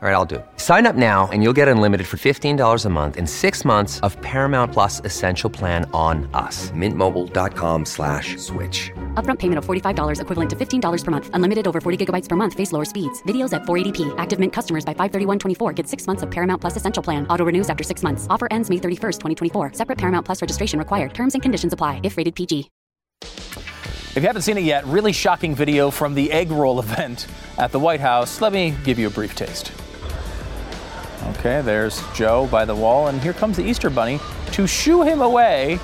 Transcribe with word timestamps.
All 0.00 0.08
right, 0.08 0.14
I'll 0.14 0.24
do. 0.24 0.36
it. 0.36 0.46
Sign 0.58 0.86
up 0.86 0.94
now 0.94 1.28
and 1.32 1.42
you'll 1.42 1.52
get 1.52 1.66
unlimited 1.66 2.06
for 2.06 2.18
$15 2.18 2.84
a 2.84 2.88
month 2.88 3.16
in 3.16 3.26
six 3.26 3.64
months 3.64 3.98
of 4.06 4.16
Paramount 4.22 4.72
Plus 4.72 5.00
Essential 5.04 5.50
Plan 5.50 5.90
on 5.92 6.30
us. 6.34 6.70
Mintmobile.com 6.70 7.84
slash 7.84 8.36
switch. 8.36 8.92
Upfront 9.14 9.40
payment 9.40 9.58
of 9.58 9.66
$45 9.66 10.20
equivalent 10.20 10.50
to 10.50 10.54
$15 10.56 11.04
per 11.04 11.10
month. 11.10 11.30
Unlimited 11.34 11.66
over 11.66 11.80
40 11.80 12.06
gigabytes 12.06 12.28
per 12.28 12.36
month. 12.36 12.54
Face 12.54 12.70
lower 12.70 12.84
speeds. 12.84 13.20
Videos 13.24 13.52
at 13.52 13.62
480p. 13.62 14.14
Active 14.18 14.38
Mint 14.38 14.52
customers 14.52 14.84
by 14.84 14.94
531.24 14.94 15.74
get 15.74 15.88
six 15.88 16.06
months 16.06 16.22
of 16.22 16.30
Paramount 16.30 16.60
Plus 16.60 16.76
Essential 16.76 17.02
Plan. 17.02 17.26
Auto 17.26 17.44
renews 17.44 17.68
after 17.68 17.82
six 17.82 18.04
months. 18.04 18.28
Offer 18.30 18.46
ends 18.52 18.70
May 18.70 18.76
31st, 18.76 19.18
2024. 19.18 19.72
Separate 19.72 19.98
Paramount 19.98 20.24
Plus 20.24 20.40
registration 20.40 20.78
required. 20.78 21.12
Terms 21.12 21.34
and 21.34 21.42
conditions 21.42 21.72
apply 21.72 22.00
if 22.04 22.16
rated 22.16 22.36
PG. 22.36 22.70
If 23.22 24.14
you 24.22 24.22
haven't 24.28 24.42
seen 24.42 24.58
it 24.58 24.64
yet, 24.64 24.86
really 24.86 25.12
shocking 25.12 25.56
video 25.56 25.90
from 25.90 26.14
the 26.14 26.30
egg 26.30 26.52
roll 26.52 26.78
event 26.78 27.26
at 27.58 27.72
the 27.72 27.80
White 27.80 28.00
House. 28.00 28.40
Let 28.40 28.52
me 28.52 28.76
give 28.84 28.96
you 29.00 29.08
a 29.08 29.10
brief 29.10 29.34
taste. 29.34 29.72
Okay, 31.30 31.60
there's 31.60 32.02
Joe 32.14 32.48
by 32.50 32.64
the 32.64 32.74
wall, 32.74 33.08
and 33.08 33.20
here 33.20 33.32
comes 33.32 33.56
the 33.56 33.64
Easter 33.64 33.90
Bunny 33.90 34.18
to 34.52 34.66
shoo 34.66 35.02
him 35.02 35.20
away, 35.20 35.78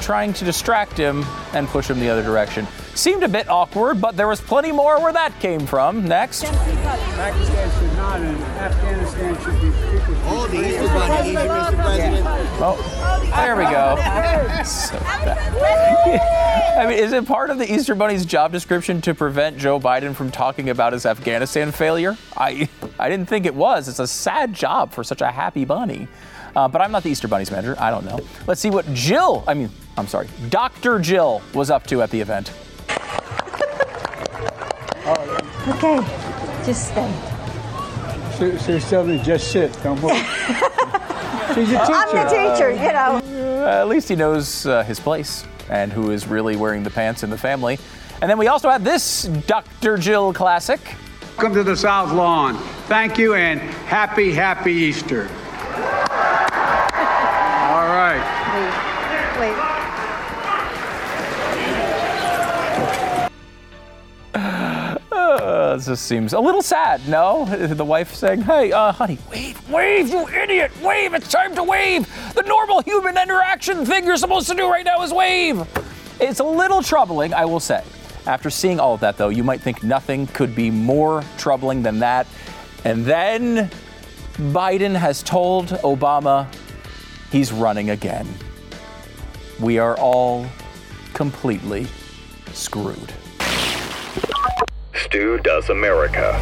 trying 0.00 0.32
to 0.34 0.44
distract 0.44 0.96
him 0.96 1.24
and 1.54 1.66
push 1.68 1.88
him 1.88 1.98
the 1.98 2.08
other 2.08 2.22
direction. 2.22 2.66
Seemed 2.94 3.22
a 3.22 3.28
bit 3.28 3.48
awkward, 3.48 4.00
but 4.00 4.16
there 4.16 4.28
was 4.28 4.40
plenty 4.40 4.72
more 4.72 5.00
where 5.00 5.12
that 5.12 5.38
came 5.40 5.66
from. 5.66 6.04
Next. 6.06 6.44
Pakistan 6.44 7.70
should 7.78 7.96
not, 7.96 8.20
and 8.20 8.42
Afghanistan 8.42 9.42
should 9.42 9.60
be. 9.60 9.87
Oh, 10.10 10.46
the 10.50 10.66
Easter 10.66 10.88
Bunny, 10.88 11.30
Easter, 11.30 11.48
Mr. 11.48 11.74
President. 11.74 12.26
Oh, 12.60 13.30
there 13.36 13.56
we 13.56 13.64
go. 13.64 13.96
So 14.64 14.98
bad. 15.00 16.78
I 16.78 16.86
mean, 16.86 16.98
is 16.98 17.12
it 17.12 17.26
part 17.26 17.50
of 17.50 17.58
the 17.58 17.70
Easter 17.72 17.94
Bunny's 17.94 18.24
job 18.24 18.52
description 18.52 19.00
to 19.02 19.14
prevent 19.14 19.58
Joe 19.58 19.78
Biden 19.78 20.14
from 20.14 20.30
talking 20.30 20.70
about 20.70 20.92
his 20.92 21.04
Afghanistan 21.04 21.72
failure? 21.72 22.16
I, 22.36 22.68
I 22.98 23.08
didn't 23.08 23.28
think 23.28 23.44
it 23.46 23.54
was. 23.54 23.88
It's 23.88 23.98
a 23.98 24.06
sad 24.06 24.54
job 24.54 24.92
for 24.92 25.04
such 25.04 25.20
a 25.20 25.30
happy 25.30 25.64
bunny. 25.64 26.08
Uh, 26.56 26.68
but 26.68 26.80
I'm 26.80 26.90
not 26.90 27.02
the 27.02 27.10
Easter 27.10 27.28
Bunny's 27.28 27.50
manager. 27.50 27.76
I 27.78 27.90
don't 27.90 28.04
know. 28.04 28.18
Let's 28.46 28.60
see 28.60 28.70
what 28.70 28.92
Jill, 28.94 29.44
I 29.46 29.54
mean, 29.54 29.70
I'm 29.96 30.06
sorry, 30.06 30.28
Dr. 30.48 30.98
Jill 31.00 31.42
was 31.52 31.70
up 31.70 31.86
to 31.88 32.00
at 32.02 32.10
the 32.10 32.20
event. 32.20 32.52
Okay, 35.68 35.96
just 36.64 36.88
stay. 36.88 37.37
She, 38.38 38.56
she's 38.58 38.88
telling 38.88 39.16
me 39.16 39.22
just 39.24 39.50
sit, 39.50 39.72
don't 39.82 40.00
move. 40.00 40.12
She's 41.54 41.70
a 41.72 41.80
teacher. 41.80 41.92
I'm 41.92 42.14
the 42.14 42.54
teacher, 42.54 42.70
you 42.70 42.92
know. 42.92 43.20
Uh, 43.64 43.80
at 43.80 43.88
least 43.88 44.08
he 44.08 44.14
knows 44.14 44.64
uh, 44.64 44.84
his 44.84 45.00
place 45.00 45.44
and 45.68 45.92
who 45.92 46.12
is 46.12 46.28
really 46.28 46.54
wearing 46.54 46.84
the 46.84 46.90
pants 46.90 47.24
in 47.24 47.30
the 47.30 47.38
family. 47.38 47.80
And 48.22 48.30
then 48.30 48.38
we 48.38 48.46
also 48.46 48.70
had 48.70 48.84
this 48.84 49.24
Dr. 49.24 49.96
Jill 49.96 50.32
classic. 50.32 50.80
Welcome 51.36 51.54
to 51.54 51.64
the 51.64 51.76
South 51.76 52.12
Lawn. 52.12 52.56
Thank 52.86 53.18
you 53.18 53.34
and 53.34 53.58
happy, 53.58 54.30
happy 54.30 54.72
Easter. 54.72 55.28
This 65.78 65.86
just 65.86 66.06
seems 66.06 66.32
a 66.32 66.40
little 66.40 66.60
sad, 66.60 67.08
no? 67.08 67.44
The 67.78 67.84
wife 67.84 68.12
saying, 68.12 68.42
hey, 68.42 68.72
uh, 68.72 68.90
honey, 68.90 69.16
wave, 69.30 69.70
wave, 69.70 70.08
you 70.08 70.28
idiot, 70.28 70.72
wave, 70.82 71.14
it's 71.14 71.28
time 71.28 71.54
to 71.54 71.62
wave. 71.62 72.04
The 72.34 72.42
normal 72.42 72.80
human 72.80 73.16
interaction 73.16 73.86
thing 73.86 74.04
you're 74.04 74.16
supposed 74.16 74.48
to 74.48 74.56
do 74.56 74.68
right 74.68 74.84
now 74.84 75.00
is 75.04 75.12
wave. 75.12 75.62
It's 76.20 76.40
a 76.40 76.44
little 76.44 76.82
troubling, 76.82 77.32
I 77.32 77.44
will 77.44 77.60
say. 77.60 77.84
After 78.26 78.50
seeing 78.50 78.80
all 78.80 78.94
of 78.94 79.00
that, 79.00 79.16
though, 79.18 79.28
you 79.28 79.44
might 79.44 79.60
think 79.60 79.84
nothing 79.84 80.26
could 80.26 80.52
be 80.52 80.68
more 80.68 81.22
troubling 81.36 81.84
than 81.84 82.00
that. 82.00 82.26
And 82.84 83.04
then 83.04 83.70
Biden 84.34 84.96
has 84.96 85.22
told 85.22 85.68
Obama 85.68 86.52
he's 87.30 87.52
running 87.52 87.90
again. 87.90 88.26
We 89.60 89.78
are 89.78 89.96
all 89.96 90.44
completely 91.14 91.86
screwed. 92.52 93.12
Stu 94.98 95.38
Does 95.38 95.70
America. 95.70 96.36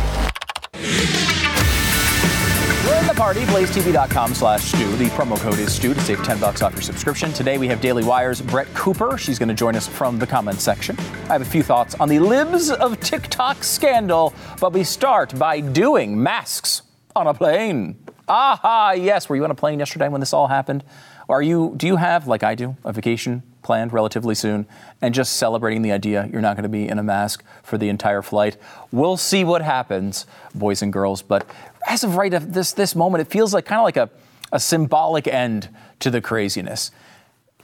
We're 2.87 3.00
in 3.00 3.06
the 3.06 3.15
party, 3.15 3.41
blazetv.com 3.43 4.34
slash 4.34 4.62
Stu. 4.62 4.97
The 4.97 5.06
promo 5.06 5.39
code 5.39 5.59
is 5.59 5.75
Stu 5.75 5.93
to 5.93 6.00
save 6.00 6.25
10 6.25 6.41
bucks 6.41 6.62
off 6.62 6.72
your 6.72 6.83
subscription. 6.83 7.33
Today 7.33 7.59
we 7.59 7.69
have 7.69 7.81
Daily 7.81 8.03
Wire's 8.03 8.41
Brett 8.41 8.72
Cooper. 8.75 9.19
She's 9.19 9.39
going 9.39 9.49
to 9.49 9.55
join 9.55 9.77
us 9.77 9.87
from 9.87 10.19
the 10.19 10.27
comments 10.27 10.62
section. 10.62 10.97
I 11.28 11.33
have 11.33 11.43
a 11.43 11.47
few 11.47 11.62
thoughts 11.62 11.95
on 11.97 12.09
the 12.09 12.19
libs 12.19 12.71
of 12.71 12.99
TikTok 13.00 13.62
scandal, 13.62 14.33
but 14.61 14.72
we 14.72 14.84
start 14.84 15.39
by 15.39 15.61
doing 15.61 16.21
masks 16.21 16.83
on 17.15 17.27
a 17.27 17.34
plane. 17.34 17.97
Aha, 18.28 18.93
yes. 18.93 19.28
Were 19.28 19.37
you 19.37 19.45
on 19.45 19.50
a 19.50 19.55
plane 19.55 19.78
yesterday 19.81 20.09
when 20.09 20.21
this 20.21 20.33
all 20.33 20.47
happened? 20.47 20.83
Are 21.28 21.43
you, 21.43 21.75
do 21.77 21.87
you 21.87 21.97
have, 21.97 22.27
like 22.27 22.43
I 22.43 22.55
do, 22.55 22.77
a 22.84 22.93
vacation 22.93 23.43
planned 23.66 23.93
relatively 23.93 24.34
soon 24.34 24.65
and 25.03 25.12
just 25.12 25.34
celebrating 25.34 25.82
the 25.82 25.91
idea 25.91 26.28
you're 26.32 26.41
not 26.41 26.54
going 26.54 26.62
to 26.62 26.69
be 26.69 26.88
in 26.88 27.00
a 27.00 27.03
mask 27.03 27.43
for 27.65 27.77
the 27.77 27.88
entire 27.88 28.22
flight? 28.22 28.56
We'll 28.93 29.16
see 29.16 29.43
what 29.43 29.60
happens, 29.60 30.25
boys 30.54 30.82
and 30.82 30.93
girls. 30.93 31.21
But 31.21 31.44
as 31.87 32.04
of 32.04 32.15
right 32.15 32.31
this, 32.31 32.72
this 32.72 32.94
moment, 32.94 33.22
it 33.22 33.28
feels 33.28 33.53
like 33.53 33.66
kind 33.66 33.81
of 33.81 33.84
like 33.84 33.97
a, 33.97 34.09
a 34.53 34.60
symbolic 34.60 35.27
end 35.27 35.69
to 35.99 36.10
the 36.10 36.21
craziness. 36.21 36.93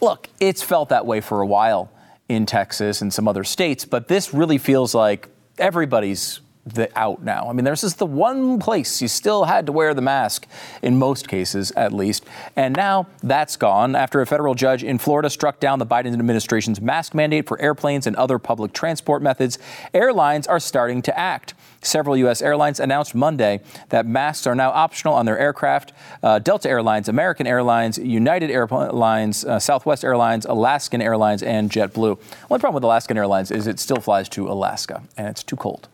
Look, 0.01 0.29
it's 0.41 0.61
felt 0.61 0.89
that 0.89 1.07
way 1.07 1.21
for 1.21 1.41
a 1.41 1.47
while 1.47 1.93
in 2.29 2.47
Texas 2.47 3.01
and 3.01 3.13
some 3.13 3.29
other 3.29 3.45
states, 3.45 3.85
but 3.85 4.09
this 4.09 4.35
really 4.35 4.59
feels 4.59 4.95
like 4.95 5.29
everybody's 5.59 6.41
the 6.65 6.89
out 6.97 7.23
now. 7.23 7.49
I 7.49 7.53
mean, 7.53 7.65
this 7.65 7.83
is 7.83 7.97
the 7.97 8.07
one 8.07 8.61
place 8.61 9.03
you 9.03 9.09
still 9.09 9.45
had 9.45 9.67
to 9.67 9.73
wear 9.73 9.95
the 9.95 10.03
mask 10.03 10.47
in 10.81 10.97
most 10.97 11.27
cases, 11.27 11.73
at 11.73 11.93
least. 11.93 12.25
And 12.55 12.77
now 12.77 13.09
that's 13.23 13.57
gone 13.57 13.97
after 13.97 14.21
a 14.21 14.27
federal 14.27 14.55
judge 14.55 14.85
in 14.85 14.99
Florida 14.99 15.29
struck 15.29 15.59
down 15.59 15.81
the 15.81 15.87
Biden 15.87 16.13
administration's 16.13 16.81
mask 16.81 17.15
mandate 17.15 17.49
for 17.49 17.61
airplanes 17.61 18.07
and 18.07 18.15
other 18.15 18.39
public 18.39 18.73
transport 18.73 19.23
methods. 19.23 19.59
Airlines 19.93 20.47
are 20.47 20.61
starting 20.61 21.03
to 21.03 21.19
act. 21.19 21.55
Several 21.85 22.17
U.S. 22.19 22.41
airlines 22.41 22.79
announced 22.79 23.13
Monday 23.13 23.61
that 23.89 24.07
masks 24.07 24.47
are 24.47 24.55
now 24.55 24.71
optional 24.71 25.15
on 25.15 25.27
their 25.27 25.39
aircraft. 25.39 25.93
Uh, 26.23 26.39
Delta 26.39 26.69
Airlines, 26.69 27.09
American 27.09 27.45
Airlines, 27.45 27.99
United 27.99 28.53
Airlines, 28.53 29.45
uh, 29.45 29.59
Southwest 29.59 30.05
Airlines, 30.05 30.47
Alaskan 30.47 31.03
Airlines, 31.03 31.43
and 31.43 31.73
JetBlue. 31.73 32.21
One 32.47 32.61
problem 32.61 32.75
with 32.75 32.85
Alaskan 32.85 33.17
Airlines 33.17 33.51
is 33.51 33.67
it 33.67 33.81
still 33.81 33.97
flies 33.97 34.29
to 34.31 34.49
Alaska, 34.49 35.03
and 35.17 35.27
it's 35.27 35.43
too 35.43 35.57
cold 35.57 35.89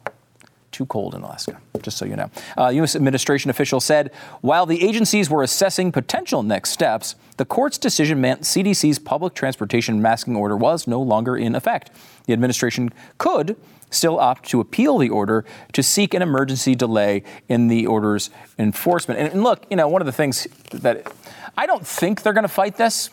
too 0.78 0.86
cold 0.86 1.12
in 1.12 1.22
Alaska, 1.22 1.60
just 1.82 1.98
so 1.98 2.04
you 2.04 2.14
know. 2.14 2.30
Uh, 2.56 2.68
U.S. 2.68 2.94
administration 2.94 3.50
official 3.50 3.80
said 3.80 4.12
while 4.42 4.64
the 4.64 4.80
agencies 4.86 5.28
were 5.28 5.42
assessing 5.42 5.90
potential 5.90 6.44
next 6.44 6.70
steps, 6.70 7.16
the 7.36 7.44
court's 7.44 7.78
decision 7.78 8.20
meant 8.20 8.42
CDC's 8.42 9.00
public 9.00 9.34
transportation 9.34 10.00
masking 10.00 10.36
order 10.36 10.56
was 10.56 10.86
no 10.86 11.02
longer 11.02 11.36
in 11.36 11.56
effect. 11.56 11.90
The 12.26 12.32
administration 12.32 12.90
could 13.18 13.56
still 13.90 14.20
opt 14.20 14.48
to 14.50 14.60
appeal 14.60 14.98
the 14.98 15.10
order 15.10 15.44
to 15.72 15.82
seek 15.82 16.14
an 16.14 16.22
emergency 16.22 16.76
delay 16.76 17.24
in 17.48 17.66
the 17.66 17.84
order's 17.86 18.30
enforcement. 18.56 19.18
And, 19.18 19.32
and 19.32 19.42
look, 19.42 19.66
you 19.70 19.76
know, 19.76 19.88
one 19.88 20.00
of 20.00 20.06
the 20.06 20.12
things 20.12 20.46
that 20.70 21.12
I 21.56 21.66
don't 21.66 21.84
think 21.84 22.22
they're 22.22 22.34
going 22.34 22.42
to 22.42 22.48
fight 22.48 22.76
this. 22.76 23.10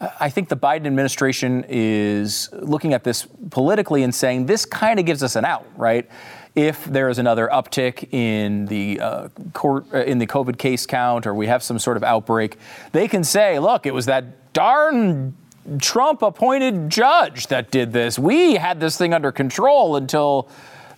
I 0.00 0.28
think 0.28 0.48
the 0.48 0.56
Biden 0.56 0.86
administration 0.86 1.64
is 1.68 2.50
looking 2.52 2.92
at 2.92 3.04
this 3.04 3.26
politically 3.50 4.02
and 4.02 4.14
saying 4.14 4.46
this 4.46 4.66
kind 4.66 4.98
of 4.98 5.06
gives 5.06 5.22
us 5.22 5.36
an 5.36 5.44
out, 5.44 5.66
right? 5.76 6.08
If 6.56 6.84
there 6.86 7.08
is 7.08 7.18
another 7.18 7.48
uptick 7.52 8.12
in 8.12 8.66
the 8.66 8.98
uh, 8.98 9.28
court 9.52 9.84
uh, 9.92 9.98
in 9.98 10.18
the 10.18 10.26
COVID 10.26 10.58
case 10.58 10.86
count, 10.86 11.26
or 11.26 11.34
we 11.34 11.46
have 11.46 11.62
some 11.62 11.78
sort 11.78 11.96
of 11.96 12.02
outbreak, 12.02 12.56
they 12.92 13.06
can 13.06 13.22
say, 13.22 13.58
"Look, 13.58 13.86
it 13.86 13.94
was 13.94 14.06
that 14.06 14.52
darn 14.52 15.36
Trump 15.80 16.22
appointed 16.22 16.90
judge 16.90 17.46
that 17.48 17.70
did 17.70 17.92
this. 17.92 18.18
We 18.18 18.54
had 18.54 18.80
this 18.80 18.96
thing 18.96 19.12
under 19.14 19.30
control 19.30 19.96
until 19.96 20.48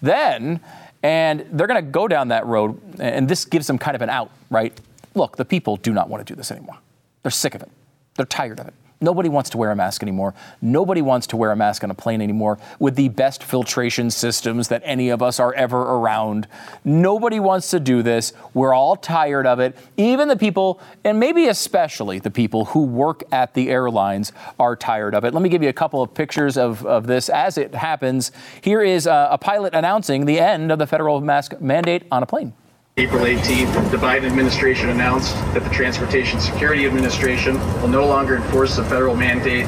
then." 0.00 0.60
And 1.02 1.46
they're 1.52 1.68
going 1.68 1.84
to 1.84 1.90
go 1.90 2.08
down 2.08 2.28
that 2.28 2.44
road, 2.46 2.80
and 2.98 3.28
this 3.28 3.44
gives 3.44 3.68
them 3.68 3.78
kind 3.78 3.94
of 3.94 4.02
an 4.02 4.10
out, 4.10 4.30
right? 4.50 4.78
Look, 5.14 5.36
the 5.36 5.44
people 5.44 5.76
do 5.76 5.92
not 5.92 6.08
want 6.08 6.26
to 6.26 6.32
do 6.32 6.36
this 6.36 6.50
anymore. 6.50 6.76
They're 7.22 7.30
sick 7.30 7.54
of 7.54 7.62
it. 7.62 7.70
They're 8.16 8.26
tired 8.26 8.58
of 8.58 8.66
it. 8.66 8.74
Nobody 9.00 9.28
wants 9.28 9.50
to 9.50 9.58
wear 9.58 9.70
a 9.70 9.76
mask 9.76 10.02
anymore. 10.02 10.34
Nobody 10.60 11.02
wants 11.02 11.28
to 11.28 11.36
wear 11.36 11.52
a 11.52 11.56
mask 11.56 11.84
on 11.84 11.90
a 11.90 11.94
plane 11.94 12.20
anymore 12.20 12.58
with 12.80 12.96
the 12.96 13.08
best 13.08 13.44
filtration 13.44 14.10
systems 14.10 14.68
that 14.68 14.82
any 14.84 15.08
of 15.10 15.22
us 15.22 15.38
are 15.38 15.54
ever 15.54 15.80
around. 15.80 16.48
Nobody 16.84 17.38
wants 17.38 17.70
to 17.70 17.78
do 17.78 18.02
this. 18.02 18.32
We're 18.54 18.74
all 18.74 18.96
tired 18.96 19.46
of 19.46 19.60
it. 19.60 19.76
Even 19.96 20.26
the 20.26 20.36
people, 20.36 20.80
and 21.04 21.20
maybe 21.20 21.46
especially 21.46 22.18
the 22.18 22.30
people 22.30 22.66
who 22.66 22.82
work 22.82 23.22
at 23.30 23.54
the 23.54 23.70
airlines, 23.70 24.32
are 24.58 24.74
tired 24.74 25.14
of 25.14 25.24
it. 25.24 25.32
Let 25.32 25.42
me 25.42 25.48
give 25.48 25.62
you 25.62 25.68
a 25.68 25.72
couple 25.74 26.02
of 26.02 26.12
pictures 26.12 26.56
of, 26.56 26.84
of 26.84 27.06
this 27.06 27.28
as 27.28 27.56
it 27.56 27.76
happens. 27.76 28.32
Here 28.62 28.82
is 28.82 29.06
a, 29.06 29.28
a 29.30 29.38
pilot 29.38 29.74
announcing 29.74 30.26
the 30.26 30.40
end 30.40 30.72
of 30.72 30.80
the 30.80 30.88
federal 30.88 31.20
mask 31.20 31.60
mandate 31.60 32.02
on 32.10 32.24
a 32.24 32.26
plane. 32.26 32.52
April 32.98 33.26
18th, 33.26 33.92
the 33.92 33.96
Biden 33.96 34.24
administration 34.24 34.88
announced 34.88 35.32
that 35.54 35.62
the 35.62 35.70
Transportation 35.70 36.40
Security 36.40 36.84
Administration 36.84 37.54
will 37.80 37.86
no 37.86 38.04
longer 38.04 38.34
enforce 38.34 38.74
the 38.74 38.82
federal 38.82 39.14
mandate 39.14 39.66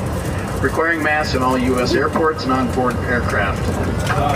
requiring 0.61 1.01
masks 1.01 1.37
in 1.37 1.43
all 1.43 1.57
U.S. 1.57 1.95
airports 1.95 2.43
and 2.43 2.53
on-board 2.53 2.97
aircraft. 2.97 3.63
Uh, 4.11 4.35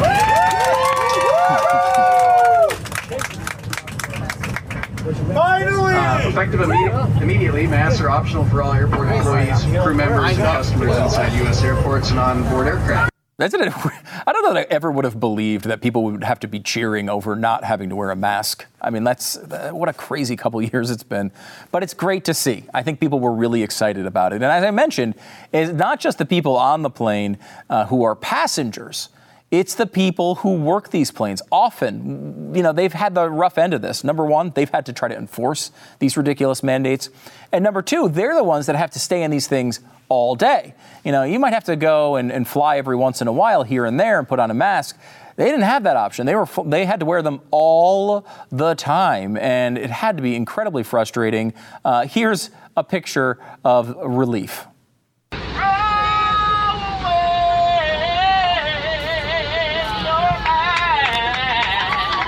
effective 6.29 6.61
imme- 6.61 7.21
immediately, 7.21 7.67
masks 7.67 8.01
are 8.01 8.11
optional 8.11 8.45
for 8.45 8.63
all 8.63 8.73
airport 8.73 9.09
employees, 9.09 9.65
crew 9.83 9.95
members, 9.95 10.31
and 10.31 10.39
customers 10.39 10.97
inside 10.97 11.37
U.S. 11.39 11.65
airports 11.65 12.11
and 12.11 12.21
on-board 12.21 12.69
aircraft. 12.69 13.14
That's 13.37 13.53
it. 13.53 13.61
I 14.27 14.33
don't 14.33 14.43
know 14.43 14.55
that 14.55 14.71
I 14.71 14.75
ever 14.75 14.91
would 14.93 15.05
have 15.05 15.19
believed 15.19 15.65
that 15.65 15.81
people 15.81 16.05
would 16.05 16.23
have 16.23 16.39
to 16.41 16.47
be 16.47 16.61
cheering 16.61 17.09
over 17.09 17.35
not 17.35 17.65
having 17.65 17.89
to 17.89 17.97
wear 17.97 18.11
a 18.11 18.17
mask. 18.17 18.65
I 18.81 18.91
mean, 18.91 19.03
that's 19.03 19.37
uh, 19.37 19.71
what 19.73 19.89
a 19.89 19.93
crazy 19.93 20.37
couple 20.37 20.63
years 20.73 20.91
it's 20.91 21.03
been. 21.03 21.33
But 21.73 21.83
it's 21.83 21.95
great 21.95 22.25
to 22.27 22.35
see. 22.35 22.65
I 22.73 22.83
think 22.83 23.01
people 23.01 23.19
were 23.19 23.33
really 23.35 23.63
excited 23.63 24.07
about 24.07 24.33
it. 24.33 24.37
And 24.37 24.45
as 24.45 24.63
I 24.63 24.71
mentioned, 24.71 25.15
it's 25.53 25.73
not 25.73 25.99
just 25.99 26.19
the 26.19 26.27
people 26.27 26.57
on 26.57 26.83
the 26.83 26.91
plane 26.91 27.39
uh, 27.69 27.87
who 27.87 28.05
are 28.05 28.15
passengers. 28.15 29.09
It's 29.51 29.75
the 29.77 29.87
people 29.87 30.37
who 30.37 30.55
work 30.57 30.91
these 30.91 31.13
planes. 31.13 31.41
Often, 31.53 32.55
you 32.55 32.63
know, 32.63 32.73
they've 32.73 32.93
had 32.93 33.15
the 33.15 33.31
rough 33.31 33.57
end 33.57 33.73
of 33.73 33.83
this. 33.83 34.03
Number 34.03 34.25
one, 34.25 34.51
they've 34.51 34.71
had 34.71 34.87
to 34.87 34.93
try 34.93 35.09
to 35.09 35.17
enforce 35.17 35.71
these 36.01 36.17
ridiculous 36.17 36.63
mandates. 36.63 37.09
And 37.53 37.63
number 37.63 37.83
two, 37.83 38.09
they're 38.09 38.35
the 38.35 38.43
ones 38.43 38.67
that 38.67 38.75
have 38.75 38.91
to 38.93 38.99
stay 38.99 39.23
in 39.23 39.31
these 39.31 39.47
things 39.47 39.81
all 40.09 40.35
day. 40.35 40.75
You 41.05 41.13
know, 41.13 41.23
you 41.23 41.39
might 41.39 41.53
have 41.53 41.65
to 41.65 41.77
go 41.77 42.17
and, 42.17 42.33
and 42.33 42.49
fly 42.49 42.79
every 42.79 42.97
once 42.97 43.21
in 43.21 43.29
a 43.29 43.33
while 43.33 43.63
here 43.63 43.85
and 43.85 43.99
there 43.99 44.19
and 44.19 44.29
put 44.29 44.41
on 44.41 44.51
a 44.51 44.55
mask. 44.55 44.99
They 45.37 45.47
didn't 45.47 45.63
have 45.63 45.85
that 45.85 45.97
option. 45.97 46.27
They 46.27 46.35
were 46.35 46.49
they 46.65 46.85
had 46.85 47.01
to 47.01 47.07
wear 47.07 47.23
them 47.23 47.41
all 47.51 48.27
the 48.51 48.75
time, 48.75 49.37
and 49.37 49.77
it 49.77 49.91
had 49.91 50.17
to 50.17 50.23
be 50.23 50.37
incredibly 50.37 50.85
frustrating. 50.85 51.55
Uh, 51.85 52.07
here's 52.07 52.51
a 52.77 52.85
picture 52.85 53.39
of 53.65 53.97
relief. 53.97 54.67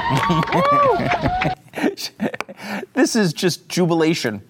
this 2.95 3.17
is 3.17 3.33
just 3.33 3.69
jubilation. 3.69 4.43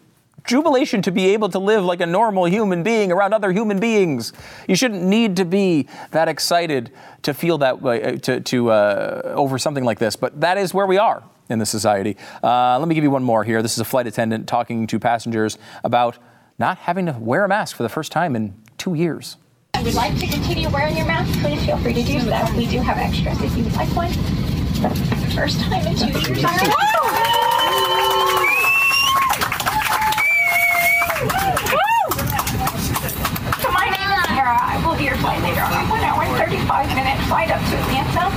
Jubilation 0.45 1.03
to 1.03 1.11
be 1.11 1.31
able 1.31 1.49
to 1.49 1.59
live 1.59 1.85
like 1.85 2.01
a 2.01 2.07
normal 2.07 2.45
human 2.45 2.83
being 2.83 3.11
around 3.11 3.33
other 3.33 3.53
human 3.53 3.81
beings. 3.81 4.33
You 4.69 4.77
shouldn't 4.77 5.03
need 5.03 5.37
to 5.37 5.45
be 5.45 5.89
that 6.13 6.29
excited 6.29 6.93
to 7.23 7.35
feel 7.35 7.59
that 7.59 7.83
way 7.83 8.03
uh, 8.03 8.17
to, 8.19 8.41
to 8.41 8.71
uh, 8.71 9.33
over 9.35 9.59
something 9.59 9.85
like 9.85 9.99
this, 9.99 10.15
but 10.15 10.41
that 10.41 10.59
is 10.59 10.73
where 10.73 10.87
we 10.87 10.99
are 10.99 11.25
in 11.49 11.59
the 11.59 11.67
society. 11.67 12.17
Uh, 12.43 12.79
let 12.79 12.87
me 12.87 12.95
give 12.95 13.03
you 13.03 13.11
one 13.11 13.25
more 13.25 13.43
here. 13.43 13.63
This 13.63 13.73
is 13.73 13.81
a 13.81 13.85
flight 13.85 14.07
attendant 14.07 14.47
talking 14.47 14.87
to 14.89 14.99
passengers 14.99 15.59
about 15.83 16.19
not 16.59 16.79
having 16.79 17.07
to 17.07 17.13
wear 17.13 17.45
a 17.45 17.49
mask 17.49 17.77
for 17.77 17.83
the 17.83 17.89
first 17.89 18.13
time 18.13 18.37
in 18.37 18.55
two 18.79 18.95
years. 18.95 19.37
If 19.75 19.81
you 19.81 19.87
would 19.87 19.95
like 19.95 20.19
to 20.19 20.27
continue 20.27 20.69
wearing 20.69 20.97
your 20.97 21.07
mask, 21.07 21.39
please 21.41 21.65
feel 21.65 21.79
free 21.79 21.95
to 21.95 22.03
do 22.03 22.21
so. 22.21 22.57
We 22.57 22.67
do 22.67 22.81
have 22.81 22.99
extras 22.99 23.41
if 23.43 23.57
you 23.57 23.65
would 23.65 23.75
like 23.75 23.89
one. 23.97 24.46
First 24.87 25.59
time 25.61 25.85
in 25.85 25.97
two 25.97 26.07
years. 26.07 26.41
So 33.59 33.73
my 33.73 33.91
name 33.91 34.11
is 34.15 34.27
Tara. 34.31 34.55
I 34.63 34.81
will 34.87 34.97
be 34.97 35.05
your 35.05 35.17
flight 35.17 35.43
leader 35.43 35.63
on 35.63 35.73
a 35.73 35.91
one 35.91 36.05
hour 36.05 36.23
and 36.23 36.37
35 36.39 36.87
minute 36.95 37.19
flight 37.27 37.51
up 37.51 37.59
to 37.59 37.77
Atlanta 37.77 38.31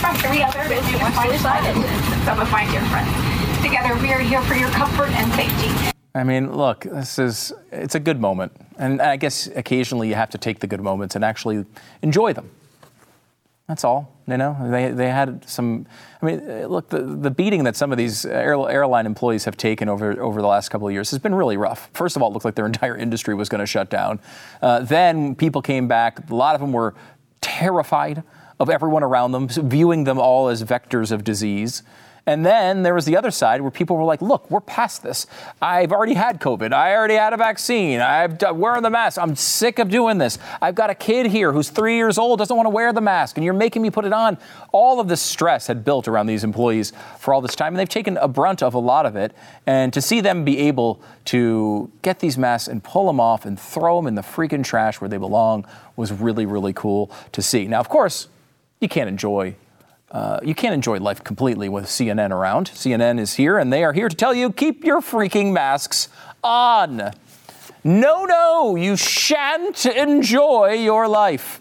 from 0.00 0.16
three 0.16 0.42
other 0.42 0.66
business 0.66 1.40
flight 1.42 1.60
attendants, 1.60 2.24
some 2.24 2.40
of 2.40 2.50
my 2.50 2.64
dear 2.70 2.80
friends. 2.86 3.62
Together, 3.62 3.94
we 4.00 4.12
are 4.14 4.20
here 4.20 4.40
for 4.42 4.54
your 4.54 4.70
comfort 4.70 5.10
and 5.10 5.30
safety. 5.34 5.92
I 6.14 6.24
mean, 6.24 6.56
look, 6.56 6.84
this 6.84 7.18
is 7.18 7.52
it's 7.70 7.94
a 7.94 8.00
good 8.00 8.18
moment. 8.18 8.52
And 8.78 9.02
I 9.02 9.16
guess 9.16 9.46
occasionally 9.48 10.08
you 10.08 10.14
have 10.14 10.30
to 10.30 10.38
take 10.38 10.60
the 10.60 10.66
good 10.66 10.80
moments 10.80 11.16
and 11.16 11.24
actually 11.24 11.66
enjoy 12.00 12.32
them. 12.32 12.50
That's 13.72 13.84
all. 13.84 14.20
You 14.26 14.36
know, 14.36 14.54
they, 14.70 14.90
they 14.90 15.08
had 15.08 15.48
some. 15.48 15.86
I 16.20 16.26
mean, 16.26 16.66
look, 16.66 16.90
the, 16.90 17.00
the 17.00 17.30
beating 17.30 17.64
that 17.64 17.74
some 17.74 17.90
of 17.90 17.96
these 17.96 18.26
airline 18.26 19.06
employees 19.06 19.46
have 19.46 19.56
taken 19.56 19.88
over 19.88 20.20
over 20.20 20.42
the 20.42 20.46
last 20.46 20.68
couple 20.68 20.86
of 20.86 20.92
years 20.92 21.10
has 21.10 21.18
been 21.18 21.34
really 21.34 21.56
rough. 21.56 21.88
First 21.94 22.14
of 22.14 22.20
all, 22.20 22.28
it 22.28 22.34
looked 22.34 22.44
like 22.44 22.54
their 22.54 22.66
entire 22.74 22.94
industry 22.94 23.34
was 23.34 23.48
going 23.48 23.60
to 23.60 23.66
shut 23.66 23.88
down. 23.88 24.20
Uh, 24.60 24.80
then 24.80 25.34
people 25.34 25.62
came 25.62 25.88
back. 25.88 26.28
A 26.28 26.34
lot 26.34 26.54
of 26.54 26.60
them 26.60 26.74
were 26.74 26.94
terrified 27.40 28.22
of 28.60 28.68
everyone 28.68 29.02
around 29.02 29.32
them, 29.32 29.48
viewing 29.48 30.04
them 30.04 30.18
all 30.18 30.48
as 30.48 30.62
vectors 30.62 31.10
of 31.10 31.24
disease. 31.24 31.82
And 32.24 32.46
then 32.46 32.84
there 32.84 32.94
was 32.94 33.04
the 33.04 33.16
other 33.16 33.32
side 33.32 33.60
where 33.62 33.70
people 33.72 33.96
were 33.96 34.04
like, 34.04 34.22
look, 34.22 34.48
we're 34.48 34.60
past 34.60 35.02
this. 35.02 35.26
I've 35.60 35.90
already 35.90 36.14
had 36.14 36.40
COVID. 36.40 36.72
I 36.72 36.94
already 36.94 37.14
had 37.14 37.32
a 37.32 37.36
vaccine. 37.36 38.00
I'm 38.00 38.38
wearing 38.58 38.84
the 38.84 38.90
mask. 38.90 39.18
I'm 39.18 39.34
sick 39.34 39.80
of 39.80 39.88
doing 39.88 40.18
this. 40.18 40.38
I've 40.60 40.76
got 40.76 40.88
a 40.88 40.94
kid 40.94 41.26
here 41.26 41.52
who's 41.52 41.68
three 41.68 41.96
years 41.96 42.18
old, 42.18 42.38
doesn't 42.38 42.56
want 42.56 42.66
to 42.66 42.70
wear 42.70 42.92
the 42.92 43.00
mask, 43.00 43.36
and 43.36 43.44
you're 43.44 43.54
making 43.54 43.82
me 43.82 43.90
put 43.90 44.04
it 44.04 44.12
on. 44.12 44.38
All 44.70 45.00
of 45.00 45.08
this 45.08 45.20
stress 45.20 45.66
had 45.66 45.84
built 45.84 46.06
around 46.06 46.26
these 46.26 46.44
employees 46.44 46.92
for 47.18 47.34
all 47.34 47.40
this 47.40 47.56
time, 47.56 47.72
and 47.72 47.78
they've 47.80 47.88
taken 47.88 48.16
a 48.18 48.28
brunt 48.28 48.62
of 48.62 48.74
a 48.74 48.78
lot 48.78 49.04
of 49.04 49.16
it. 49.16 49.32
And 49.66 49.92
to 49.92 50.00
see 50.00 50.20
them 50.20 50.44
be 50.44 50.58
able 50.58 51.02
to 51.26 51.90
get 52.02 52.20
these 52.20 52.38
masks 52.38 52.68
and 52.68 52.84
pull 52.84 53.08
them 53.08 53.18
off 53.18 53.44
and 53.44 53.58
throw 53.58 53.96
them 53.96 54.06
in 54.06 54.14
the 54.14 54.22
freaking 54.22 54.62
trash 54.62 55.00
where 55.00 55.08
they 55.08 55.18
belong 55.18 55.66
was 55.96 56.12
really, 56.12 56.46
really 56.46 56.72
cool 56.72 57.10
to 57.32 57.42
see. 57.42 57.66
Now, 57.66 57.80
of 57.80 57.88
course, 57.88 58.28
you 58.80 58.88
can't 58.88 59.08
enjoy 59.08 59.56
uh, 60.12 60.38
you 60.42 60.54
can't 60.54 60.74
enjoy 60.74 60.98
life 60.98 61.24
completely 61.24 61.70
with 61.70 61.86
CNN 61.86 62.30
around. 62.30 62.70
CNN 62.74 63.18
is 63.18 63.34
here, 63.34 63.58
and 63.58 63.72
they 63.72 63.82
are 63.82 63.94
here 63.94 64.10
to 64.10 64.14
tell 64.14 64.34
you 64.34 64.52
keep 64.52 64.84
your 64.84 65.00
freaking 65.00 65.52
masks 65.52 66.08
on. 66.44 67.12
No, 67.82 68.24
no, 68.26 68.76
you 68.76 68.96
shan't 68.96 69.86
enjoy 69.86 70.74
your 70.74 71.08
life. 71.08 71.60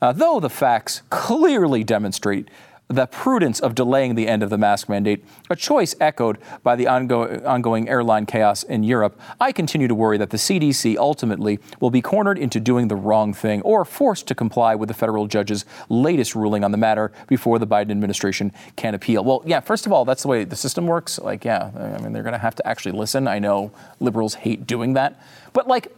Uh, 0.00 0.12
though 0.12 0.40
the 0.40 0.50
facts 0.50 1.02
clearly 1.10 1.84
demonstrate 1.84 2.48
the 2.88 3.06
prudence 3.06 3.60
of 3.60 3.74
delaying 3.74 4.14
the 4.14 4.28
end 4.28 4.42
of 4.42 4.50
the 4.50 4.58
mask 4.58 4.88
mandate, 4.88 5.24
a 5.48 5.56
choice 5.56 5.94
echoed 6.00 6.38
by 6.62 6.76
the 6.76 6.84
ongo- 6.84 7.44
ongoing 7.46 7.88
airline 7.88 8.26
chaos 8.26 8.62
in 8.62 8.82
Europe, 8.82 9.18
I 9.40 9.52
continue 9.52 9.88
to 9.88 9.94
worry 9.94 10.18
that 10.18 10.30
the 10.30 10.36
CDC 10.36 10.96
ultimately 10.96 11.58
will 11.80 11.90
be 11.90 12.02
cornered 12.02 12.38
into 12.38 12.60
doing 12.60 12.88
the 12.88 12.96
wrong 12.96 13.32
thing 13.32 13.62
or 13.62 13.84
forced 13.84 14.26
to 14.28 14.34
comply 14.34 14.74
with 14.74 14.88
the 14.88 14.94
federal 14.94 15.26
judge's 15.26 15.64
latest 15.88 16.34
ruling 16.34 16.62
on 16.62 16.72
the 16.72 16.78
matter 16.78 17.10
before 17.26 17.58
the 17.58 17.66
Biden 17.66 17.90
administration 17.90 18.52
can 18.76 18.94
appeal. 18.94 19.24
Well, 19.24 19.42
yeah, 19.46 19.60
first 19.60 19.86
of 19.86 19.92
all, 19.92 20.04
that's 20.04 20.22
the 20.22 20.28
way 20.28 20.44
the 20.44 20.56
system 20.56 20.86
works. 20.86 21.18
Like, 21.18 21.44
yeah, 21.44 21.70
I 21.74 22.02
mean, 22.02 22.12
they're 22.12 22.22
going 22.22 22.32
to 22.34 22.38
have 22.38 22.54
to 22.56 22.66
actually 22.66 22.92
listen. 22.92 23.26
I 23.26 23.38
know 23.38 23.72
liberals 23.98 24.34
hate 24.34 24.66
doing 24.66 24.92
that. 24.94 25.20
But, 25.54 25.66
like, 25.66 25.96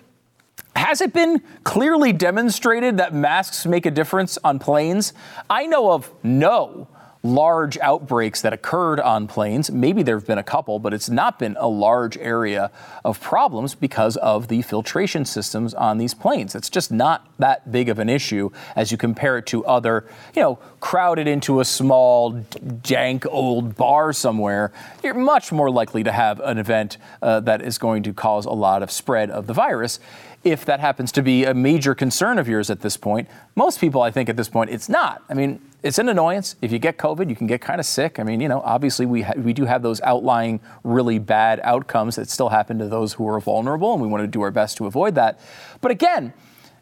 has 0.87 1.01
it 1.01 1.13
been 1.13 1.43
clearly 1.65 2.13
demonstrated 2.13 2.99
that 2.99 3.13
masks 3.13 3.67
make 3.67 3.87
a 3.87 3.91
difference 3.91 4.39
on 4.45 4.61
planes? 4.61 5.13
I 5.51 5.67
know 5.67 5.91
of 5.91 6.13
no 6.23 6.87
large 7.25 7.77
outbreaks 7.79 8.41
that 8.43 8.53
occurred 8.53 9.01
on 9.01 9.27
planes. 9.27 9.69
Maybe 9.69 10.05
there 10.05 10.17
have 10.17 10.29
been 10.29 10.39
a 10.39 10.45
couple, 10.45 10.79
but 10.79 10.95
it's 10.95 11.11
not 11.11 11.41
been 11.41 11.57
a 11.59 11.67
large 11.67 12.17
area 12.19 12.71
of 13.05 13.21
problems 13.21 13.75
because 13.75 14.17
of 14.19 14.47
the 14.47 14.63
filtration 14.63 15.25
systems 15.25 15.75
on 15.75 15.99
these 15.99 16.15
planes. 16.15 16.55
It's 16.55 16.71
just 16.71 16.93
not 16.93 17.27
that 17.41 17.73
big 17.73 17.89
of 17.89 17.99
an 17.99 18.09
issue 18.09 18.51
as 18.77 18.93
you 18.93 18.97
compare 18.97 19.39
it 19.39 19.47
to 19.47 19.67
other, 19.67 20.07
you 20.37 20.43
know, 20.43 20.61
crowded 20.79 21.27
into 21.27 21.59
a 21.59 21.65
small, 21.65 22.31
dank 22.31 23.27
old 23.27 23.75
bar 23.75 24.13
somewhere. 24.13 24.73
You're 25.03 25.15
much 25.15 25.51
more 25.51 25.69
likely 25.69 26.05
to 26.05 26.13
have 26.13 26.39
an 26.39 26.59
event 26.59 26.99
uh, 27.23 27.41
that 27.41 27.61
is 27.61 27.77
going 27.77 28.05
to 28.05 28.13
cause 28.13 28.47
a 28.47 28.51
lot 28.51 28.85
of 28.85 28.91
spread 28.93 29.31
of 29.31 29.49
the 29.49 29.53
virus 29.53 29.99
if 30.47 30.65
that 30.65 30.79
happens 30.79 31.11
to 31.11 31.23
be 31.23 31.45
a 31.45 31.53
major 31.53 31.93
concern 31.93 32.39
of 32.39 32.47
yours 32.47 32.71
at 32.71 32.81
this 32.81 32.97
point. 32.97 33.29
Most 33.57 33.81
people, 33.81 34.03
I 34.03 34.13
think, 34.13 34.29
at 34.29 34.37
this 34.37 34.49
point, 34.49 34.71
it's 34.71 34.89
not. 34.89 35.25
I 35.29 35.35
mean, 35.35 35.61
it's 35.83 35.99
an 35.99 36.09
annoyance. 36.09 36.55
If 36.63 36.71
you 36.71 36.79
get 36.79 36.99
COVID, 36.99 37.29
you 37.29 37.35
can 37.35 37.49
get 37.49 37.61
kind 37.61 37.81
of 37.81 37.87
sick. 37.87 38.21
I 38.21 38.23
mean, 38.23 38.41
you 38.41 38.49
know, 38.49 38.61
obviously 38.61 39.07
we 39.07 39.23
ha- 39.23 39.35
we 39.37 39.53
do 39.53 39.65
have 39.65 39.83
those 39.83 40.01
outlying 40.03 40.61
really 40.85 41.19
bad 41.19 41.61
outcomes 41.65 42.15
that 42.15 42.31
still 42.31 42.49
happen 42.49 42.79
to 42.79 42.87
those 42.87 43.13
who 43.13 43.29
are 43.29 43.41
vulnerable, 43.41 43.93
and 43.93 44.01
we 44.01 44.07
want 44.07 44.23
to 44.23 44.29
do 44.29 44.41
our 44.43 44.53
best 44.53 44.77
to 44.77 44.87
avoid 44.87 45.17
that. 45.17 45.41
But 45.81 45.91
again, 45.91 46.33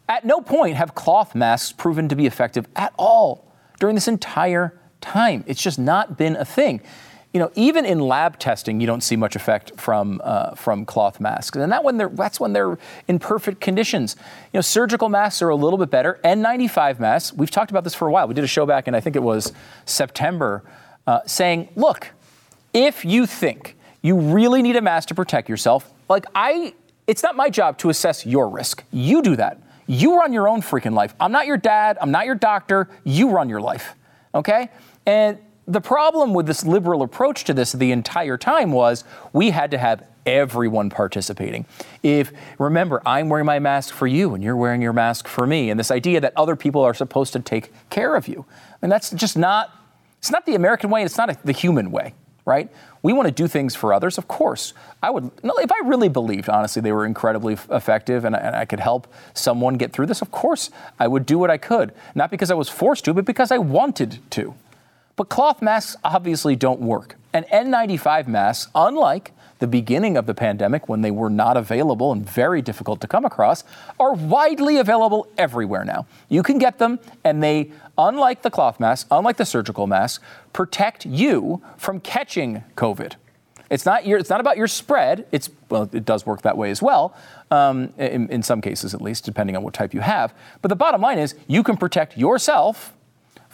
at 0.07 0.25
no 0.25 0.41
point 0.41 0.75
have 0.75 0.93
cloth 0.93 1.33
masks 1.33 1.71
proven 1.71 2.07
to 2.09 2.15
be 2.15 2.27
effective 2.27 2.67
at 2.75 2.93
all 2.99 3.51
during 3.79 3.95
this 3.95 4.07
entire 4.07 4.79
time. 5.01 5.43
It's 5.47 5.61
just 5.61 5.79
not 5.79 6.19
been 6.19 6.35
a 6.35 6.45
thing 6.45 6.81
you 7.35 7.39
know, 7.39 7.51
even 7.55 7.83
in 7.83 7.99
lab 7.99 8.39
testing, 8.39 8.79
you 8.79 8.87
don't 8.87 9.01
see 9.01 9.17
much 9.17 9.35
effect 9.35 9.77
from 9.77 10.21
uh, 10.23 10.55
from 10.55 10.85
cloth 10.85 11.19
masks, 11.19 11.57
and 11.57 11.69
that 11.69 11.83
when 11.83 11.97
they're 11.97 12.07
that's 12.07 12.39
when 12.39 12.53
they're 12.53 12.77
in 13.09 13.19
perfect 13.19 13.59
conditions. 13.59 14.15
You 14.53 14.59
know, 14.59 14.61
surgical 14.61 15.09
masks 15.09 15.41
are 15.41 15.49
a 15.49 15.55
little 15.55 15.77
bit 15.77 15.91
better. 15.91 16.17
N95 16.23 16.97
masks. 16.97 17.35
We've 17.35 17.51
talked 17.51 17.71
about 17.71 17.83
this 17.83 17.93
for 17.93 18.07
a 18.07 18.11
while. 18.11 18.25
We 18.29 18.35
did 18.35 18.45
a 18.45 18.47
show 18.47 18.65
back 18.65 18.87
in 18.87 18.95
I 18.95 19.01
think 19.01 19.17
it 19.17 19.21
was 19.21 19.51
September, 19.83 20.63
uh, 21.07 21.19
saying, 21.25 21.67
look, 21.75 22.07
if 22.73 23.03
you 23.03 23.25
think 23.25 23.75
you 24.01 24.17
really 24.17 24.61
need 24.61 24.77
a 24.77 24.81
mask 24.81 25.09
to 25.09 25.13
protect 25.13 25.49
yourself, 25.49 25.91
like 26.07 26.25
I, 26.33 26.73
it's 27.05 27.21
not 27.21 27.35
my 27.35 27.49
job 27.49 27.77
to 27.79 27.89
assess 27.89 28.25
your 28.25 28.47
risk. 28.47 28.85
You 28.93 29.21
do 29.21 29.35
that. 29.35 29.61
You 29.87 30.17
run 30.17 30.31
your 30.31 30.47
own 30.47 30.61
freaking 30.61 30.93
life. 30.93 31.13
I'm 31.19 31.33
not 31.33 31.47
your 31.47 31.57
dad. 31.57 31.97
I'm 31.99 32.11
not 32.11 32.27
your 32.27 32.35
doctor. 32.35 32.87
You 33.03 33.31
run 33.31 33.49
your 33.49 33.59
life. 33.59 33.93
Okay, 34.33 34.69
and 35.05 35.37
the 35.67 35.81
problem 35.81 36.33
with 36.33 36.45
this 36.45 36.65
liberal 36.65 37.01
approach 37.01 37.43
to 37.45 37.53
this 37.53 37.71
the 37.71 37.91
entire 37.91 38.37
time 38.37 38.71
was 38.71 39.03
we 39.33 39.49
had 39.49 39.71
to 39.71 39.77
have 39.77 40.03
everyone 40.25 40.89
participating. 40.89 41.65
If 42.03 42.31
remember, 42.57 43.01
I'm 43.05 43.29
wearing 43.29 43.45
my 43.45 43.59
mask 43.59 43.93
for 43.93 44.07
you 44.07 44.33
and 44.33 44.43
you're 44.43 44.55
wearing 44.55 44.81
your 44.81 44.93
mask 44.93 45.27
for 45.27 45.45
me, 45.45 45.69
and 45.69 45.79
this 45.79 45.91
idea 45.91 46.19
that 46.21 46.33
other 46.35 46.55
people 46.55 46.81
are 46.81 46.93
supposed 46.93 47.33
to 47.33 47.39
take 47.39 47.71
care 47.89 48.15
of 48.15 48.27
you, 48.27 48.45
and 48.81 48.91
that's 48.91 49.11
just 49.11 49.37
not 49.37 49.71
it's 50.19 50.31
not 50.31 50.45
the 50.45 50.55
American 50.55 50.89
way, 50.89 51.03
it's 51.03 51.17
not 51.17 51.29
a, 51.29 51.37
the 51.43 51.51
human 51.51 51.91
way, 51.91 52.15
right? 52.45 52.69
We 53.03 53.13
want 53.13 53.27
to 53.27 53.31
do 53.31 53.47
things 53.47 53.75
for 53.75 53.93
others, 53.93 54.17
of 54.17 54.27
course. 54.27 54.73
I 55.03 55.11
would 55.11 55.31
no, 55.43 55.53
if 55.57 55.71
I 55.71 55.87
really 55.87 56.09
believed, 56.09 56.49
honestly, 56.49 56.81
they 56.81 56.91
were 56.91 57.05
incredibly 57.05 57.53
effective 57.53 58.25
and, 58.25 58.35
and 58.35 58.55
I 58.55 58.65
could 58.65 58.79
help 58.79 59.11
someone 59.33 59.75
get 59.75 59.93
through 59.93 60.07
this. 60.07 60.21
Of 60.21 60.31
course, 60.31 60.71
I 60.99 61.07
would 61.07 61.25
do 61.25 61.37
what 61.37 61.51
I 61.51 61.57
could, 61.57 61.93
not 62.15 62.31
because 62.31 62.49
I 62.49 62.55
was 62.55 62.69
forced 62.69 63.05
to, 63.05 63.13
but 63.13 63.25
because 63.25 63.51
I 63.51 63.59
wanted 63.59 64.19
to. 64.31 64.55
But 65.15 65.29
cloth 65.29 65.61
masks 65.61 65.95
obviously 66.03 66.55
don't 66.55 66.81
work. 66.81 67.15
And 67.33 67.45
N95 67.47 68.27
masks, 68.27 68.71
unlike 68.75 69.31
the 69.59 69.67
beginning 69.67 70.17
of 70.17 70.25
the 70.25 70.33
pandemic 70.33 70.89
when 70.89 71.01
they 71.01 71.11
were 71.11 71.29
not 71.29 71.55
available 71.55 72.11
and 72.11 72.29
very 72.29 72.61
difficult 72.61 72.99
to 73.01 73.07
come 73.07 73.23
across, 73.23 73.63
are 73.99 74.13
widely 74.13 74.77
available 74.77 75.27
everywhere 75.37 75.85
now. 75.85 76.05
You 76.27 76.43
can 76.43 76.57
get 76.57 76.77
them, 76.77 76.99
and 77.23 77.41
they, 77.41 77.71
unlike 77.97 78.41
the 78.41 78.51
cloth 78.51 78.79
masks, 78.79 79.07
unlike 79.11 79.37
the 79.37 79.45
surgical 79.45 79.87
masks, 79.87 80.23
protect 80.51 81.05
you 81.05 81.61
from 81.77 82.01
catching 82.01 82.63
COVID. 82.75 83.13
It's 83.69 83.85
not 83.85 84.05
your, 84.05 84.19
it's 84.19 84.29
not 84.29 84.41
about 84.41 84.57
your 84.57 84.67
spread. 84.67 85.25
It's 85.31 85.49
well, 85.69 85.89
it 85.91 86.05
does 86.05 86.25
work 86.25 86.43
that 86.43 86.57
way 86.57 86.69
as 86.69 86.81
well, 86.81 87.15
um, 87.49 87.93
in, 87.97 88.29
in 88.29 88.43
some 88.43 88.61
cases 88.61 88.93
at 88.93 89.01
least, 89.01 89.25
depending 89.25 89.55
on 89.55 89.63
what 89.63 89.73
type 89.73 89.93
you 89.93 90.01
have. 90.01 90.33
But 90.61 90.69
the 90.69 90.75
bottom 90.75 91.01
line 91.01 91.17
is, 91.17 91.35
you 91.47 91.63
can 91.63 91.77
protect 91.77 92.17
yourself 92.17 92.94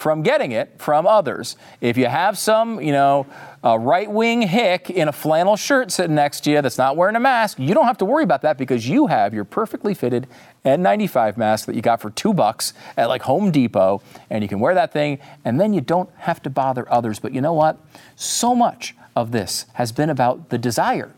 from 0.01 0.24
getting 0.24 0.51
it 0.51 0.74
from 0.79 1.05
others. 1.05 1.55
If 1.79 1.96
you 1.96 2.08
have 2.08 2.36
some, 2.36 2.81
you 2.81 2.91
know, 2.91 3.27
a 3.63 3.77
right 3.77 4.10
wing 4.10 4.41
hick 4.41 4.89
in 4.89 5.08
a 5.08 5.12
flannel 5.12 5.55
shirt 5.55 5.91
sitting 5.91 6.15
next 6.15 6.41
to 6.46 6.50
you 6.50 6.60
that's 6.63 6.79
not 6.79 6.98
wearing 6.98 7.15
a 7.15 7.20
mask, 7.20 7.60
you 7.60 7.75
don't 7.75 7.86
have 7.86 8.00
to 8.00 8.05
worry 8.05 8.24
about 8.24 8.41
that 8.41 8.58
because 8.58 8.89
you 8.89 9.05
have 9.05 9.31
your 9.31 9.43
perfectly 9.43 9.93
fitted 9.93 10.25
N95 10.65 11.38
mask 11.38 11.67
that 11.67 11.75
you 11.75 11.84
got 11.84 12.01
for 12.01 12.10
two 12.10 12.34
bucks 12.34 12.74
at 12.98 13.10
like 13.10 13.22
Home 13.22 13.51
Depot, 13.51 14.01
and 14.31 14.43
you 14.43 14.48
can 14.48 14.60
wear 14.60 14.74
that 14.74 14.91
thing, 14.91 15.20
and 15.46 15.62
then 15.62 15.72
you 15.72 15.81
don't 15.81 16.10
have 16.17 16.41
to 16.41 16.50
bother 16.50 16.91
others. 16.91 17.20
But 17.20 17.31
you 17.31 17.41
know 17.41 17.53
what? 17.53 17.77
So 18.15 18.55
much 18.55 18.96
of 19.15 19.31
this 19.31 19.67
has 19.74 19.91
been 19.91 20.10
about 20.10 20.50
the 20.50 20.58
desire 20.58 21.13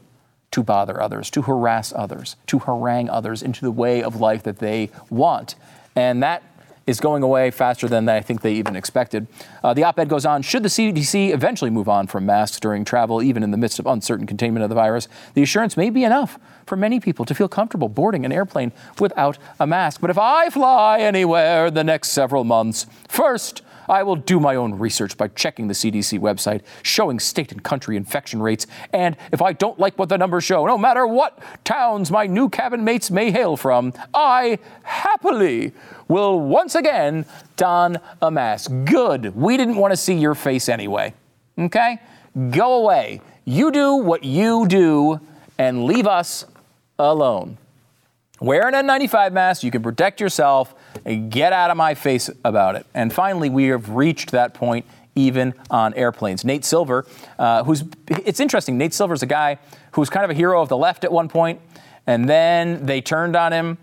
to 0.52 0.62
bother 0.62 1.02
others, 1.02 1.30
to 1.30 1.44
harass 1.44 1.94
others, 1.96 2.36
to 2.48 2.60
harangue 2.60 3.10
others 3.10 3.42
into 3.42 3.62
the 3.62 3.72
way 3.72 4.04
of 4.04 4.20
life 4.20 4.44
that 4.44 4.60
they 4.60 4.90
want. 5.10 5.56
And 5.96 6.22
that 6.22 6.44
is 6.86 7.00
going 7.00 7.24
away 7.24 7.50
faster 7.52 7.88
than 7.88 8.10
I 8.10 8.22
think 8.22 8.42
they 8.42 8.54
even 8.54 8.76
expected. 8.76 9.28
Uh, 9.64 9.74
the 9.74 9.84
op 9.84 10.00
ed 10.00 10.10
goes 10.10 10.26
on 10.26 10.42
Should 10.42 10.64
the 10.64 10.70
CDC 10.70 11.34
eventually 11.34 11.70
move 11.70 11.88
on 11.88 12.08
from 12.08 12.26
masks 12.26 12.60
during 12.60 12.84
travel, 12.84 13.22
even 13.22 13.44
in 13.44 13.52
the 13.52 13.58
midst 13.58 13.80
of 13.80 13.86
uncertain 13.86 14.28
containment 14.28 14.64
of 14.64 14.70
the 14.70 14.76
virus, 14.76 15.08
the 15.34 15.44
assurance 15.44 15.78
may 15.78 15.90
be 15.90 16.04
enough 16.04 16.38
for 16.66 16.76
many 16.76 17.00
people 17.00 17.26
to 17.26 17.36
feel 17.36 17.48
comfortable 17.48 17.90
boarding 17.90 18.26
an 18.26 18.32
airplane 18.32 18.72
without 19.00 19.38
a 19.60 19.68
mask. 19.68 20.02
But 20.02 20.10
if 20.10 20.18
I 20.18 20.50
fly 20.50 21.00
anywhere 21.00 21.72
the 21.72 21.84
next 21.84 22.10
several 22.10 22.44
months, 22.44 22.86
first, 23.08 23.62
I 23.90 24.04
will 24.04 24.16
do 24.16 24.40
my 24.40 24.56
own 24.56 24.78
research 24.78 25.18
by 25.18 25.28
checking 25.30 25.68
the 25.68 25.74
CDC 25.74 26.20
website, 26.20 26.62
showing 26.82 27.20
state 27.20 27.52
and 27.52 27.64
country 27.64 27.98
infection 27.98 28.42
rates. 28.42 28.68
And 28.94 29.18
if 29.32 29.42
I 29.42 29.54
don't 29.54 29.80
like 29.80 29.98
what 29.98 30.10
the 30.10 30.18
numbers 30.18 30.44
show, 30.44 30.66
no 30.66 30.78
matter 30.78 31.06
what 31.08 31.40
towns 31.64 32.12
my 32.12 32.28
new 32.28 32.50
cabin 32.50 32.84
mates 32.84 33.12
may 33.12 33.32
hail 33.32 33.58
from, 33.58 33.94
I 34.14 34.60
happily 34.84 35.74
will 36.08 36.40
once 36.40 36.76
again 36.76 37.26
don 37.58 38.00
a 38.22 38.30
mask. 38.30 38.72
Good. 38.86 39.36
We 39.36 39.58
didn't 39.58 39.78
want 39.78 39.92
to 39.92 39.98
see 39.98 40.16
your 40.16 40.36
face 40.36 40.70
anyway. 40.70 41.14
Okay? 41.58 42.00
Go 42.52 42.84
away. 42.84 43.22
You 43.46 43.72
do 43.72 43.96
what 43.96 44.24
you 44.24 44.68
do 44.68 45.20
and 45.58 45.86
leave 45.86 46.08
us 46.08 46.46
alone. 46.98 47.58
Wear 48.40 48.68
an 48.68 48.74
N95 48.74 49.32
mask. 49.32 49.64
You 49.64 49.72
can 49.72 49.82
protect 49.82 50.20
yourself. 50.20 50.76
Get 51.30 51.54
out 51.54 51.70
of 51.70 51.78
my 51.78 51.96
face 51.96 52.30
about 52.44 52.76
it. 52.76 52.86
And 52.94 53.12
finally, 53.12 53.50
we 53.50 53.66
have 53.68 53.90
reached 53.90 54.32
that 54.32 54.54
point 54.54 54.86
even 55.16 55.54
on 55.70 55.94
airplanes. 55.94 56.44
Nate 56.44 56.66
Silver, 56.66 57.06
uh, 57.38 57.64
who's 57.64 57.84
it's 58.08 58.40
interesting. 58.40 58.78
Nate 58.78 58.94
Silver's 58.94 59.22
a 59.22 59.28
guy 59.28 59.60
who 59.92 60.02
was 60.02 60.10
kind 60.10 60.24
of 60.24 60.32
a 60.32 60.34
hero 60.34 60.62
of 60.62 60.70
the 60.70 60.78
left 60.78 61.04
at 61.04 61.12
one 61.12 61.30
point, 61.30 61.62
and 62.08 62.28
then 62.28 62.86
they 62.86 63.02
turned 63.02 63.36
on 63.36 63.54
him 63.54 63.78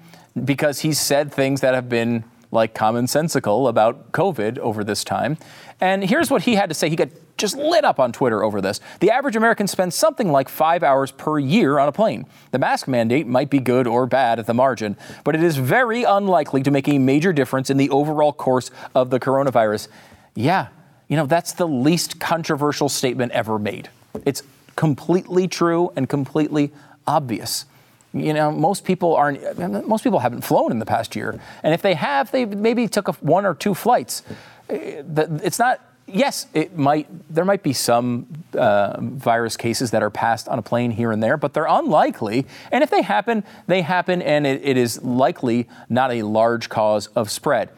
because 0.44 0.80
he 0.80 0.92
said 0.92 1.32
things 1.32 1.60
that 1.60 1.74
have 1.74 1.88
been 1.88 2.24
like 2.52 2.74
commonsensical 2.74 3.68
about 3.68 4.12
COVID 4.12 4.58
over 4.58 4.82
this 4.82 5.04
time. 5.04 5.36
And 5.80 6.02
here's 6.04 6.30
what 6.30 6.42
he 6.42 6.56
had 6.56 6.68
to 6.68 6.74
say. 6.74 6.88
He 6.88 6.96
got 6.96 7.08
just 7.40 7.56
lit 7.56 7.84
up 7.84 7.98
on 7.98 8.12
Twitter 8.12 8.44
over 8.44 8.60
this. 8.60 8.80
The 9.00 9.10
average 9.10 9.36
American 9.36 9.66
spends 9.66 9.94
something 9.94 10.30
like 10.30 10.48
five 10.48 10.82
hours 10.82 11.10
per 11.10 11.38
year 11.38 11.78
on 11.78 11.88
a 11.88 11.92
plane. 11.92 12.26
The 12.50 12.58
mask 12.58 12.86
mandate 12.86 13.26
might 13.26 13.50
be 13.50 13.58
good 13.58 13.86
or 13.86 14.06
bad 14.06 14.38
at 14.38 14.46
the 14.46 14.54
margin, 14.54 14.96
but 15.24 15.34
it 15.34 15.42
is 15.42 15.56
very 15.56 16.04
unlikely 16.04 16.62
to 16.62 16.70
make 16.70 16.88
a 16.88 16.98
major 16.98 17.32
difference 17.32 17.70
in 17.70 17.76
the 17.76 17.90
overall 17.90 18.32
course 18.32 18.70
of 18.94 19.10
the 19.10 19.18
coronavirus. 19.18 19.88
Yeah, 20.34 20.68
you 21.08 21.16
know, 21.16 21.26
that's 21.26 21.52
the 21.52 21.66
least 21.66 22.20
controversial 22.20 22.88
statement 22.88 23.32
ever 23.32 23.58
made. 23.58 23.90
It's 24.24 24.42
completely 24.76 25.48
true 25.48 25.92
and 25.96 26.08
completely 26.08 26.72
obvious. 27.06 27.64
You 28.12 28.34
know, 28.34 28.50
most 28.50 28.84
people 28.84 29.14
aren't. 29.14 29.58
Most 29.86 30.02
people 30.02 30.18
haven't 30.18 30.42
flown 30.42 30.72
in 30.72 30.80
the 30.80 30.86
past 30.86 31.14
year, 31.14 31.38
and 31.62 31.72
if 31.72 31.80
they 31.80 31.94
have, 31.94 32.30
they 32.32 32.44
maybe 32.44 32.88
took 32.88 33.06
a, 33.06 33.12
one 33.12 33.46
or 33.46 33.54
two 33.54 33.72
flights. 33.72 34.22
Eh, 34.68 35.02
it's 35.44 35.60
not 35.60 35.80
yes, 36.14 36.46
it 36.54 36.76
might. 36.76 37.08
There 37.32 37.44
might 37.44 37.62
be 37.62 37.72
some 37.72 38.26
uh, 38.54 39.00
virus 39.00 39.56
cases 39.56 39.90
that 39.90 40.02
are 40.02 40.10
passed 40.10 40.48
on 40.48 40.58
a 40.58 40.62
plane 40.62 40.90
here 40.90 41.12
and 41.12 41.22
there, 41.22 41.36
but 41.36 41.54
they're 41.54 41.66
unlikely. 41.66 42.46
And 42.70 42.84
if 42.84 42.90
they 42.90 43.02
happen, 43.02 43.44
they 43.66 43.82
happen, 43.82 44.22
and 44.22 44.46
it, 44.46 44.60
it 44.64 44.76
is 44.76 45.02
likely 45.02 45.68
not 45.88 46.12
a 46.12 46.22
large 46.22 46.68
cause 46.68 47.06
of 47.08 47.30
spread. 47.30 47.70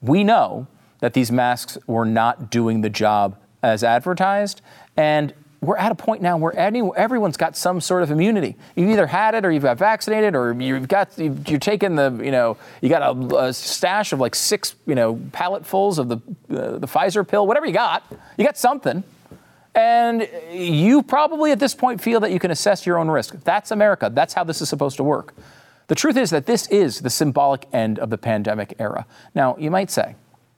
We 0.00 0.24
know 0.24 0.66
that 1.00 1.14
these 1.14 1.30
masks 1.30 1.78
were 1.86 2.04
not 2.04 2.50
doing 2.50 2.80
the 2.80 2.90
job 2.90 3.36
as 3.62 3.82
advertised, 3.84 4.60
and 4.96 5.32
we're 5.66 5.76
at 5.76 5.92
a 5.92 5.94
point 5.94 6.22
now 6.22 6.36
where 6.36 6.56
any, 6.58 6.82
everyone's 6.96 7.36
got 7.36 7.56
some 7.56 7.80
sort 7.80 8.02
of 8.02 8.10
immunity. 8.10 8.56
You've 8.74 8.90
either 8.90 9.06
had 9.06 9.34
it 9.34 9.44
or 9.44 9.50
you've 9.50 9.62
got 9.62 9.78
vaccinated 9.78 10.34
or 10.34 10.52
you've 10.52 10.88
got 10.88 11.16
you're 11.18 11.58
taking 11.58 11.96
the 11.96 12.20
you 12.22 12.30
know 12.30 12.56
you 12.80 12.88
got 12.88 13.02
a, 13.02 13.36
a 13.36 13.52
stash 13.52 14.12
of 14.12 14.20
like 14.20 14.34
six 14.34 14.74
you 14.86 14.94
know 14.94 15.16
palletfuls 15.16 15.98
of 15.98 16.08
the 16.08 16.16
uh, 16.56 16.78
the 16.78 16.86
Pfizer 16.86 17.26
pill, 17.26 17.46
whatever 17.46 17.66
you 17.66 17.72
got. 17.72 18.04
You 18.36 18.44
got 18.44 18.56
something. 18.56 19.04
And 19.76 20.28
you 20.52 21.02
probably 21.02 21.50
at 21.50 21.58
this 21.58 21.74
point 21.74 22.00
feel 22.00 22.20
that 22.20 22.30
you 22.30 22.38
can 22.38 22.52
assess 22.52 22.86
your 22.86 22.96
own 22.96 23.08
risk. 23.08 23.34
That's 23.42 23.72
America. 23.72 24.08
That's 24.12 24.32
how 24.32 24.44
this 24.44 24.62
is 24.62 24.68
supposed 24.68 24.96
to 24.98 25.02
work. 25.02 25.34
The 25.88 25.94
truth 25.94 26.16
is 26.16 26.30
that 26.30 26.46
this 26.46 26.66
is 26.68 27.00
the 27.00 27.10
symbolic 27.10 27.66
end 27.72 27.98
of 27.98 28.08
the 28.10 28.16
pandemic 28.16 28.74
era. 28.78 29.04
Now, 29.34 29.56
you 29.58 29.70
might 29.70 29.90
say, 29.90 30.14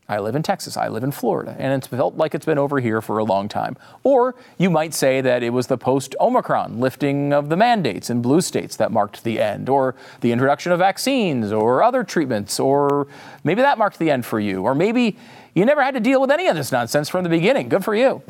I 0.09 0.21
live 0.21 0.37
in 0.37 0.43
Texas, 0.45 0.77
I 0.77 0.87
live 0.87 1.03
in 1.03 1.11
Florida, 1.11 1.57
and 1.59 1.73
it's 1.73 1.89
felt 1.89 2.17
like 2.17 2.33
it's 2.33 2.47
been 2.47 2.59
over 2.59 2.79
here 2.79 3.03
for 3.03 3.19
a 3.19 3.25
long 3.25 3.49
time. 3.49 3.77
Or 4.05 4.37
you 4.57 4.71
might 4.71 4.95
say 4.95 5.21
that 5.21 5.43
it 5.43 5.51
was 5.51 5.67
the 5.67 5.77
post 5.77 6.15
Omicron 6.21 6.79
lifting 6.79 7.33
of 7.33 7.49
the 7.49 7.57
mandates 7.57 8.09
in 8.09 8.23
blue 8.23 8.41
states 8.41 8.77
that 8.77 8.93
marked 8.93 9.25
the 9.25 9.41
end, 9.41 9.69
or 9.69 9.97
the 10.21 10.31
introduction 10.31 10.71
of 10.71 10.79
vaccines 10.79 11.51
or 11.51 11.83
other 11.83 12.05
treatments, 12.05 12.61
or 12.61 13.09
maybe 13.43 13.63
that 13.63 13.79
marked 13.79 13.99
the 13.99 14.13
end 14.13 14.25
for 14.25 14.39
you, 14.39 14.63
or 14.63 14.77
maybe 14.77 15.17
you 15.55 15.65
never 15.65 15.83
had 15.83 15.95
to 15.95 16.01
deal 16.01 16.21
with 16.21 16.31
any 16.31 16.47
of 16.47 16.55
this 16.55 16.71
nonsense 16.71 17.09
from 17.09 17.25
the 17.25 17.31
beginning. 17.31 17.69
Good 17.69 17.83
for 17.83 17.97
you. 17.97 18.23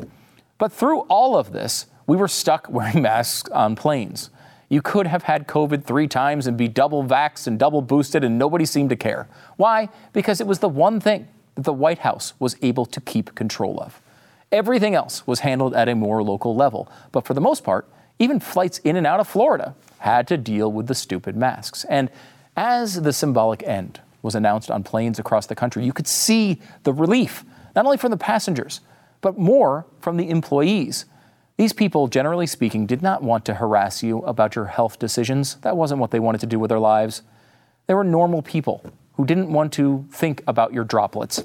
But 0.57 0.71
through 0.71 1.01
all 1.01 1.37
of 1.37 1.51
this, 1.51 1.85
we 2.07 2.17
were 2.17 2.27
stuck 2.27 2.67
wearing 2.71 3.03
masks 3.03 3.51
on 3.51 3.75
planes. 3.75 4.31
You 4.67 4.81
could 4.81 5.05
have 5.05 5.23
had 5.23 5.47
COVID 5.47 5.83
three 5.83 6.07
times 6.07 6.47
and 6.47 6.57
be 6.57 6.67
double 6.67 7.03
vaxxed 7.03 7.45
and 7.45 7.59
double 7.59 7.83
boosted, 7.83 8.23
and 8.23 8.39
nobody 8.39 8.65
seemed 8.65 8.89
to 8.89 8.95
care. 8.95 9.27
Why? 9.57 9.89
Because 10.11 10.41
it 10.41 10.47
was 10.47 10.57
the 10.57 10.69
one 10.69 10.99
thing 10.99 11.27
that 11.57 11.63
the 11.63 11.73
White 11.73 11.99
House 11.99 12.33
was 12.37 12.55
able 12.61 12.85
to 12.85 13.01
keep 13.01 13.33
control 13.33 13.79
of. 13.81 13.99
Everything 14.51 14.93
else 14.93 15.25
was 15.25 15.39
handled 15.39 15.73
at 15.73 15.89
a 15.89 15.95
more 15.95 16.21
local 16.21 16.55
level, 16.55 16.89
but 17.11 17.25
for 17.25 17.33
the 17.33 17.41
most 17.41 17.63
part, 17.63 17.89
even 18.19 18.39
flights 18.39 18.77
in 18.79 18.95
and 18.95 19.07
out 19.07 19.19
of 19.19 19.27
Florida 19.27 19.75
had 19.97 20.27
to 20.27 20.37
deal 20.37 20.71
with 20.71 20.85
the 20.85 20.93
stupid 20.93 21.35
masks. 21.35 21.83
And 21.85 22.11
as 22.55 23.01
the 23.01 23.11
symbolic 23.11 23.63
end 23.63 23.99
was 24.21 24.35
announced 24.35 24.69
on 24.69 24.83
planes 24.83 25.17
across 25.17 25.47
the 25.47 25.55
country, 25.55 25.83
you 25.83 25.93
could 25.93 26.07
see 26.07 26.61
the 26.83 26.93
relief, 26.93 27.43
not 27.75 27.85
only 27.85 27.97
from 27.97 28.11
the 28.11 28.17
passengers, 28.17 28.79
but 29.21 29.39
more 29.39 29.87
from 29.99 30.17
the 30.17 30.29
employees. 30.29 31.05
These 31.57 31.73
people, 31.73 32.07
generally 32.07 32.45
speaking, 32.45 32.85
did 32.85 33.01
not 33.01 33.23
want 33.23 33.45
to 33.45 33.55
harass 33.55 34.03
you 34.03 34.19
about 34.19 34.55
your 34.55 34.65
health 34.65 34.99
decisions. 34.99 35.55
That 35.61 35.75
wasn't 35.75 36.01
what 36.01 36.11
they 36.11 36.19
wanted 36.19 36.41
to 36.41 36.47
do 36.47 36.59
with 36.59 36.69
their 36.69 36.79
lives. 36.79 37.23
They 37.87 37.95
were 37.95 38.03
normal 38.03 38.43
people 38.43 38.93
who 39.17 39.25
didn't 39.25 39.51
want 39.51 39.73
to 39.73 40.05
think 40.11 40.43
about 40.47 40.73
your 40.73 40.83
droplets. 40.83 41.43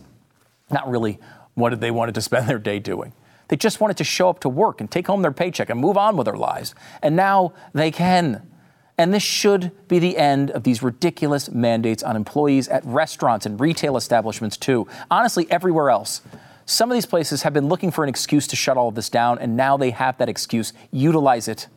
Not 0.70 0.88
really 0.88 1.18
what 1.54 1.70
did 1.70 1.80
they 1.80 1.90
wanted 1.90 2.14
to 2.14 2.22
spend 2.22 2.48
their 2.48 2.58
day 2.58 2.78
doing. 2.78 3.12
They 3.48 3.56
just 3.56 3.80
wanted 3.80 3.96
to 3.98 4.04
show 4.04 4.30
up 4.30 4.40
to 4.40 4.48
work 4.48 4.80
and 4.80 4.90
take 4.90 5.06
home 5.06 5.22
their 5.22 5.32
paycheck 5.32 5.68
and 5.68 5.78
move 5.80 5.98
on 5.98 6.16
with 6.16 6.26
their 6.26 6.36
lives. 6.36 6.74
And 7.02 7.16
now 7.16 7.52
they 7.74 7.90
can. 7.90 8.48
And 8.96 9.12
this 9.12 9.22
should 9.22 9.72
be 9.88 9.98
the 9.98 10.16
end 10.16 10.50
of 10.50 10.62
these 10.62 10.82
ridiculous 10.82 11.50
mandates 11.50 12.02
on 12.02 12.14
employees 12.14 12.68
at 12.68 12.84
restaurants 12.84 13.46
and 13.46 13.58
retail 13.58 13.96
establishments, 13.96 14.56
too. 14.56 14.86
Honestly, 15.10 15.46
everywhere 15.50 15.90
else. 15.90 16.20
Some 16.66 16.90
of 16.90 16.94
these 16.94 17.06
places 17.06 17.42
have 17.42 17.52
been 17.52 17.68
looking 17.68 17.90
for 17.90 18.04
an 18.04 18.08
excuse 18.08 18.46
to 18.48 18.56
shut 18.56 18.76
all 18.76 18.88
of 18.88 18.94
this 18.94 19.08
down, 19.08 19.38
and 19.38 19.56
now 19.56 19.76
they 19.76 19.90
have 19.90 20.18
that 20.18 20.28
excuse. 20.28 20.72
Utilize 20.90 21.48
it. 21.48 21.68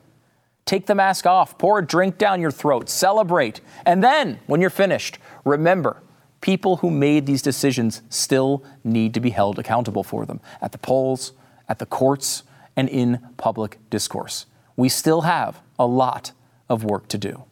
Take 0.65 0.87
the 0.87 0.95
mask 0.95 1.25
off, 1.25 1.57
pour 1.57 1.79
a 1.79 1.85
drink 1.85 2.17
down 2.17 2.41
your 2.41 2.51
throat, 2.51 2.89
celebrate. 2.89 3.61
And 3.85 4.03
then, 4.03 4.39
when 4.47 4.61
you're 4.61 4.69
finished, 4.69 5.19
remember 5.45 6.01
people 6.41 6.77
who 6.77 6.91
made 6.91 7.25
these 7.25 7.41
decisions 7.41 8.01
still 8.09 8.63
need 8.83 9.13
to 9.13 9.19
be 9.19 9.29
held 9.29 9.57
accountable 9.57 10.03
for 10.03 10.25
them 10.25 10.41
at 10.61 10.71
the 10.71 10.77
polls, 10.77 11.31
at 11.69 11.79
the 11.79 11.85
courts, 11.85 12.43
and 12.75 12.89
in 12.89 13.19
public 13.37 13.77
discourse. 13.89 14.45
We 14.75 14.89
still 14.89 15.21
have 15.21 15.61
a 15.79 15.85
lot 15.85 16.33
of 16.67 16.83
work 16.83 17.07
to 17.09 17.17
do. 17.17 17.45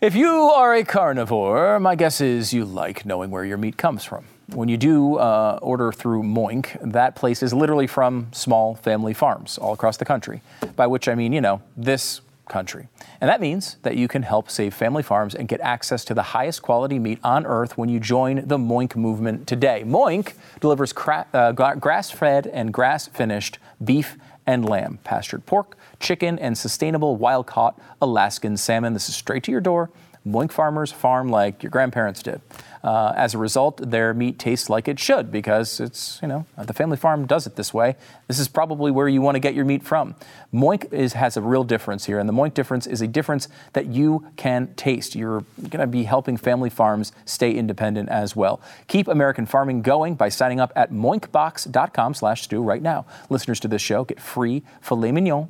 If 0.00 0.16
you 0.16 0.28
are 0.28 0.74
a 0.74 0.82
carnivore, 0.82 1.78
my 1.78 1.94
guess 1.94 2.20
is 2.20 2.52
you 2.52 2.64
like 2.64 3.06
knowing 3.06 3.30
where 3.30 3.44
your 3.44 3.56
meat 3.56 3.76
comes 3.76 4.02
from. 4.02 4.24
When 4.54 4.68
you 4.68 4.76
do 4.76 5.16
uh, 5.16 5.58
order 5.62 5.92
through 5.92 6.24
Moink, 6.24 6.92
that 6.92 7.16
place 7.16 7.42
is 7.42 7.54
literally 7.54 7.86
from 7.86 8.28
small 8.32 8.74
family 8.74 9.14
farms 9.14 9.56
all 9.56 9.72
across 9.72 9.96
the 9.96 10.04
country, 10.04 10.42
by 10.76 10.86
which 10.86 11.08
I 11.08 11.14
mean, 11.14 11.32
you 11.32 11.40
know, 11.40 11.62
this 11.74 12.20
country. 12.48 12.88
And 13.20 13.30
that 13.30 13.40
means 13.40 13.76
that 13.82 13.96
you 13.96 14.08
can 14.08 14.22
help 14.22 14.50
save 14.50 14.74
family 14.74 15.02
farms 15.02 15.34
and 15.34 15.48
get 15.48 15.60
access 15.62 16.04
to 16.04 16.14
the 16.14 16.22
highest 16.22 16.60
quality 16.60 16.98
meat 16.98 17.18
on 17.24 17.46
earth 17.46 17.78
when 17.78 17.88
you 17.88 17.98
join 17.98 18.46
the 18.46 18.58
Moink 18.58 18.94
movement 18.94 19.46
today. 19.46 19.84
Moink 19.86 20.34
delivers 20.60 20.92
cra- 20.92 21.26
uh, 21.32 21.52
grass 21.52 22.10
fed 22.10 22.46
and 22.46 22.74
grass 22.74 23.06
finished 23.06 23.58
beef 23.82 24.18
and 24.46 24.68
lamb, 24.68 24.98
pastured 25.02 25.46
pork, 25.46 25.78
chicken, 25.98 26.38
and 26.38 26.58
sustainable 26.58 27.16
wild 27.16 27.46
caught 27.46 27.80
Alaskan 28.02 28.56
salmon. 28.56 28.92
This 28.92 29.08
is 29.08 29.14
straight 29.14 29.44
to 29.44 29.50
your 29.50 29.60
door. 29.60 29.88
Moink 30.26 30.52
farmers 30.52 30.92
farm 30.92 31.30
like 31.30 31.62
your 31.62 31.70
grandparents 31.70 32.22
did. 32.22 32.40
Uh, 32.84 33.12
as 33.16 33.34
a 33.34 33.38
result, 33.38 33.90
their 33.90 34.12
meat 34.12 34.38
tastes 34.38 34.68
like 34.68 34.88
it 34.88 34.98
should 34.98 35.30
because 35.30 35.78
it's, 35.78 36.18
you 36.20 36.26
know, 36.26 36.46
the 36.58 36.72
family 36.72 36.96
farm 36.96 37.26
does 37.26 37.46
it 37.46 37.54
this 37.54 37.72
way. 37.72 37.96
This 38.26 38.38
is 38.38 38.48
probably 38.48 38.90
where 38.90 39.08
you 39.08 39.20
want 39.20 39.36
to 39.36 39.40
get 39.40 39.54
your 39.54 39.64
meat 39.64 39.84
from. 39.84 40.14
Moink 40.52 40.92
is, 40.92 41.12
has 41.12 41.36
a 41.36 41.40
real 41.40 41.64
difference 41.64 42.06
here, 42.06 42.18
and 42.18 42.28
the 42.28 42.32
Moink 42.32 42.54
difference 42.54 42.86
is 42.86 43.00
a 43.00 43.06
difference 43.06 43.48
that 43.72 43.86
you 43.86 44.26
can 44.36 44.74
taste. 44.74 45.14
You're 45.14 45.44
going 45.58 45.80
to 45.80 45.86
be 45.86 46.04
helping 46.04 46.36
family 46.36 46.70
farms 46.70 47.12
stay 47.24 47.52
independent 47.52 48.08
as 48.08 48.34
well. 48.34 48.60
Keep 48.88 49.08
American 49.08 49.46
farming 49.46 49.82
going 49.82 50.14
by 50.14 50.28
signing 50.28 50.58
up 50.58 50.72
at 50.74 50.90
moinkbox.com 50.92 52.14
slash 52.14 52.42
Stu 52.42 52.62
right 52.62 52.82
now. 52.82 53.06
Listeners 53.28 53.60
to 53.60 53.68
this 53.68 53.82
show 53.82 54.04
get 54.04 54.20
free 54.20 54.62
filet 54.80 55.12
mignon 55.12 55.48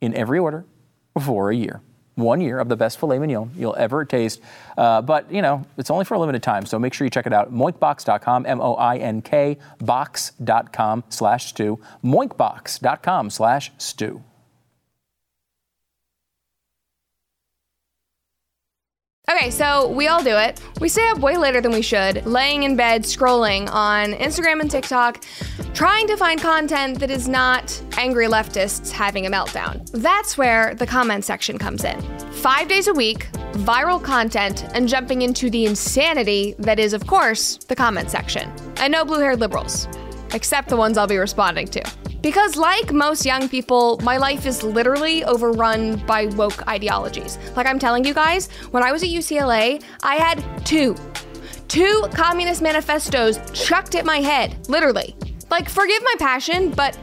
in 0.00 0.14
every 0.14 0.38
order 0.38 0.66
for 1.18 1.50
a 1.50 1.56
year 1.56 1.80
one 2.18 2.40
year 2.40 2.58
of 2.58 2.68
the 2.68 2.76
best 2.76 2.98
filet 2.98 3.18
mignon 3.18 3.50
you'll 3.56 3.76
ever 3.76 4.04
taste. 4.04 4.40
Uh, 4.76 5.00
but, 5.00 5.30
you 5.32 5.40
know, 5.40 5.64
it's 5.76 5.90
only 5.90 6.04
for 6.04 6.14
a 6.14 6.18
limited 6.18 6.42
time, 6.42 6.66
so 6.66 6.78
make 6.78 6.92
sure 6.92 7.04
you 7.04 7.10
check 7.10 7.26
it 7.26 7.32
out. 7.32 7.52
Moinkbox.com, 7.52 8.46
M 8.46 8.60
O 8.60 8.74
I 8.74 8.96
N 8.98 9.22
K, 9.22 9.58
box.com 9.78 11.04
slash 11.08 11.46
Stu. 11.46 11.78
Moinkbox.com 12.04 13.30
slash 13.30 13.72
Stu. 13.78 14.22
Okay, 19.38 19.50
so 19.52 19.88
we 19.90 20.08
all 20.08 20.20
do 20.20 20.36
it. 20.36 20.60
We 20.80 20.88
stay 20.88 21.08
up 21.10 21.20
way 21.20 21.36
later 21.36 21.60
than 21.60 21.70
we 21.70 21.80
should, 21.80 22.26
laying 22.26 22.64
in 22.64 22.74
bed, 22.74 23.04
scrolling 23.04 23.70
on 23.70 24.12
Instagram 24.14 24.60
and 24.60 24.68
TikTok, 24.68 25.22
trying 25.74 26.08
to 26.08 26.16
find 26.16 26.40
content 26.40 26.98
that 26.98 27.08
is 27.08 27.28
not 27.28 27.80
angry 27.96 28.26
leftists 28.26 28.90
having 28.90 29.26
a 29.26 29.30
meltdown. 29.30 29.88
That's 29.92 30.36
where 30.36 30.74
the 30.74 30.88
comment 30.88 31.24
section 31.24 31.56
comes 31.56 31.84
in. 31.84 32.00
Five 32.32 32.66
days 32.66 32.88
a 32.88 32.92
week, 32.92 33.30
viral 33.52 34.02
content, 34.02 34.64
and 34.74 34.88
jumping 34.88 35.22
into 35.22 35.50
the 35.50 35.66
insanity 35.66 36.56
that 36.58 36.80
is, 36.80 36.92
of 36.92 37.06
course, 37.06 37.58
the 37.58 37.76
comment 37.76 38.10
section. 38.10 38.52
And 38.78 38.90
no 38.90 39.04
blue 39.04 39.20
haired 39.20 39.38
liberals, 39.38 39.86
except 40.34 40.68
the 40.68 40.76
ones 40.76 40.98
I'll 40.98 41.06
be 41.06 41.16
responding 41.16 41.68
to. 41.68 41.97
Because, 42.20 42.56
like 42.56 42.92
most 42.92 43.24
young 43.24 43.48
people, 43.48 43.98
my 44.02 44.16
life 44.16 44.46
is 44.46 44.62
literally 44.62 45.24
overrun 45.24 46.04
by 46.06 46.26
woke 46.26 46.66
ideologies. 46.68 47.38
Like 47.56 47.66
I'm 47.66 47.78
telling 47.78 48.04
you 48.04 48.14
guys, 48.14 48.50
when 48.70 48.82
I 48.82 48.92
was 48.92 49.02
at 49.02 49.08
UCLA, 49.08 49.82
I 50.02 50.16
had 50.16 50.66
two. 50.66 50.96
Two 51.68 52.06
communist 52.14 52.62
manifestos 52.62 53.38
chucked 53.52 53.94
at 53.94 54.04
my 54.04 54.18
head, 54.18 54.68
literally. 54.68 55.14
Like, 55.50 55.68
forgive 55.68 56.02
my 56.02 56.14
passion, 56.18 56.70
but 56.70 56.98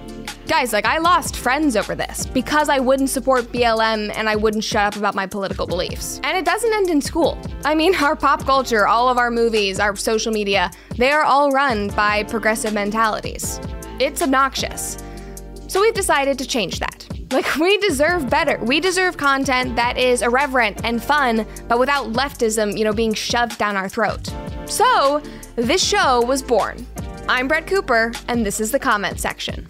guys, 0.47 0.73
like, 0.73 0.85
I 0.85 0.97
lost 0.97 1.35
friends 1.35 1.75
over 1.75 1.95
this 1.95 2.25
because 2.27 2.69
I 2.69 2.79
wouldn't 2.79 3.09
support 3.09 3.45
BLM 3.45 4.11
and 4.15 4.29
I 4.29 4.35
wouldn't 4.35 4.63
shut 4.63 4.83
up 4.83 4.95
about 4.95 5.15
my 5.15 5.25
political 5.25 5.65
beliefs. 5.65 6.19
And 6.23 6.37
it 6.37 6.45
doesn't 6.45 6.73
end 6.73 6.89
in 6.89 7.01
school. 7.01 7.37
I 7.63 7.75
mean, 7.75 7.95
our 8.03 8.15
pop 8.15 8.45
culture, 8.45 8.87
all 8.87 9.09
of 9.09 9.17
our 9.17 9.31
movies, 9.31 9.79
our 9.79 9.95
social 9.95 10.31
media, 10.31 10.71
they 10.97 11.11
are 11.11 11.23
all 11.23 11.51
run 11.51 11.89
by 11.89 12.23
progressive 12.23 12.73
mentalities. 12.73 13.59
It's 13.97 14.21
obnoxious. 14.21 14.97
So 15.67 15.79
we've 15.79 15.93
decided 15.93 16.37
to 16.39 16.45
change 16.45 16.79
that. 16.79 17.07
Like, 17.31 17.55
we 17.55 17.77
deserve 17.77 18.29
better. 18.29 18.59
We 18.61 18.81
deserve 18.81 19.15
content 19.15 19.75
that 19.77 19.97
is 19.97 20.21
irreverent 20.21 20.83
and 20.83 21.01
fun, 21.01 21.45
but 21.69 21.79
without 21.79 22.11
leftism, 22.11 22.77
you 22.77 22.83
know, 22.83 22.91
being 22.91 23.13
shoved 23.13 23.57
down 23.57 23.77
our 23.77 23.87
throat. 23.87 24.29
So, 24.65 25.23
this 25.55 25.81
show 25.83 26.21
was 26.25 26.41
born. 26.43 26.85
I'm 27.29 27.47
Brett 27.47 27.67
Cooper, 27.67 28.11
and 28.27 28.45
this 28.45 28.59
is 28.59 28.71
the 28.71 28.79
comment 28.79 29.19
section. 29.19 29.65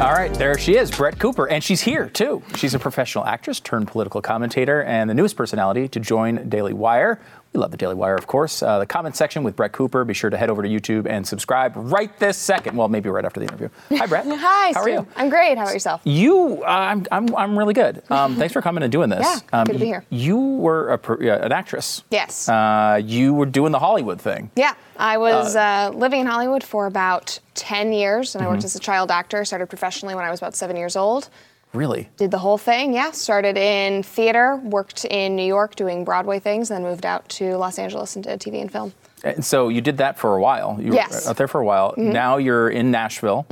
All 0.00 0.12
right, 0.12 0.32
there 0.34 0.58
she 0.58 0.76
is, 0.76 0.90
Brett 0.90 1.18
Cooper, 1.18 1.46
and 1.48 1.62
she's 1.62 1.80
here 1.80 2.08
too. 2.08 2.42
She's 2.56 2.74
a 2.74 2.78
professional 2.78 3.24
actress 3.24 3.60
turned 3.60 3.88
political 3.88 4.20
commentator 4.20 4.82
and 4.82 5.08
the 5.08 5.14
newest 5.14 5.36
personality 5.36 5.88
to 5.88 6.00
join 6.00 6.48
Daily 6.48 6.72
Wire. 6.72 7.20
We 7.54 7.60
love 7.60 7.70
the 7.70 7.76
Daily 7.76 7.94
Wire, 7.94 8.16
of 8.16 8.26
course. 8.26 8.64
Uh, 8.64 8.80
the 8.80 8.86
comment 8.86 9.14
section 9.14 9.44
with 9.44 9.54
Brett 9.54 9.70
Cooper. 9.70 10.04
Be 10.04 10.12
sure 10.12 10.28
to 10.28 10.36
head 10.36 10.50
over 10.50 10.60
to 10.60 10.68
YouTube 10.68 11.06
and 11.08 11.24
subscribe 11.24 11.72
right 11.76 12.10
this 12.18 12.36
second. 12.36 12.76
Well, 12.76 12.88
maybe 12.88 13.08
right 13.10 13.24
after 13.24 13.38
the 13.38 13.46
interview. 13.46 13.68
Hi, 13.96 14.06
Brett. 14.06 14.26
Hi, 14.26 14.72
How 14.72 14.72
Stu. 14.72 14.80
are 14.80 14.88
you? 14.88 15.06
I'm 15.14 15.28
great. 15.28 15.56
How 15.56 15.62
about 15.62 15.72
yourself? 15.72 16.00
You, 16.02 16.64
uh, 16.64 16.66
I'm, 16.66 17.06
I'm, 17.12 17.32
I'm 17.36 17.56
really 17.56 17.72
good. 17.72 18.02
Um, 18.10 18.34
thanks 18.34 18.52
for 18.52 18.60
coming 18.60 18.82
and 18.82 18.90
doing 18.90 19.08
this. 19.08 19.20
Yeah, 19.24 19.38
um, 19.60 19.66
good 19.66 19.74
to 19.74 19.78
be 19.78 19.84
here. 19.86 20.04
You 20.10 20.36
were 20.36 20.94
a, 20.94 21.44
an 21.44 21.52
actress. 21.52 22.02
Yes. 22.10 22.48
Uh, 22.48 23.00
you 23.04 23.32
were 23.32 23.46
doing 23.46 23.70
the 23.70 23.78
Hollywood 23.78 24.20
thing. 24.20 24.50
Yeah, 24.56 24.74
I 24.96 25.18
was 25.18 25.54
uh, 25.54 25.92
living 25.94 26.22
in 26.22 26.26
Hollywood 26.26 26.64
for 26.64 26.86
about 26.86 27.38
10 27.54 27.92
years, 27.92 28.34
and 28.34 28.42
I 28.42 28.46
Mm-hmm. 28.46 28.54
worked 28.54 28.64
as 28.64 28.74
a 28.74 28.80
child 28.80 29.12
actor. 29.12 29.44
Started 29.44 29.68
professionally 29.68 30.16
when 30.16 30.24
I 30.24 30.30
was 30.32 30.40
about 30.40 30.56
seven 30.56 30.74
years 30.74 30.96
old. 30.96 31.28
Really? 31.74 32.08
Did 32.16 32.30
the 32.30 32.38
whole 32.38 32.58
thing, 32.58 32.94
yeah. 32.94 33.10
Started 33.10 33.56
in 33.56 34.02
theater, 34.02 34.56
worked 34.56 35.04
in 35.04 35.36
New 35.36 35.46
York 35.46 35.74
doing 35.76 36.04
Broadway 36.04 36.38
things, 36.38 36.68
then 36.68 36.82
moved 36.82 37.04
out 37.04 37.28
to 37.30 37.56
Los 37.56 37.78
Angeles 37.78 38.14
and 38.16 38.24
did 38.24 38.40
TV 38.40 38.60
and 38.60 38.70
film. 38.70 38.92
And 39.24 39.42
so 39.42 39.70
you 39.70 39.80
did 39.80 39.96
that 39.96 40.18
for 40.18 40.36
a 40.36 40.40
while. 40.40 40.76
You 40.78 40.92
Yes. 40.92 41.08
Mm-hmm. 41.16 41.24
were 41.24 41.30
out 41.30 41.36
there 41.38 41.48
for 41.48 41.60
a 41.60 41.64
while. 41.64 41.94
Now 41.96 42.36
you're 42.36 42.68
in 42.68 42.90
Nashville. 42.90 43.46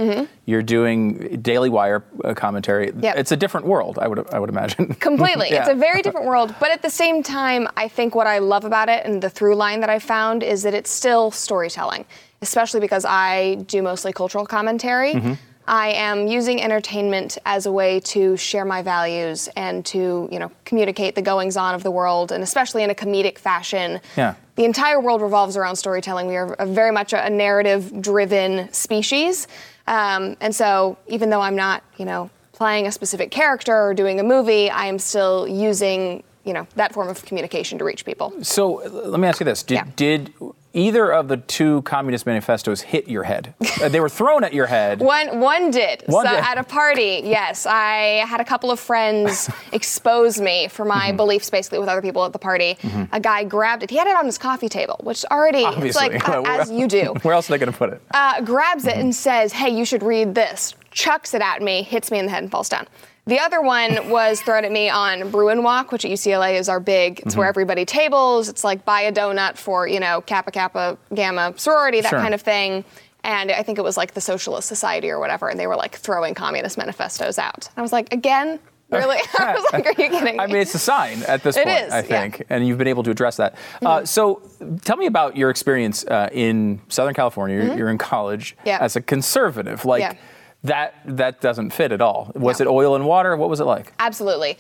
You're 0.45 0.63
doing 0.63 1.41
Daily 1.41 1.71
Wire 1.71 2.05
uh, 2.25 2.35
commentary. 2.35 2.93
Yep. 2.95 3.17
It's 3.17 3.33
a 3.33 3.37
different 3.37 3.67
world, 3.67 3.99
I 3.99 4.07
would 4.07 4.29
I 4.35 4.39
would 4.39 4.51
imagine. 4.51 4.95
Completely. 5.01 5.49
It's 5.49 5.69
a 5.71 5.75
very 5.75 6.03
different 6.03 6.27
world, 6.27 6.55
but 6.61 6.71
at 6.71 6.83
the 6.83 6.91
same 6.91 7.23
time, 7.23 7.69
I 7.77 7.89
think 7.89 8.15
what 8.15 8.27
I 8.27 8.39
love 8.39 8.65
about 8.67 8.89
it 8.91 9.07
and 9.07 9.23
the 9.23 9.31
through 9.31 9.57
line 9.57 9.81
that 9.81 9.89
I 9.91 9.99
found 9.99 10.43
is 10.43 10.63
that 10.65 10.75
it's 10.75 10.91
still 10.91 11.31
storytelling, 11.31 12.05
especially 12.43 12.81
because 12.81 13.07
I 13.07 13.55
do 13.67 13.81
mostly 13.83 14.13
cultural 14.13 14.45
commentary. 14.45 15.15
Mm-hmm. 15.15 15.33
I 15.67 15.91
am 15.93 16.27
using 16.27 16.61
entertainment 16.61 17.39
as 17.47 17.67
a 17.67 17.73
way 17.73 18.01
to 18.01 18.37
share 18.37 18.65
my 18.65 18.83
values 18.83 19.49
and 19.57 19.85
to, 19.87 20.29
you 20.31 20.39
know, 20.39 20.51
communicate 20.65 21.15
the 21.15 21.23
goings 21.23 21.57
on 21.57 21.75
of 21.75 21.83
the 21.83 21.91
world, 21.91 22.33
and 22.33 22.43
especially 22.43 22.83
in 22.83 22.91
a 22.91 22.95
comedic 22.95 23.39
fashion. 23.39 24.01
Yeah. 24.17 24.35
The 24.57 24.65
entire 24.65 25.01
world 25.01 25.23
revolves 25.23 25.57
around 25.57 25.77
storytelling. 25.77 26.27
We 26.27 26.37
are 26.37 26.55
a 26.55 26.67
very 26.67 26.91
much 26.91 27.13
a 27.13 27.31
narrative-driven 27.31 28.73
species, 28.73 29.47
um, 29.87 30.37
and 30.41 30.55
so 30.55 30.99
even 31.07 31.31
though 31.31 31.41
I'm 31.41 31.57
not, 31.57 31.83
you 31.97 32.05
know, 32.05 32.29
playing 32.53 32.87
a 32.87 32.93
specific 32.93 33.31
character 33.31 33.75
or 33.75 33.95
doing 33.95 34.21
a 34.21 34.23
movie, 34.23 34.69
I 34.69 34.87
am 34.87 34.99
still 34.99 35.49
using, 35.49 36.23
you 36.45 36.53
know, 36.53 36.67
that 36.77 36.93
form 36.93 37.09
of 37.09 37.25
communication 37.25 37.79
to 37.79 37.85
reach 37.85 38.05
people. 38.05 38.33
So 38.43 38.75
let 38.93 39.19
me 39.19 39.27
ask 39.27 39.41
you 39.41 39.45
this: 39.45 39.63
Did, 39.63 39.75
Yeah. 39.75 39.85
did 39.97 40.35
either 40.75 41.13
of 41.13 41.29
the 41.29 41.37
two 41.37 41.83
communist 41.83 42.27
manifestos 42.27 42.81
hit 42.81 43.09
your 43.09 43.23
head? 43.25 43.55
Uh, 43.83 43.89
they 43.89 44.01
were 44.01 44.09
thrown 44.09 44.45
at 44.45 44.53
your 44.55 44.67
head. 44.67 45.01
One 45.17 45.41
one 45.41 45.71
did. 45.71 46.03
One 46.07 46.27
so 46.27 46.31
did. 46.33 46.41
at 46.45 46.59
a 46.59 46.65
party, 46.65 47.21
yes, 47.25 47.67
I 47.67 48.25
had 48.27 48.41
a 48.41 48.45
couple 48.45 48.71
of 48.71 48.81
friends 48.81 49.51
expose 49.73 50.41
me 50.41 50.69
for 50.69 50.85
my 50.85 51.09
Mm-hmm. 51.09 51.17
beliefs, 51.17 51.51
basically 51.51 51.79
with 51.79 51.89
other 51.89 52.03
people 52.03 52.25
at 52.25 52.33
the 52.33 52.39
party. 52.39 52.77
A 53.13 53.21
guy 53.21 53.45
grabbed 53.45 53.83
it. 53.83 53.91
He 53.91 53.97
had 53.97 54.07
it 54.07 54.17
on 54.17 54.25
his 54.27 54.39
coffee 54.39 54.69
table, 54.69 54.99
which 55.03 55.25
already 55.31 55.59
it's 55.65 55.77
Obviously, 55.77 56.09
like 56.11 56.29
uh, 56.29 56.43
as 56.47 56.71
you 56.71 56.87
do. 56.89 57.15
Where 57.23 57.35
else 57.35 57.49
are 57.51 57.53
they 57.55 57.59
going 57.59 57.73
to 57.73 57.77
put 57.79 57.93
it? 57.93 58.01
uh, 58.15 58.41
grabs 58.43 58.85
Mm-hmm. 58.85 58.99
it 58.99 59.03
and 59.05 59.15
says, 59.15 59.53
"Hey, 59.53 59.71
you 59.77 59.85
should 59.85 60.03
read 60.03 60.35
this." 60.35 60.75
Chucks 60.91 61.33
it 61.35 61.41
at 61.41 61.63
me, 61.63 61.83
hits 61.83 62.11
me 62.11 62.19
in 62.19 62.27
the 62.27 62.31
head, 62.33 62.43
and 62.43 62.51
falls 62.53 62.69
down. 62.69 62.87
The 63.27 63.39
other 63.39 63.63
one 63.63 64.11
was 64.11 64.41
thrown 64.41 64.65
at 64.65 64.73
me 64.73 64.89
on 64.91 65.31
Bruin 65.31 65.63
Walk, 65.63 65.93
which 65.93 66.05
at 66.05 66.11
UCLA 66.11 66.59
is 66.59 66.69
our 66.69 66.81
big. 66.81 67.21
It's 67.21 67.29
Mm-hmm. 67.31 67.39
where 67.39 67.49
everybody 67.49 67.85
tables. 67.85 68.49
It's 68.49 68.65
like 68.65 68.85
buy 68.85 69.03
a 69.03 69.13
donut 69.13 69.57
for 69.57 69.87
you 69.87 70.01
know 70.01 70.21
Kappa 70.23 70.51
Kappa 70.51 70.99
Gamma 71.15 71.55
sorority, 71.57 72.01
that 72.01 72.11
Sure. 72.11 72.19
kind 72.19 72.35
of 72.35 72.43
thing. 72.43 72.85
and 73.25 73.53
I 73.53 73.63
think 73.63 73.79
it 73.79 73.83
was 73.85 73.97
like 73.97 74.15
the 74.15 74.21
Socialist 74.21 74.67
Society 74.67 75.09
or 75.09 75.21
whatever, 75.21 75.49
and 75.49 75.59
they 75.61 75.69
were 75.69 75.77
like 75.77 75.95
throwing 75.97 76.35
communist 76.35 76.77
manifestos 76.77 77.39
out. 77.39 77.69
And 77.69 77.79
I 77.79 77.83
was 77.83 77.93
like, 77.93 78.13
again, 78.13 78.59
really? 78.91 79.19
I 79.39 79.55
was 79.55 79.65
like, 79.73 79.87
are 79.87 79.91
you 79.91 79.95
kidding 80.11 80.25
me? 80.25 80.39
I 80.41 80.49
mean, 80.49 80.57
it's 80.57 80.75
a 80.75 80.79
sign 80.81 81.23
at 81.29 81.45
this 81.45 81.57
It 81.57 81.65
point, 81.67 81.79
is, 81.79 81.93
I 81.93 81.99
yeah. 81.99 82.03
Mm-hmm. 82.03 82.09
think, 82.33 82.47
and 82.51 82.67
you've 82.67 82.79
been 82.79 82.89
able 82.89 83.05
to 83.05 83.13
address 83.13 83.37
that. 83.37 83.55
Uh, 83.87 84.05
so, 84.05 84.43
tell 84.85 84.97
me 84.97 85.07
about 85.07 85.37
your 85.37 85.51
experience 85.51 86.05
uh, 86.07 86.29
in 86.33 86.81
Southern 86.89 87.15
California. 87.15 87.63
You're, 87.65 87.77
you're 87.79 87.91
in 87.91 87.99
college 87.99 88.57
Mm-hmm. 88.57 88.67
Yeah. 88.69 88.79
as 88.81 88.97
a 88.97 89.01
conservative. 89.01 89.85
Like 89.85 90.01
Yeah. 90.01 90.15
That, 90.65 90.95
that 91.05 91.41
doesn't 91.41 91.71
fit 91.71 91.93
at 91.93 92.01
all. 92.01 92.31
Was 92.35 92.61
No. 92.61 92.67
it 92.67 92.69
oil 92.69 92.95
and 92.95 93.07
water? 93.07 93.37
What 93.37 93.49
was 93.51 93.61
it 93.61 93.65
like? 93.65 93.93
Absolutely. 93.99 94.59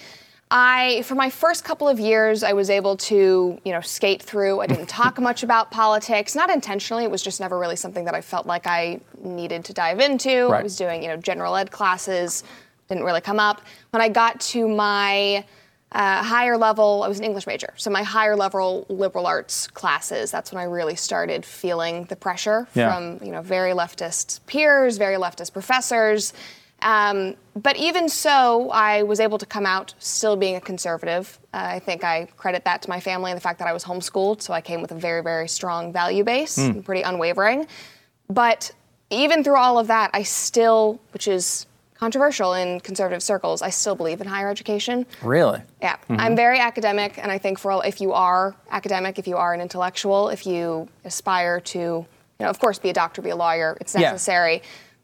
I, 0.50 1.02
for 1.06 1.14
my 1.14 1.30
first 1.30 1.64
couple 1.64 1.88
of 1.88 1.98
years, 1.98 2.42
I 2.42 2.52
was 2.52 2.68
able 2.68 2.96
to, 2.98 3.58
you 3.64 3.72
know, 3.72 3.80
skate 3.80 4.22
through. 4.22 4.60
I 4.60 4.66
didn't 4.66 4.88
talk 4.88 5.18
much 5.28 5.42
about 5.42 5.70
politics, 5.70 6.34
not 6.34 6.50
intentionally. 6.50 7.04
It 7.04 7.10
was 7.10 7.22
just 7.22 7.40
never 7.40 7.58
really 7.58 7.76
something 7.76 8.04
that 8.04 8.14
I 8.14 8.20
felt 8.20 8.46
like 8.46 8.66
I 8.66 9.00
needed 9.22 9.64
to 9.66 9.72
dive 9.72 9.98
into. 10.00 10.48
Right. 10.48 10.60
I 10.60 10.62
was 10.62 10.76
doing, 10.76 11.02
you 11.02 11.08
know, 11.08 11.16
general 11.16 11.56
ed 11.56 11.70
classes, 11.70 12.44
didn't 12.88 13.04
really 13.04 13.22
come 13.22 13.40
up. 13.40 13.62
When 13.90 14.02
I 14.02 14.10
got 14.10 14.40
to 14.52 14.68
my 14.68 15.44
uh, 15.92 16.22
higher 16.22 16.57
level, 16.57 17.02
I 17.05 17.09
was 17.09 17.18
an 17.18 17.24
English 17.24 17.46
major, 17.46 17.72
so 17.76 17.90
my 17.90 18.02
higher 18.02 18.35
level 18.37 18.87
liberal 18.88 19.26
arts 19.26 19.66
classes. 19.66 20.31
That's 20.31 20.50
when 20.52 20.61
I 20.61 20.64
really 20.64 20.96
started 20.96 21.44
feeling 21.44 22.05
the 22.05 22.16
pressure 22.16 22.66
Yeah. 22.74 22.92
from, 22.94 23.24
you 23.24 23.31
know, 23.33 23.42
very 23.42 23.72
leftist 23.72 24.40
peers, 24.46 24.96
very 24.96 25.16
leftist 25.16 25.52
professors. 25.52 26.33
Um, 26.81 27.37
but 27.55 27.76
even 27.76 28.09
so, 28.09 28.70
I 28.70 29.02
was 29.05 29.20
able 29.20 29.38
to 29.38 29.46
come 29.46 29.66
out 29.66 29.94
still 30.00 30.35
being 30.35 30.57
a 30.57 30.61
conservative. 30.61 31.38
Uh, 31.55 31.59
I 31.76 31.78
think 31.78 32.02
I 32.02 32.26
credit 32.37 32.64
that 32.64 32.83
to 32.83 32.88
my 32.88 32.98
family 32.98 33.31
and 33.31 33.37
the 33.37 33.40
fact 33.42 33.59
that 33.61 33.68
I 33.68 33.72
was 33.72 33.85
homeschooled, 33.85 34.42
so 34.42 34.52
I 34.52 34.61
came 34.61 34.83
with 34.83 34.90
a 34.90 34.96
very, 34.96 35.22
very 35.22 35.46
strong 35.46 35.92
value 35.92 36.24
base, 36.24 36.59
and 36.59 36.85
pretty 36.85 37.02
unwavering. 37.02 37.68
But 38.28 38.72
even 39.11 39.44
through 39.44 39.59
all 39.59 39.78
of 39.78 39.87
that, 39.88 40.11
I 40.14 40.22
still, 40.24 40.98
which 41.12 41.28
is 41.28 41.66
controversial 42.02 42.54
in 42.54 42.80
conservative 42.80 43.22
circles, 43.22 43.62
I 43.62 43.70
still 43.70 43.94
believe 43.94 44.20
in 44.20 44.26
higher 44.26 44.50
education. 44.50 45.06
Really? 45.22 45.62
Yeah, 45.80 45.94
mm-hmm. 45.94 46.16
I'm 46.18 46.34
very 46.34 46.58
academic, 46.58 47.16
and 47.16 47.30
I 47.30 47.38
think 47.38 47.60
for 47.60 47.70
all, 47.70 47.80
if 47.82 48.00
you 48.00 48.12
are 48.12 48.56
academic, 48.72 49.20
if 49.20 49.28
you 49.28 49.36
are 49.36 49.54
an 49.54 49.60
intellectual, 49.60 50.28
if 50.28 50.44
you 50.44 50.88
aspire 51.04 51.60
to, 51.60 51.78
you 51.78 52.06
know, 52.40 52.48
of 52.48 52.58
course, 52.58 52.80
be 52.80 52.90
a 52.90 52.92
doctor, 52.92 53.22
be 53.22 53.30
a 53.30 53.36
lawyer, 53.36 53.78
it's 53.80 53.94
Yeah. 53.94 54.16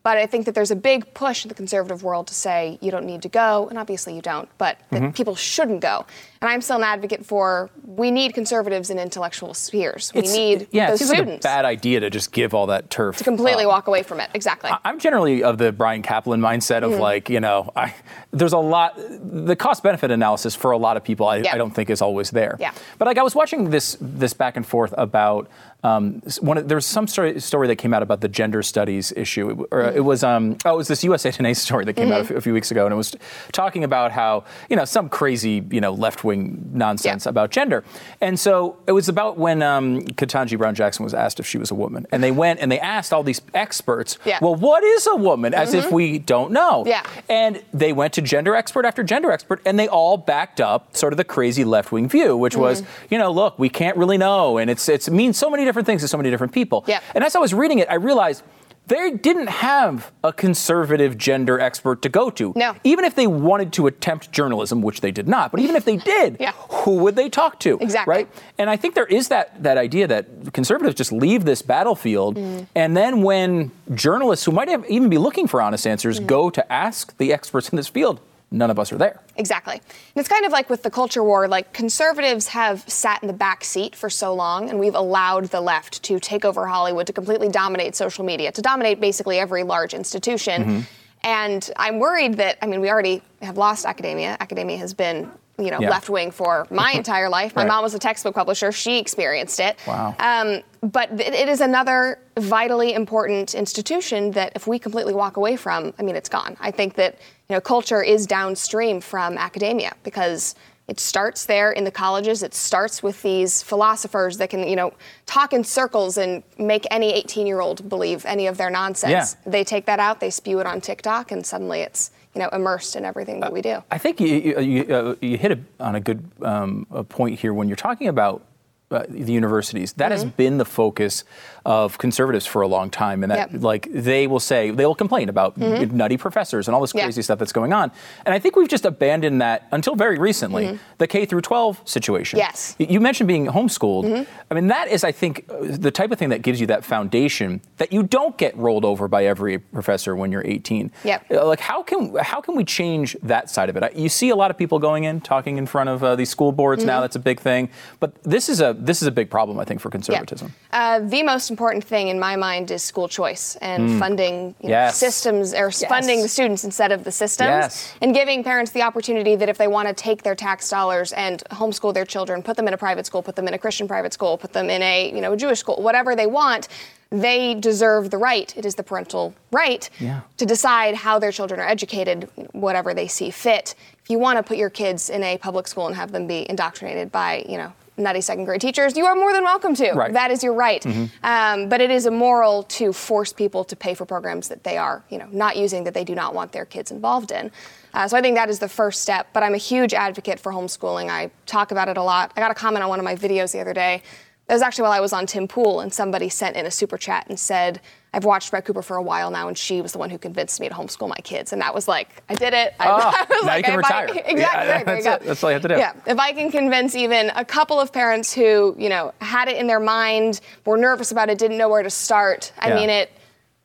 But 0.05 0.17
I 0.17 0.27
think 0.27 0.47
that 0.47 0.55
there's 0.55 0.71
a 0.71 0.77
big 0.77 1.13
push 1.13 1.45
in 1.45 1.49
the 1.49 1.55
conservative 1.55 2.03
world 2.03 2.29
to 2.29 2.35
say 2.35 2.79
you 2.81 2.91
don't 2.91 3.05
need 3.05 3.21
to 3.23 3.29
go, 3.29 3.67
and 3.69 3.79
obviously 3.79 4.15
you 4.15 4.23
don't, 4.23 4.49
but 4.57 4.79
that 4.91 5.03
Mm-hmm. 5.03 5.11
people 5.11 5.35
shouldn't 5.35 5.81
go. 5.81 6.07
And 6.41 6.49
I'm 6.49 6.61
still 6.63 6.77
an 6.77 6.85
advocate 6.85 7.27
for 7.27 7.69
we 7.85 8.11
need 8.13 8.33
conservatives 8.33 8.91
in 8.91 8.99
intellectual 8.99 9.55
spheres. 9.55 10.13
We 10.15 10.21
It's- 10.21 10.35
need 10.35 10.69
yeah, 10.71 10.87
it 10.87 10.91
those 10.91 10.99
seems 11.01 11.11
like 11.11 11.19
a 11.19 11.23
students 11.23 11.43
bad 11.45 11.65
idea 11.65 12.01
to 12.01 12.11
just 12.11 12.31
give 12.33 12.55
all 12.55 12.67
that 12.69 12.91
turf. 12.91 13.17
to 13.19 13.25
completely 13.25 13.65
up. 13.65 13.71
walk 13.71 13.87
away 13.89 14.03
from 14.05 14.21
it. 14.21 14.31
Exactly. 14.35 14.71
I'm 14.85 14.99
generally 15.01 15.43
of 15.43 15.59
the 15.59 15.73
Bryan 15.73 16.03
Caplan 16.03 16.39
mindset 16.41 16.83
Mm-hmm. 16.83 16.95
of 16.95 17.01
like, 17.01 17.29
you 17.29 17.41
know, 17.41 17.71
I, 17.77 17.93
there's 18.33 18.53
a 18.53 18.59
lot, 18.59 18.95
the 18.97 19.57
cost 19.57 19.83
benefit 19.83 20.11
analysis 20.13 20.55
for 20.55 20.71
a 20.71 20.79
lot 20.79 20.97
of 20.97 21.03
people, 21.05 21.27
I, 21.27 21.39
Yeah. 21.39 21.55
I 21.55 21.59
don't 21.59 21.75
think 21.75 21.91
is 21.91 22.01
always 22.01 22.31
there. 22.31 22.57
Yeah. 22.61 22.73
But 22.99 23.07
like 23.09 23.19
I 23.19 23.23
was 23.25 23.35
watching 23.35 23.71
this 23.71 23.97
this 24.01 24.33
back 24.33 24.57
and 24.57 24.65
forth 24.67 24.95
about 24.97 25.49
um, 25.85 26.21
one. 26.41 26.59
Of, 26.59 26.69
there 26.69 26.77
was 26.77 26.87
some 26.87 27.07
story, 27.07 27.39
story 27.41 27.69
that 27.69 27.77
came 27.77 27.95
out 27.95 28.03
about 28.03 28.21
the 28.21 28.29
gender 28.29 28.63
studies 28.63 29.13
issue, 29.17 29.51
It- 29.51 29.69
or 29.71 29.81
it 29.83 30.05
was 30.05 30.25
um, 30.25 30.57
oh, 30.65 30.75
it 30.75 30.77
was 30.77 30.89
this 30.89 31.05
USA 31.05 31.31
Today 31.31 31.55
story 31.55 31.85
that 31.85 31.95
came 31.95 32.11
out 32.13 32.21
a 32.21 32.25
Mm-hmm. 32.25 32.33
f- 32.35 32.39
a 32.39 32.41
few 32.41 32.53
weeks 32.53 32.71
ago, 32.71 32.85
and 32.85 32.93
it 32.93 32.97
was 32.97 33.15
talking 33.53 33.85
about 33.85 34.11
how 34.13 34.45
you 34.69 34.77
know 34.77 34.85
some 34.85 35.09
crazy 35.09 35.65
you 35.71 35.81
know 35.81 35.93
left 35.93 36.25
wing 36.25 36.69
nonsense 36.73 37.27
Yeah. 37.27 37.31
about 37.31 37.51
gender, 37.51 37.85
and 38.21 38.39
so 38.39 38.77
it 38.87 38.93
was 38.93 39.09
about 39.09 39.39
when 39.39 39.63
um, 39.63 40.01
Ketanji 40.03 40.59
Brown 40.59 40.75
Jackson 40.75 41.05
was 41.05 41.15
asked 41.15 41.39
if 41.39 41.47
she 41.47 41.59
was 41.59 41.71
a 41.71 41.75
woman, 41.77 42.07
and 42.11 42.23
they 42.25 42.33
went 42.33 42.59
and 42.61 42.73
they 42.73 42.81
asked 42.81 43.13
all 43.13 43.23
these 43.23 43.41
experts, 43.55 44.19
Yeah. 44.25 44.39
well, 44.43 44.55
what 44.57 44.83
is 44.83 45.07
a 45.07 45.15
woman? 45.17 45.55
As 45.55 45.75
if 45.75 45.93
we 45.93 46.19
don't 46.19 46.51
know. 46.51 46.85
Yeah. 46.87 47.03
And 47.29 47.63
they 47.73 47.93
went 47.93 48.15
to 48.15 48.23
gender 48.23 48.55
expert 48.57 48.85
after 48.85 49.03
gender 49.05 49.31
expert, 49.31 49.61
and 49.65 49.79
they 49.79 49.87
all 49.89 50.17
backed 50.17 50.61
up 50.61 50.97
sort 50.97 51.13
of 51.13 51.17
the 51.19 51.25
crazy 51.25 51.65
left 51.65 51.93
wing 51.93 52.09
view, 52.09 52.37
which 52.37 52.57
was, 52.57 52.83
Mm-hmm. 52.83 53.15
you 53.15 53.19
know, 53.19 53.31
look, 53.31 53.59
we 53.59 53.69
can't 53.69 53.97
really 53.97 54.19
know, 54.19 54.59
and 54.59 54.69
it's 54.71 54.89
it's 54.89 55.07
it 55.09 55.13
means 55.13 55.37
so 55.39 55.49
many 55.51 55.68
different 55.69 55.87
things 55.87 56.01
to 56.03 56.09
so 56.09 56.17
many 56.17 56.31
different 56.31 56.53
people. 56.53 56.85
Yeah. 56.89 57.01
And 57.15 57.23
as 57.23 57.37
I 57.37 57.39
was 57.39 57.53
reading 57.55 57.79
it, 57.79 57.89
I 57.91 57.95
realized. 57.95 58.43
They 58.89 59.11
didn't 59.11 59.49
have 59.51 60.13
a 60.25 60.33
conservative 60.33 61.19
gender 61.19 61.61
expert 61.61 62.01
to 62.01 62.09
go 62.09 62.31
to. 62.31 62.55
No. 62.57 62.75
Even 62.85 63.05
if 63.05 63.15
they 63.15 63.27
wanted 63.27 63.71
to 63.75 63.87
attempt 63.87 64.33
journalism, 64.33 64.81
which 64.81 65.03
they 65.03 65.11
did 65.11 65.29
not, 65.29 65.51
but 65.51 65.61
even 65.61 65.77
if 65.77 65.85
they 65.85 65.97
did, 66.15 66.39
Yeah. 66.41 66.53
who 66.71 66.95
would 67.03 67.15
they 67.15 67.29
talk 67.29 67.61
to? 67.61 67.77
Exactly. 67.83 68.11
Right? 68.15 68.29
And 68.57 68.71
I 68.71 68.77
think 68.77 68.95
there 68.95 69.05
is 69.05 69.29
that 69.29 69.63
that 69.63 69.77
idea 69.77 70.07
that 70.07 70.55
conservatives 70.55 70.95
just 70.97 71.13
leave 71.13 71.45
this 71.45 71.61
battlefield, 71.61 72.37
Mm. 72.37 72.67
and 72.75 72.97
then 72.97 73.21
when 73.23 73.73
journalists 73.95 74.47
who 74.47 74.53
might 74.53 74.69
have 74.69 74.89
even 74.89 75.11
be 75.11 75.19
looking 75.19 75.47
for 75.49 75.61
honest 75.61 75.85
Mm. 75.85 75.91
answers 75.91 76.19
go 76.19 76.49
to 76.49 76.73
ask 76.73 77.15
the 77.19 77.31
experts 77.31 77.69
in 77.69 77.77
this 77.77 77.89
field, 77.89 78.21
none 78.51 78.71
of 78.71 78.79
us 78.79 78.91
are 78.93 78.97
there. 78.99 79.21
Exactly. 79.37 79.75
And 79.75 79.83
it's 80.17 80.29
kind 80.29 80.45
of 80.47 80.53
like 80.53 80.71
with 80.71 80.83
the 80.83 80.91
culture 80.91 81.23
war, 81.23 81.47
like 81.49 81.73
conservatives 81.73 82.49
have 82.49 82.81
sat 82.89 83.23
in 83.23 83.27
the 83.27 83.35
back 83.35 83.63
seat 83.65 83.95
for 83.95 84.09
so 84.09 84.35
long, 84.35 84.71
and 84.71 84.79
we've 84.79 84.95
allowed 84.95 85.47
the 85.47 85.61
left 85.61 86.03
to 86.05 86.19
take 86.19 86.45
over 86.45 86.67
Hollywood, 86.67 87.07
to 87.09 87.13
completely 87.13 87.49
dominate 87.49 87.95
social 87.95 88.25
media, 88.25 88.51
to 88.53 88.63
dominate 88.63 89.01
basically 89.01 89.39
every 89.39 89.63
large 89.65 89.93
institution. 89.95 90.87
And 91.23 91.69
I'm 91.77 91.99
worried 91.99 92.35
that, 92.35 92.59
I 92.63 92.67
mean, 92.67 92.81
we 92.81 92.91
already 92.91 93.23
have 93.43 93.57
lost 93.59 93.85
academia. 93.85 94.37
Academia 94.41 94.79
has 94.79 94.95
been, 94.95 95.29
you 95.59 95.71
know, 95.73 95.81
Yeah. 95.81 95.91
left 95.91 96.09
wing 96.09 96.31
for 96.31 96.67
my 96.71 96.93
entire 97.03 97.29
life. 97.29 97.55
My 97.57 97.63
Right. 97.63 97.69
mom 97.69 97.83
was 97.83 97.93
a 97.95 97.99
textbook 97.99 98.35
publisher. 98.37 98.71
She 98.73 98.99
experienced 98.99 99.59
it. 99.61 99.77
Wow. 99.87 100.15
Um, 100.21 100.63
but 100.83 101.11
it, 101.21 101.49
is 101.49 101.61
another 101.61 102.19
vitally 102.39 102.95
important 102.95 103.55
institution 103.55 104.31
that 104.33 104.53
if 104.55 104.67
we 104.67 104.79
completely 104.79 105.15
walk 105.15 105.37
away 105.37 105.57
from, 105.57 105.93
I 105.99 106.03
mean, 106.03 106.17
it's 106.17 106.29
gone. 106.29 106.57
I 106.61 106.71
think 106.71 106.95
that 106.95 107.19
you 107.49 107.55
know 107.55 107.61
culture 107.61 108.03
is 108.03 108.27
downstream 108.27 109.01
from 109.01 109.39
academia 109.39 109.95
because 110.05 110.55
it 110.87 111.01
starts 111.01 111.45
there 111.45 111.73
in 111.73 111.85
the 111.85 111.91
colleges. 111.91 112.43
It 112.43 112.55
starts 112.55 113.03
with 113.03 113.21
these 113.23 113.63
philosophers 113.63 114.39
that 114.39 114.51
can 114.51 114.67
you 114.67 114.77
know 114.77 114.93
talk 115.27 115.53
in 115.53 115.65
circles 115.65 116.17
and 116.17 116.43
make 116.59 116.87
any 116.91 117.13
18-year-old 117.23 117.89
believe 117.89 118.25
any 118.25 118.47
of 118.47 118.57
their 118.57 118.71
nonsense. 118.71 119.37
Yeah. 119.45 119.51
They 119.51 119.65
take 119.65 119.87
that 119.87 120.01
out, 120.01 120.21
they 120.21 120.31
spew 120.31 120.61
it 120.61 120.67
on 120.67 120.81
TikTok, 120.81 121.33
and 121.33 121.45
suddenly 121.45 121.81
it's 121.81 122.11
you 122.35 122.41
know 122.41 122.49
immersed 122.51 122.97
in 122.97 123.05
everything 123.05 123.41
that 123.41 123.53
we 123.53 123.63
do. 123.63 123.83
I 123.91 123.99
think 123.99 124.21
you 124.21 124.29
you, 124.29 124.61
you, 124.61 124.95
uh, 124.95 125.15
you 125.21 125.37
hit 125.37 125.53
a, 125.53 125.59
on 125.81 125.95
a 125.95 126.01
good 126.01 126.31
um, 126.43 126.87
a 126.91 127.05
point 127.05 127.39
here 127.39 127.53
when 127.53 127.69
you're 127.69 127.77
talking 127.77 128.09
about. 128.09 128.45
Uh, 128.91 129.05
the 129.07 129.33
universities. 129.33 129.93
That 129.95 130.13
has 130.13 130.25
been 130.25 130.57
the 130.57 130.65
focus 130.65 131.23
of 131.69 131.99
conservatives 131.99 132.47
for 132.47 132.63
a 132.63 132.67
long 132.67 132.89
time, 132.89 133.23
and 133.23 133.31
that 133.31 133.53
Yep. 133.53 133.63
like 133.63 133.89
they 133.93 134.27
will 134.27 134.41
say 134.41 134.71
they 134.71 134.87
will 134.87 134.95
complain 134.95 135.29
about 135.29 135.57
nutty 135.59 136.17
professors 136.17 136.67
and 136.67 136.75
all 136.75 136.81
this 136.81 136.95
Yeah. 136.95 137.03
crazy 137.05 137.21
stuff 137.21 137.39
that's 137.39 137.53
going 137.53 137.75
on, 137.75 137.91
and 138.25 138.35
I 138.35 138.39
think 138.39 138.57
we've 138.57 138.69
just 138.77 138.87
abandoned 138.87 139.43
that 139.43 139.67
until 139.71 139.95
very 139.95 140.19
recently. 140.19 140.79
The 140.97 141.07
K 141.07 141.27
through 141.27 141.43
12 141.43 141.81
situation. 141.85 142.39
Yes. 142.39 142.75
You 142.79 143.01
mentioned 143.01 143.29
being 143.29 143.47
homeschooled. 143.49 144.27
I 144.51 144.55
mean, 144.55 144.69
that 144.69 144.89
is, 144.89 145.05
I 145.05 145.13
think, 145.13 145.45
uh, 145.51 145.57
the 145.87 145.91
type 145.91 146.11
of 146.11 146.19
thing 146.19 146.31
that 146.31 146.41
gives 146.43 146.59
you 146.61 146.67
that 146.69 146.85
foundation 146.85 147.61
that 147.77 147.93
you 147.93 148.03
don't 148.03 148.37
get 148.39 148.57
rolled 148.57 148.85
over 148.87 149.07
by 149.07 149.27
every 149.27 149.59
professor 149.59 150.17
when 150.17 150.33
you're 150.33 150.47
18. 150.47 150.91
Yep. 151.05 151.25
Uh, 151.31 151.47
Like, 151.47 151.61
how 151.61 151.83
can 151.83 152.15
how 152.33 152.41
can 152.41 152.57
we 152.57 152.65
change 152.65 153.15
that 153.23 153.51
side 153.51 153.69
of 153.69 153.77
it? 153.77 153.95
You 153.95 154.09
see 154.09 154.31
a 154.31 154.37
lot 154.37 154.51
of 154.51 154.57
people 154.57 154.79
going 154.79 155.05
in, 155.05 155.21
talking 155.21 155.59
in 155.59 155.67
front 155.67 155.91
of 155.91 156.03
uh, 156.03 156.17
these 156.17 156.31
school 156.31 156.53
boards 156.53 156.81
Mm-hmm. 156.83 156.87
now. 156.95 157.01
That's 157.03 157.17
a 157.17 157.25
big 157.31 157.41
thing. 157.41 157.69
But 158.01 158.11
this 158.25 158.49
is 158.49 158.61
a 158.61 158.75
this 158.89 159.03
is 159.03 159.09
a 159.09 159.11
big 159.21 159.29
problem, 159.31 159.59
I 159.61 159.65
think, 159.65 159.81
for 159.81 159.91
conservatism. 159.91 160.49
Uh, 160.73 161.01
the 161.01 161.23
most 161.23 161.51
important 161.59 161.83
thing 161.83 162.07
in 162.07 162.21
my 162.21 162.37
mind 162.37 162.71
is 162.71 162.85
school 162.85 163.09
choice 163.09 163.57
and 163.61 163.99
funding 163.99 164.55
you 164.63 164.69
know, 164.71 164.77
Mm. 164.79 164.93
Systems 164.93 165.53
or 165.53 165.69
s- 165.69 165.85
funding 165.89 166.23
the 166.23 166.29
students 166.29 166.63
instead 166.63 166.93
of 166.93 167.03
the 167.03 167.11
systems 167.11 167.49
Yes. 167.49 167.93
and 168.01 168.15
giving 168.15 168.45
parents 168.45 168.71
the 168.71 168.83
opportunity 168.83 169.35
that 169.35 169.49
if 169.49 169.59
they 169.59 169.67
want 169.67 169.89
to 169.89 169.95
take 169.95 170.23
their 170.23 170.37
tax 170.37 170.69
dollars 170.71 171.13
and 171.13 171.43
homeschool 171.51 171.93
their 171.93 172.05
children, 172.05 172.45
put 172.45 172.57
them 172.57 172.69
in 172.69 172.75
a 172.75 172.79
private 172.79 173.07
school, 173.07 173.23
put 173.25 173.35
them 173.35 173.49
in 173.49 173.55
a 173.55 173.59
Christian 173.59 173.89
private 173.89 174.13
school, 174.13 174.39
put 174.39 174.53
them 174.53 174.71
in 174.71 174.83
a 174.83 175.11
you 175.13 175.21
know 175.21 175.33
a 175.33 175.37
Jewish 175.37 175.59
school, 175.59 175.83
whatever 175.83 176.15
they 176.15 176.29
want, 176.29 176.69
they 177.11 177.55
deserve 177.55 178.11
the 178.11 178.19
right. 178.19 178.49
It 178.57 178.65
is 178.65 178.75
the 178.77 178.85
parental 178.85 179.35
right 179.51 179.91
Yeah. 179.99 180.21
to 180.37 180.47
decide 180.47 180.95
how 180.95 181.19
their 181.19 181.33
children 181.33 181.59
are 181.59 181.67
educated, 181.67 182.29
whatever 182.53 182.95
they 182.95 183.09
see 183.09 183.31
fit. 183.31 183.75
If 184.05 184.11
you 184.11 184.19
want 184.21 184.37
to 184.39 184.43
put 184.45 184.59
your 184.59 184.71
kids 184.71 185.11
in 185.11 185.25
a 185.25 185.39
public 185.39 185.67
school 185.67 185.87
and 185.89 185.97
have 185.97 186.13
them 186.13 186.27
be 186.29 186.49
indoctrinated 186.49 187.11
by 187.11 187.45
you 187.49 187.59
know 187.59 187.73
nutty 187.99 188.21
second 188.21 188.45
grade 188.45 188.61
teachers, 188.61 188.97
you 188.97 189.05
are 189.05 189.15
more 189.15 189.33
than 189.33 189.45
welcome 189.45 189.75
to. 189.75 189.93
Right. 189.93 190.13
That 190.13 190.31
is 190.31 190.43
your 190.43 190.55
right. 190.55 190.85
Um, 191.23 191.69
but 191.69 191.81
it 191.81 191.91
is 191.91 192.07
immoral 192.07 192.63
to 192.65 192.93
force 192.93 193.33
people 193.33 193.65
to 193.65 193.77
pay 193.77 193.95
for 193.95 194.05
programs 194.07 194.49
that 194.49 194.65
they 194.65 194.77
are, 194.77 195.05
you 195.11 195.19
know, 195.19 195.29
not 195.33 195.57
using 195.57 195.85
that 195.85 195.95
they 195.95 196.05
do 196.05 196.15
not 196.15 196.35
want 196.35 196.53
their 196.53 196.65
kids 196.65 196.91
involved 196.91 197.31
in. 197.31 197.51
Uh, 197.95 198.07
so 198.07 198.17
I 198.17 198.21
think 198.21 198.37
that 198.37 198.49
is 198.49 198.59
the 198.59 198.69
first 198.69 199.03
step. 199.03 199.29
But 199.33 199.43
I'm 199.43 199.55
a 199.55 199.59
huge 199.59 199.95
advocate 199.95 200.39
for 200.39 200.53
homeschooling. 200.53 201.11
I 201.11 201.31
talk 201.47 201.71
about 201.71 201.89
it 201.89 201.97
a 201.97 202.03
lot. 202.03 202.33
I 202.37 202.41
got 202.41 202.51
a 202.51 202.55
comment 202.55 202.83
on 202.83 202.89
one 202.89 202.99
of 202.99 203.05
my 203.05 203.17
videos 203.17 203.53
the 203.53 203.61
other 203.61 203.75
day. 203.75 204.03
That 204.47 204.55
was 204.55 204.63
actually 204.63 204.83
while 204.83 204.93
I 204.93 205.01
was 205.01 205.13
on 205.13 205.27
Tim 205.27 205.47
Pool, 205.47 205.81
and 205.81 205.93
somebody 205.93 206.29
sent 206.29 206.57
in 206.57 206.65
a 206.65 206.71
super 206.71 206.97
chat 206.97 207.27
and 207.29 207.39
said, 207.39 207.81
I've 208.15 208.25
watched 208.25 208.51
Brett 208.51 208.65
Cooper 208.65 208.81
for 208.83 208.97
a 208.97 209.03
while 209.03 209.31
now, 209.31 209.49
and 209.49 209.57
she 209.59 209.83
was 209.83 209.93
the 209.93 209.99
one 209.99 210.09
who 210.09 210.17
convinced 210.19 210.61
me 210.61 210.69
to 210.69 210.75
homeschool 210.75 211.09
my 211.11 211.17
kids. 211.23 211.53
And 211.53 211.61
that 211.61 211.75
was 211.75 211.87
like, 211.87 212.23
I 212.29 212.35
did 212.35 212.55
it. 212.55 212.75
I, 212.81 212.89
Oh, 212.89 212.93
I 213.15 213.27
was 213.29 213.29
now 213.31 213.37
you 213.41 213.47
like, 213.47 213.65
can 213.67 213.79
if 213.79 213.85
I- 213.85 214.03
retire. 214.03 214.23
exactly. 214.25 214.41
Yeah, 214.41 214.73
right, 214.77 214.87
that's 214.87 215.07
it. 215.07 215.23
That's 215.27 215.45
all 215.45 215.51
you 215.51 215.55
have 215.55 215.63
to 215.63 215.69
do. 215.69 215.77
Yeah. 215.77 215.93
If 216.07 216.19
I 216.19 216.33
can 216.33 216.51
convince 216.51 216.95
even 216.97 217.31
a 217.37 217.45
couple 217.45 217.79
of 217.79 217.93
parents 217.93 218.33
who, 218.33 218.75
you 218.79 218.89
know, 218.89 219.13
had 219.21 219.49
it 219.49 219.57
in 219.59 219.67
their 219.67 219.81
mind, 219.81 220.41
were 220.65 220.79
nervous 220.79 221.13
about 221.13 221.29
it, 221.29 221.37
didn't 221.39 221.59
know 221.59 221.69
where 221.69 221.83
to 221.83 221.91
start, 221.91 222.53
I 222.59 222.69
Yeah. 222.71 222.75
mean, 222.77 222.91
it 222.91 223.11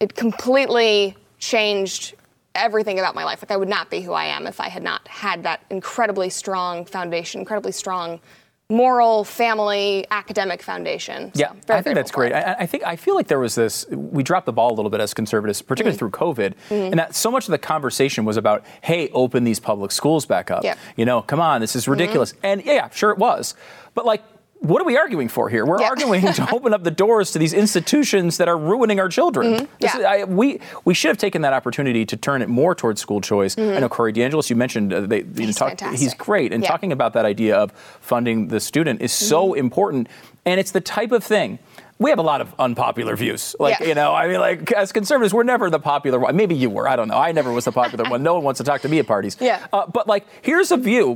it 0.01 0.15
completely 0.15 1.15
changed 1.39 2.15
everything 2.55 2.99
about 2.99 3.15
my 3.15 3.23
life. 3.23 3.41
Like 3.41 3.51
I 3.51 3.57
would 3.57 3.69
not 3.69 3.89
be 3.89 4.01
who 4.01 4.11
I 4.11 4.25
am 4.25 4.45
if 4.47 4.59
I 4.59 4.67
had 4.67 4.83
not 4.83 5.07
had 5.07 5.43
that 5.43 5.61
incredibly 5.69 6.29
strong 6.29 6.83
foundation, 6.85 7.39
incredibly 7.39 7.71
strong 7.71 8.19
moral, 8.73 9.23
family, 9.23 10.05
academic 10.09 10.61
foundation. 10.63 11.31
So, 11.33 11.39
Yeah, 11.39 11.53
very 11.67 11.79
I 11.79 11.81
think 11.81 11.95
that's 11.95 12.11
great. 12.11 12.33
I, 12.33 12.55
I 12.59 12.65
think 12.65 12.83
I 12.83 12.95
feel 12.95 13.15
like 13.15 13.27
there 13.27 13.39
was 13.39 13.55
this. 13.55 13.85
We 13.89 14.23
dropped 14.23 14.47
the 14.47 14.53
ball 14.53 14.73
a 14.73 14.75
little 14.75 14.89
bit 14.89 14.99
as 14.99 15.13
conservatives, 15.13 15.61
particularly 15.61 15.95
mm. 15.95 15.99
through 15.99 16.11
COVID, 16.11 16.53
mm. 16.69 16.89
and 16.89 16.99
that 16.99 17.15
so 17.15 17.29
much 17.29 17.45
of 17.45 17.51
the 17.51 17.57
conversation 17.59 18.25
was 18.25 18.35
about, 18.35 18.65
"Hey, 18.81 19.09
open 19.09 19.43
these 19.43 19.59
public 19.59 19.91
schools 19.91 20.25
back 20.25 20.49
up." 20.49 20.63
Yep. 20.63 20.77
You 20.97 21.05
know, 21.05 21.21
come 21.21 21.39
on, 21.39 21.61
this 21.61 21.75
is 21.75 21.87
ridiculous. 21.87 22.33
Mm-hmm. 22.33 22.45
And 22.45 22.65
yeah, 22.65 22.89
sure 22.89 23.11
it 23.11 23.17
was, 23.17 23.55
but 23.93 24.05
like. 24.05 24.23
What 24.63 24.81
are 24.81 24.85
we 24.85 24.95
arguing 24.95 25.27
for 25.27 25.49
here? 25.49 25.65
We're 25.65 25.81
Yeah. 25.81 25.89
arguing 25.89 26.21
to 26.21 26.47
open 26.53 26.73
up 26.73 26.83
the 26.85 26.91
doors 26.91 27.31
to 27.31 27.39
these 27.39 27.51
institutions 27.53 28.37
that 28.37 28.47
are 28.47 28.57
ruining 28.57 28.97
our 28.97 29.09
children. 29.09 29.67
This 29.79 29.93
Yeah. 29.93 29.97
is- 29.99 30.05
I- 30.05 30.23
we 30.23 30.61
we 30.85 30.93
should 30.93 31.09
have 31.09 31.17
taken 31.17 31.41
that 31.41 31.51
opportunity 31.51 32.05
to 32.05 32.15
turn 32.15 32.41
it 32.41 32.47
more 32.47 32.73
towards 32.73 33.01
school 33.01 33.19
choice. 33.19 33.57
I 33.57 33.79
know 33.79 33.89
Corey 33.89 34.13
DeAngelis, 34.13 34.49
you 34.49 34.55
mentioned 34.55 34.93
uh, 34.93 35.01
they, 35.01 35.17
you 35.17 35.23
know, 35.23 35.45
He's 35.47 35.55
talk- 35.57 35.81
he's 35.81 36.13
great, 36.13 36.53
and 36.53 36.63
Yeah. 36.63 36.69
talking 36.69 36.93
about 36.93 37.11
that 37.13 37.25
idea 37.25 37.57
of 37.57 37.71
funding 37.99 38.47
the 38.47 38.61
student 38.61 39.01
is 39.01 39.11
so 39.11 39.49
Mm-hmm. 39.49 39.59
important, 39.59 40.07
and 40.45 40.61
it's 40.61 40.71
the 40.71 40.81
type 40.81 41.11
of 41.11 41.25
thing. 41.25 41.59
We 41.99 42.09
have 42.09 42.19
a 42.19 42.23
lot 42.23 42.39
of 42.39 42.53
unpopular 42.57 43.15
views. 43.17 43.55
Like, 43.59 43.79
Yeah. 43.81 43.87
you 43.89 43.95
know, 43.95 44.13
I 44.13 44.27
mean, 44.29 44.39
like, 44.39 44.71
as 44.71 44.91
conservatives, 44.93 45.33
we're 45.33 45.43
never 45.43 45.69
the 45.69 45.79
popular 45.79 46.19
one. 46.19 46.35
Maybe 46.37 46.55
you 46.55 46.69
were. 46.69 46.87
I 46.87 46.95
don't 46.95 47.07
know. 47.09 47.17
I 47.17 47.31
never 47.33 47.51
was 47.51 47.65
the 47.65 47.71
popular 47.71 48.05
one. 48.09 48.23
No 48.23 48.33
one 48.35 48.43
wants 48.43 48.59
to 48.59 48.63
talk 48.63 48.81
to 48.81 48.89
me 48.89 48.99
at 48.99 49.07
parties. 49.07 49.35
Yeah. 49.39 49.59
Uh, 49.73 49.85
but, 49.87 50.07
like, 50.07 50.25
here's 50.41 50.71
a 50.71 50.77
view 50.77 51.15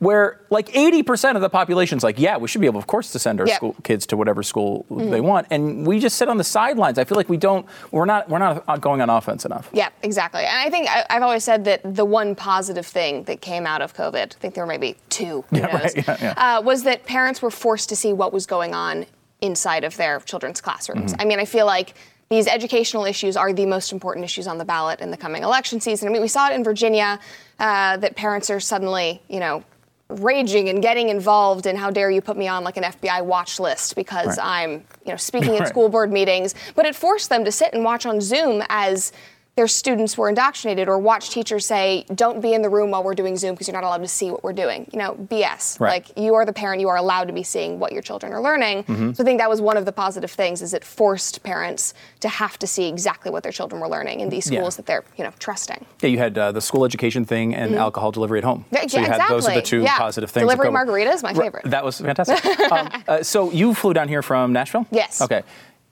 where, 0.00 0.40
like, 0.50 0.68
80% 0.68 1.34
of 1.34 1.40
the 1.42 1.50
population's 1.50 2.04
like, 2.04 2.20
yeah, 2.20 2.36
we 2.36 2.46
should 2.46 2.60
be 2.60 2.68
able, 2.68 2.78
of 2.78 2.86
course, 2.86 3.10
to 3.12 3.18
send 3.18 3.40
our 3.40 3.48
Yeah. 3.48 3.56
school 3.56 3.74
kids 3.82 4.06
to 4.06 4.16
whatever 4.16 4.42
school 4.44 4.86
Mm-hmm. 4.90 5.10
they 5.10 5.20
want. 5.20 5.48
And 5.50 5.84
we 5.86 5.98
just 5.98 6.16
sit 6.16 6.28
on 6.28 6.36
the 6.36 6.44
sidelines. 6.44 6.98
I 6.98 7.04
feel 7.04 7.16
like 7.16 7.28
we 7.28 7.36
don't, 7.36 7.66
we're 7.90 8.04
not, 8.04 8.28
we're 8.28 8.38
not 8.38 8.80
going 8.80 9.00
on 9.00 9.10
offense 9.10 9.44
enough. 9.44 9.68
Yeah, 9.72 9.88
exactly. 10.02 10.42
And 10.44 10.56
I 10.56 10.70
think 10.70 10.88
I, 10.88 11.04
I've 11.10 11.22
always 11.22 11.42
said 11.42 11.64
that 11.64 11.80
the 11.96 12.04
one 12.04 12.36
positive 12.36 12.86
thing 12.86 13.24
that 13.24 13.40
came 13.40 13.66
out 13.66 13.82
of 13.82 13.94
COVID, 13.94 14.16
I 14.36 14.38
think 14.38 14.54
there 14.54 14.62
were 14.64 14.68
maybe 14.68 14.96
two, 15.08 15.44
Yeah, 15.50 15.60
knows, 15.66 15.72
right, 15.72 15.96
yeah, 16.06 16.16
yeah. 16.20 16.58
Uh, 16.58 16.62
was 16.62 16.84
that 16.84 17.04
parents 17.04 17.42
were 17.42 17.50
forced 17.50 17.88
to 17.88 17.96
see 17.96 18.12
what 18.12 18.32
was 18.32 18.46
going 18.46 18.74
on 18.74 19.04
inside 19.40 19.82
of 19.84 19.96
their 19.96 20.20
children's 20.20 20.60
classrooms. 20.60 21.12
Mm-hmm. 21.12 21.20
I 21.20 21.24
mean, 21.24 21.40
I 21.40 21.44
feel 21.44 21.66
like 21.66 21.94
these 22.28 22.46
educational 22.46 23.04
issues 23.04 23.36
are 23.36 23.52
the 23.52 23.66
most 23.66 23.92
important 23.92 24.24
issues 24.24 24.46
on 24.46 24.58
the 24.58 24.64
ballot 24.64 25.00
in 25.00 25.10
the 25.10 25.16
coming 25.16 25.42
election 25.42 25.80
season. 25.80 26.08
I 26.08 26.12
mean, 26.12 26.22
we 26.22 26.28
saw 26.28 26.48
it 26.50 26.54
in 26.54 26.62
Virginia 26.62 27.18
uh, 27.58 27.96
that 27.96 28.14
parents 28.16 28.48
are 28.50 28.60
suddenly, 28.60 29.20
you 29.28 29.40
know, 29.40 29.64
raging 30.10 30.68
and 30.70 30.80
getting 30.80 31.10
involved 31.10 31.66
and 31.66 31.76
how 31.78 31.90
dare 31.90 32.10
you 32.10 32.20
put 32.22 32.36
me 32.36 32.48
on 32.48 32.64
like 32.64 32.76
an 32.78 32.82
FBI 32.84 33.22
watch 33.24 33.60
list 33.60 33.94
because 33.94 34.38
Right. 34.38 34.62
I'm, 34.64 34.72
you 35.04 35.12
know, 35.12 35.16
speaking 35.16 35.54
at 35.56 35.60
Right. 35.60 35.68
school 35.68 35.88
board 35.90 36.10
meetings, 36.10 36.54
but 36.74 36.86
it 36.86 36.96
forced 36.96 37.28
them 37.28 37.44
to 37.44 37.52
sit 37.52 37.74
and 37.74 37.84
watch 37.84 38.06
on 38.06 38.20
Zoom 38.20 38.62
as 38.70 39.12
their 39.58 39.66
students 39.66 40.16
were 40.16 40.28
indoctrinated 40.28 40.88
or 40.88 41.00
watch 41.00 41.30
teachers 41.30 41.66
say, 41.66 42.06
don't 42.14 42.40
be 42.40 42.54
in 42.54 42.62
the 42.62 42.68
room 42.68 42.92
while 42.92 43.02
we're 43.02 43.16
doing 43.16 43.36
Zoom 43.36 43.54
because 43.54 43.66
you're 43.66 43.74
not 43.74 43.82
allowed 43.82 44.02
to 44.02 44.06
see 44.06 44.30
what 44.30 44.44
we're 44.44 44.52
doing. 44.52 44.88
You 44.92 45.00
know, 45.00 45.14
BS. 45.14 45.80
Right. 45.80 46.06
Like 46.06 46.16
you 46.16 46.34
are 46.34 46.46
the 46.46 46.52
parent, 46.52 46.80
you 46.80 46.88
are 46.88 46.96
allowed 46.96 47.24
to 47.24 47.32
be 47.32 47.42
seeing 47.42 47.80
what 47.80 47.90
your 47.90 48.00
children 48.00 48.32
are 48.32 48.40
learning. 48.40 48.84
Mm-hmm. 48.84 49.14
So 49.14 49.24
I 49.24 49.26
think 49.26 49.40
that 49.40 49.50
was 49.50 49.60
one 49.60 49.76
of 49.76 49.84
the 49.84 49.90
positive 49.90 50.30
things 50.30 50.62
is 50.62 50.74
it 50.74 50.84
forced 50.84 51.42
parents 51.42 51.92
to 52.20 52.28
have 52.28 52.56
to 52.60 52.68
see 52.68 52.86
exactly 52.88 53.32
what 53.32 53.42
their 53.42 53.50
children 53.50 53.80
were 53.80 53.88
learning 53.88 54.20
in 54.20 54.28
these 54.28 54.48
Yeah. 54.48 54.60
schools 54.60 54.76
that 54.76 54.86
they're, 54.86 55.02
you 55.16 55.24
know, 55.24 55.32
trusting. 55.40 55.84
Yeah, 56.02 56.10
you 56.10 56.18
had 56.18 56.38
uh, 56.38 56.52
the 56.52 56.60
school 56.60 56.84
education 56.84 57.24
thing 57.24 57.52
and 57.52 57.74
alcohol 57.74 58.12
delivery 58.12 58.38
at 58.38 58.44
home. 58.44 58.60
Mm-hmm. 58.66 58.74
Yeah, 58.76 58.86
so 58.86 58.98
you 58.98 59.06
yeah, 59.06 59.12
had 59.18 59.28
those 59.28 59.48
are 59.48 59.50
the 59.54 59.58
exactly. 59.58 59.62
two 59.62 59.82
Yeah. 59.82 59.98
positive 59.98 60.30
things. 60.30 60.44
Delivery 60.44 60.68
COVID. 60.68 60.72
margarita 60.72 61.10
is 61.10 61.24
my 61.24 61.34
favorite. 61.34 61.64
That 61.64 61.84
was 61.84 62.00
fantastic. 62.00 62.60
um, 62.70 62.88
uh, 63.08 63.22
so 63.24 63.50
you 63.50 63.74
flew 63.74 63.92
down 63.92 64.06
here 64.06 64.22
from 64.22 64.52
Nashville? 64.52 64.86
Yes. 64.92 65.20
Okay. 65.20 65.42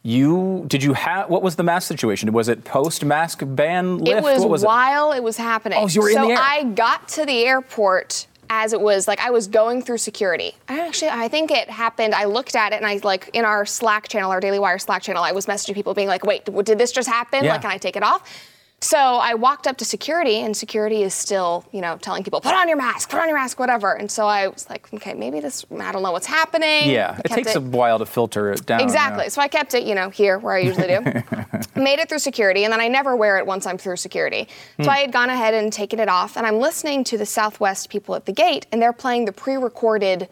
You 0.06 0.64
did 0.68 0.84
you 0.84 0.92
have 0.92 1.28
what 1.28 1.42
was 1.42 1.56
the 1.56 1.64
mask 1.64 1.88
situation? 1.88 2.32
Was 2.32 2.48
it 2.48 2.62
post 2.62 3.04
mask 3.04 3.42
ban 3.44 3.98
lift? 3.98 4.18
It 4.18 4.22
was, 4.22 4.46
was 4.46 4.64
while 4.64 5.10
it? 5.10 5.20
was 5.20 5.36
happening. 5.36 5.80
Oh, 5.82 5.88
so 5.88 5.96
you 5.96 6.02
were 6.02 6.10
in 6.10 6.28
the 6.28 6.34
air. 6.34 6.38
I 6.40 6.62
got 6.62 7.08
to 7.08 7.26
the 7.26 7.44
airport 7.44 8.28
as 8.48 8.72
it 8.72 8.80
was 8.80 9.08
like 9.08 9.18
I 9.18 9.30
was 9.30 9.48
going 9.48 9.82
through 9.82 9.98
security. 9.98 10.54
I 10.68 10.86
actually 10.86 11.10
I 11.10 11.26
think 11.26 11.50
it 11.50 11.68
happened. 11.68 12.14
I 12.14 12.26
looked 12.26 12.54
at 12.54 12.72
it 12.72 12.76
and 12.76 12.86
I 12.86 13.00
like 13.02 13.30
in 13.32 13.44
our 13.44 13.66
Slack 13.66 14.06
channel, 14.06 14.30
our 14.30 14.38
Daily 14.38 14.60
Wire 14.60 14.78
Slack 14.78 15.02
channel, 15.02 15.24
I 15.24 15.32
was 15.32 15.46
messaging 15.46 15.74
people 15.74 15.92
being 15.92 16.06
like, 16.06 16.24
"Wait, 16.24 16.44
did 16.44 16.78
this 16.78 16.92
just 16.92 17.08
happen? 17.08 17.42
Yeah. 17.42 17.54
Like, 17.54 17.62
can 17.62 17.72
I 17.72 17.78
take 17.78 17.96
it 17.96 18.04
off?" 18.04 18.22
So 18.82 18.98
I 18.98 19.32
walked 19.34 19.66
up 19.66 19.78
to 19.78 19.86
security, 19.86 20.40
and 20.40 20.54
security 20.54 21.02
is 21.02 21.14
still, 21.14 21.64
you 21.72 21.80
know, 21.80 21.96
telling 21.96 22.22
people, 22.22 22.42
"Put 22.42 22.54
on 22.54 22.68
your 22.68 22.76
mask, 22.76 23.08
put 23.08 23.18
on 23.18 23.26
your 23.26 23.38
mask, 23.38 23.58
whatever." 23.58 23.94
And 23.94 24.10
so 24.10 24.26
I 24.26 24.48
was 24.48 24.68
like, 24.68 24.92
"Okay, 24.92 25.14
maybe 25.14 25.40
this. 25.40 25.64
I 25.80 25.92
don't 25.92 26.02
know 26.02 26.12
what's 26.12 26.26
happening." 26.26 26.90
Yeah, 26.90 27.18
it 27.24 27.30
takes 27.30 27.54
a 27.54 27.60
while 27.60 27.98
to 27.98 28.04
filter 28.04 28.52
it 28.52 28.66
down. 28.66 28.82
Exactly. 28.82 29.24
yeah. 29.24 29.28
So 29.30 29.40
I 29.40 29.48
kept 29.48 29.72
it, 29.72 29.84
you 29.84 29.94
know, 29.94 30.10
here 30.10 30.38
where 30.38 30.54
I 30.54 30.58
usually 30.58 30.88
do. 30.88 31.00
Made 31.80 32.00
it 32.00 32.10
through 32.10 32.18
security, 32.18 32.64
and 32.64 32.72
then 32.72 32.80
I 32.80 32.88
never 32.88 33.16
wear 33.16 33.38
it 33.38 33.46
once 33.46 33.66
I'm 33.66 33.78
through 33.78 33.96
security. 33.96 34.46
So 34.76 34.84
hmm. 34.84 34.90
I 34.90 34.98
had 34.98 35.10
gone 35.10 35.30
ahead 35.30 35.54
and 35.54 35.72
taken 35.72 35.98
it 35.98 36.10
off, 36.10 36.36
and 36.36 36.46
I'm 36.46 36.58
listening 36.58 37.02
to 37.04 37.16
the 37.16 37.26
Southwest 37.26 37.88
people 37.88 38.14
at 38.14 38.26
the 38.26 38.32
gate, 38.32 38.66
and 38.72 38.82
they're 38.82 38.92
playing 38.92 39.24
the 39.24 39.32
pre-recorded 39.32 40.28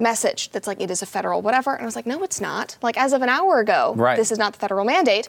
message 0.00 0.50
that's 0.50 0.66
like 0.66 0.80
it 0.80 0.90
is 0.90 1.02
a 1.02 1.06
federal 1.06 1.42
whatever. 1.42 1.74
And 1.74 1.82
I 1.82 1.84
was 1.84 1.96
like, 1.96 2.06
no, 2.06 2.22
it's 2.22 2.40
not. 2.40 2.76
Like 2.82 2.96
as 2.96 3.12
of 3.12 3.22
an 3.22 3.28
hour 3.28 3.60
ago, 3.60 3.94
Right. 3.96 4.16
this 4.16 4.32
is 4.32 4.38
not 4.38 4.54
the 4.54 4.58
federal 4.58 4.84
mandate. 4.84 5.28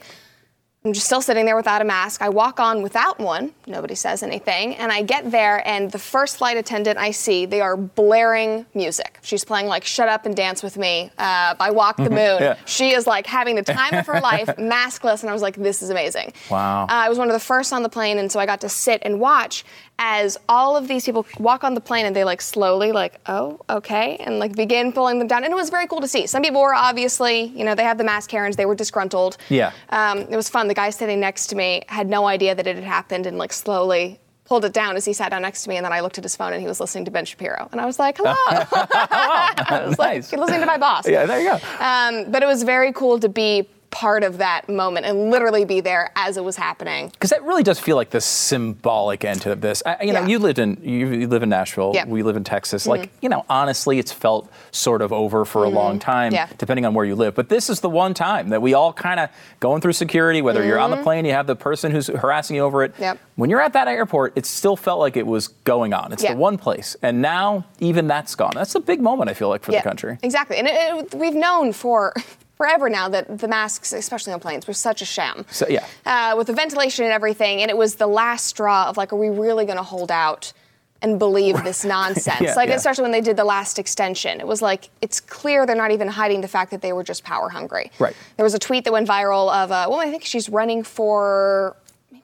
I'm 0.86 0.94
just 0.94 1.08
still 1.08 1.22
sitting 1.22 1.46
there 1.46 1.56
without 1.56 1.82
a 1.82 1.84
mask. 1.84 2.22
I 2.22 2.30
walk 2.30 2.60
on 2.60 2.84
without 2.84 3.18
one. 3.18 3.54
Nobody 3.66 3.96
says 3.96 4.22
anything. 4.22 4.76
And 4.76 4.92
I 4.92 5.02
get 5.02 5.32
there, 5.32 5.68
and 5.68 5.92
the 5.92 5.98
first 5.98 6.38
flight 6.38 6.58
attendant 6.58 7.00
I 7.00 7.10
see, 7.10 7.48
they 7.48 7.60
are 7.60 7.76
blaring 7.76 8.68
music. 8.76 9.18
She's 9.24 9.44
playing 9.44 9.66
like 9.66 9.84
Shut 9.84 10.08
Up 10.10 10.28
and 10.28 10.36
Dance 10.36 10.62
with 10.62 10.78
Me 10.78 11.10
uh, 11.18 11.56
by 11.56 11.72
Walk 11.72 11.98
the 11.98 12.12
Moon. 12.12 12.38
Yeah. 12.40 12.58
She 12.66 12.92
is 12.92 13.08
like 13.08 13.26
having 13.26 13.56
the 13.56 13.64
time 13.64 13.96
of 13.96 14.06
her 14.06 14.20
life, 14.22 14.48
maskless. 14.58 15.22
And 15.22 15.30
I 15.32 15.34
was 15.34 15.42
like, 15.42 15.56
this 15.56 15.82
is 15.82 15.90
amazing. 15.90 16.34
Wow. 16.52 16.84
Uh, 16.84 16.88
I 16.90 17.10
was 17.10 17.18
one 17.18 17.30
of 17.30 17.34
the 17.34 17.40
first 17.40 17.74
on 17.74 17.82
the 17.82 17.90
plane, 17.90 18.20
and 18.20 18.32
so 18.32 18.40
I 18.40 18.46
got 18.46 18.62
to 18.62 18.70
sit 18.70 19.02
and 19.04 19.20
watch 19.20 19.66
as 19.98 20.38
all 20.50 20.76
of 20.76 20.88
these 20.88 21.06
people 21.06 21.26
walk 21.40 21.64
on 21.64 21.74
the 21.74 21.80
plane 21.82 22.06
and 22.06 22.16
they 22.16 22.24
like 22.26 22.42
slowly, 22.42 22.92
like, 22.92 23.20
oh, 23.28 23.60
okay, 23.70 24.18
and 24.18 24.40
like 24.40 24.54
begin 24.56 24.92
pulling 24.92 25.20
them 25.20 25.28
down. 25.28 25.44
And 25.44 25.54
it 25.54 25.56
was 25.56 25.70
very 25.70 25.88
cool 25.88 26.02
to 26.02 26.08
see. 26.08 26.28
Some 26.28 26.42
people 26.44 26.62
were 26.62 26.74
obviously, 26.74 27.44
you 27.46 27.64
know, 27.64 27.76
they 27.76 27.84
had 27.84 27.98
the 27.98 28.04
mask 28.04 28.30
Karens, 28.30 28.56
they 28.58 28.66
were 28.66 28.76
disgruntled. 28.76 29.38
Yeah. 29.50 29.72
Um, 29.90 30.20
it 30.20 30.36
was 30.36 30.50
fun. 30.50 30.68
The 30.68 30.74
guy 30.74 30.90
sitting 30.90 31.20
next 31.20 31.48
to 31.48 31.56
me 31.56 31.84
had 31.88 32.10
no 32.10 32.26
idea 32.26 32.56
that 32.56 32.68
it 32.68 32.76
had 32.76 32.84
happened 32.84 33.26
and 33.26 33.38
like 33.38 33.54
slowly 33.54 34.20
pulled 34.44 34.64
it 34.64 34.74
down 34.74 34.96
as 34.96 35.06
he 35.06 35.14
sat 35.14 35.30
down 35.32 35.42
next 35.42 35.64
to 35.64 35.70
me. 35.70 35.78
And 35.78 35.86
then 35.86 35.94
I 35.94 36.02
looked 36.02 36.18
at 36.20 36.24
his 36.24 36.36
phone 36.36 36.52
and 36.54 36.62
he 36.62 36.68
was 36.68 36.80
listening 36.80 37.06
to 37.06 37.12
Ben 37.12 37.26
Shapiro. 37.26 37.68
And 37.72 37.82
I 37.82 37.86
was 37.86 37.98
like, 37.98 38.18
hello. 38.18 38.36
I 38.48 39.84
was 39.88 39.98
Nice. 39.98 40.32
like, 40.32 40.40
listening 40.40 40.60
to 40.60 40.66
my 40.68 40.78
boss. 40.78 41.08
Yeah, 41.08 41.26
there 41.26 41.40
you 41.40 41.50
go. 41.58 41.84
Um, 41.84 42.32
but 42.32 42.44
it 42.44 42.46
was 42.46 42.64
very 42.64 42.92
cool 42.94 43.20
to 43.22 43.30
be 43.30 43.68
part 43.96 44.24
of 44.24 44.40
that 44.40 44.68
moment 44.68 45.06
and 45.06 45.32
literally 45.32 45.64
be 45.64 45.80
there 45.80 46.12
as 46.18 46.36
it 46.36 46.44
was 46.44 46.58
happening. 46.58 47.08
Because 47.08 47.30
that 47.30 47.42
really 47.44 47.64
does 47.64 47.80
feel 47.80 47.96
like 47.96 48.10
the 48.10 48.20
symbolic 48.20 49.24
end 49.24 49.42
to 49.44 49.56
this. 49.56 49.82
I, 49.86 50.04
you 50.04 50.12
know, 50.12 50.20
Yeah. 50.20 50.28
you 50.28 50.40
lived 50.40 50.60
in 50.60 50.78
you, 50.84 51.08
you 51.08 51.28
live 51.30 51.44
in 51.44 51.48
Nashville. 51.50 51.94
Yeah. 51.94 52.02
Mm-hmm. 52.02 52.12
We 52.12 52.22
live 52.22 52.36
in 52.36 52.44
Texas. 52.44 52.86
Like, 52.86 53.10
you 53.22 53.30
know, 53.30 53.46
honestly, 53.50 53.98
it's 53.98 54.12
felt 54.12 54.52
sort 54.72 55.02
of 55.02 55.14
over 55.14 55.46
for 55.46 55.64
a 55.64 55.70
long 55.70 55.98
time, 55.98 56.34
Yeah. 56.34 56.50
depending 56.58 56.86
on 56.86 56.94
where 56.94 57.06
you 57.06 57.16
live. 57.16 57.36
But 57.36 57.48
this 57.48 57.70
is 57.70 57.80
the 57.80 57.90
one 57.90 58.14
time 58.14 58.50
that 58.50 58.62
we 58.62 58.74
all 58.74 58.92
kind 58.92 59.18
of 59.18 59.30
going 59.62 59.80
through 59.80 59.94
security. 59.94 60.42
Whether 60.42 60.66
you're 60.66 60.78
on 60.78 60.92
the 60.92 60.98
plane, 61.02 61.24
you 61.24 61.32
have 61.32 61.48
the 61.48 61.56
person 61.56 61.94
who's 61.94 62.08
harassing 62.08 62.58
you 62.58 62.64
over 62.64 62.84
it. 62.84 62.92
Mm-hmm. 62.96 63.04
Yep. 63.04 63.20
When 63.36 63.50
you're 63.50 63.62
at 63.62 63.72
that 63.74 63.88
airport, 63.88 64.34
it 64.36 64.46
still 64.46 64.76
felt 64.76 65.00
like 65.00 65.16
it 65.16 65.26
was 65.26 65.48
going 65.48 65.94
on. 65.94 66.12
It's 66.12 66.24
the 66.24 66.36
one 66.36 66.58
place, 66.58 66.98
and 67.02 67.22
now 67.22 67.64
even 67.80 68.08
that's 68.08 68.36
gone. 68.36 68.52
That's 68.56 68.76
a 68.76 68.82
big 68.82 69.00
moment. 69.00 69.30
I 69.30 69.34
feel 69.34 69.48
like 69.48 69.64
for 69.64 69.72
the 69.72 69.80
country. 69.82 70.18
Exactly. 70.22 70.58
And 70.58 70.68
it, 70.68 70.74
it, 71.14 71.16
we've 71.16 71.34
known 71.34 71.72
for 71.72 72.14
forever 72.56 72.90
now 72.90 73.10
that 73.10 73.40
the 73.40 73.48
masks, 73.48 73.94
especially 73.94 74.34
on 74.34 74.40
planes, 74.40 74.68
were 74.68 74.74
such 74.74 75.02
a 75.02 75.06
sham. 75.06 75.46
So 75.52 75.68
yeah. 75.68 75.86
Uh, 76.06 76.36
with 76.38 76.48
the 76.48 76.54
ventilation 76.54 77.06
and 77.06 77.14
everything, 77.14 77.62
and 77.62 77.70
it 77.70 77.78
was 77.78 77.96
the 77.96 78.08
last 78.08 78.48
straw 78.48 78.88
of 78.88 78.98
like, 78.98 79.14
are 79.14 79.18
we 79.18 79.30
really 79.30 79.66
going 79.66 79.78
to 79.78 79.84
hold 79.84 80.12
out 80.12 80.54
and 81.02 81.20
believe 81.20 81.64
this 81.64 81.84
nonsense? 81.86 82.42
Yeah, 82.42 82.56
like, 82.56 82.70
yeah. 82.70 82.76
especially 82.76 83.04
when 83.04 83.12
they 83.12 83.22
did 83.22 83.38
the 83.38 83.44
last 83.44 83.78
extension. 83.78 84.40
It 84.40 84.48
was 84.48 84.62
like, 84.62 84.90
it's 85.02 85.20
clear 85.20 85.66
they're 85.66 85.76
not 85.76 85.92
even 85.92 86.08
hiding 86.08 86.42
the 86.42 86.48
fact 86.48 86.72
that 86.72 86.82
they 86.82 86.94
were 86.94 87.04
just 87.04 87.24
power 87.24 87.50
hungry. 87.50 87.92
Right. 88.00 88.16
There 88.38 88.44
was 88.44 88.54
a 88.54 88.60
tweet 88.60 88.86
that 88.86 88.94
went 88.94 89.08
viral 89.08 89.54
of, 89.54 89.72
uh, 89.72 89.88
well, 89.90 90.00
I 90.00 90.10
think 90.10 90.24
she's 90.24 90.50
running 90.50 90.84
for 90.84 91.76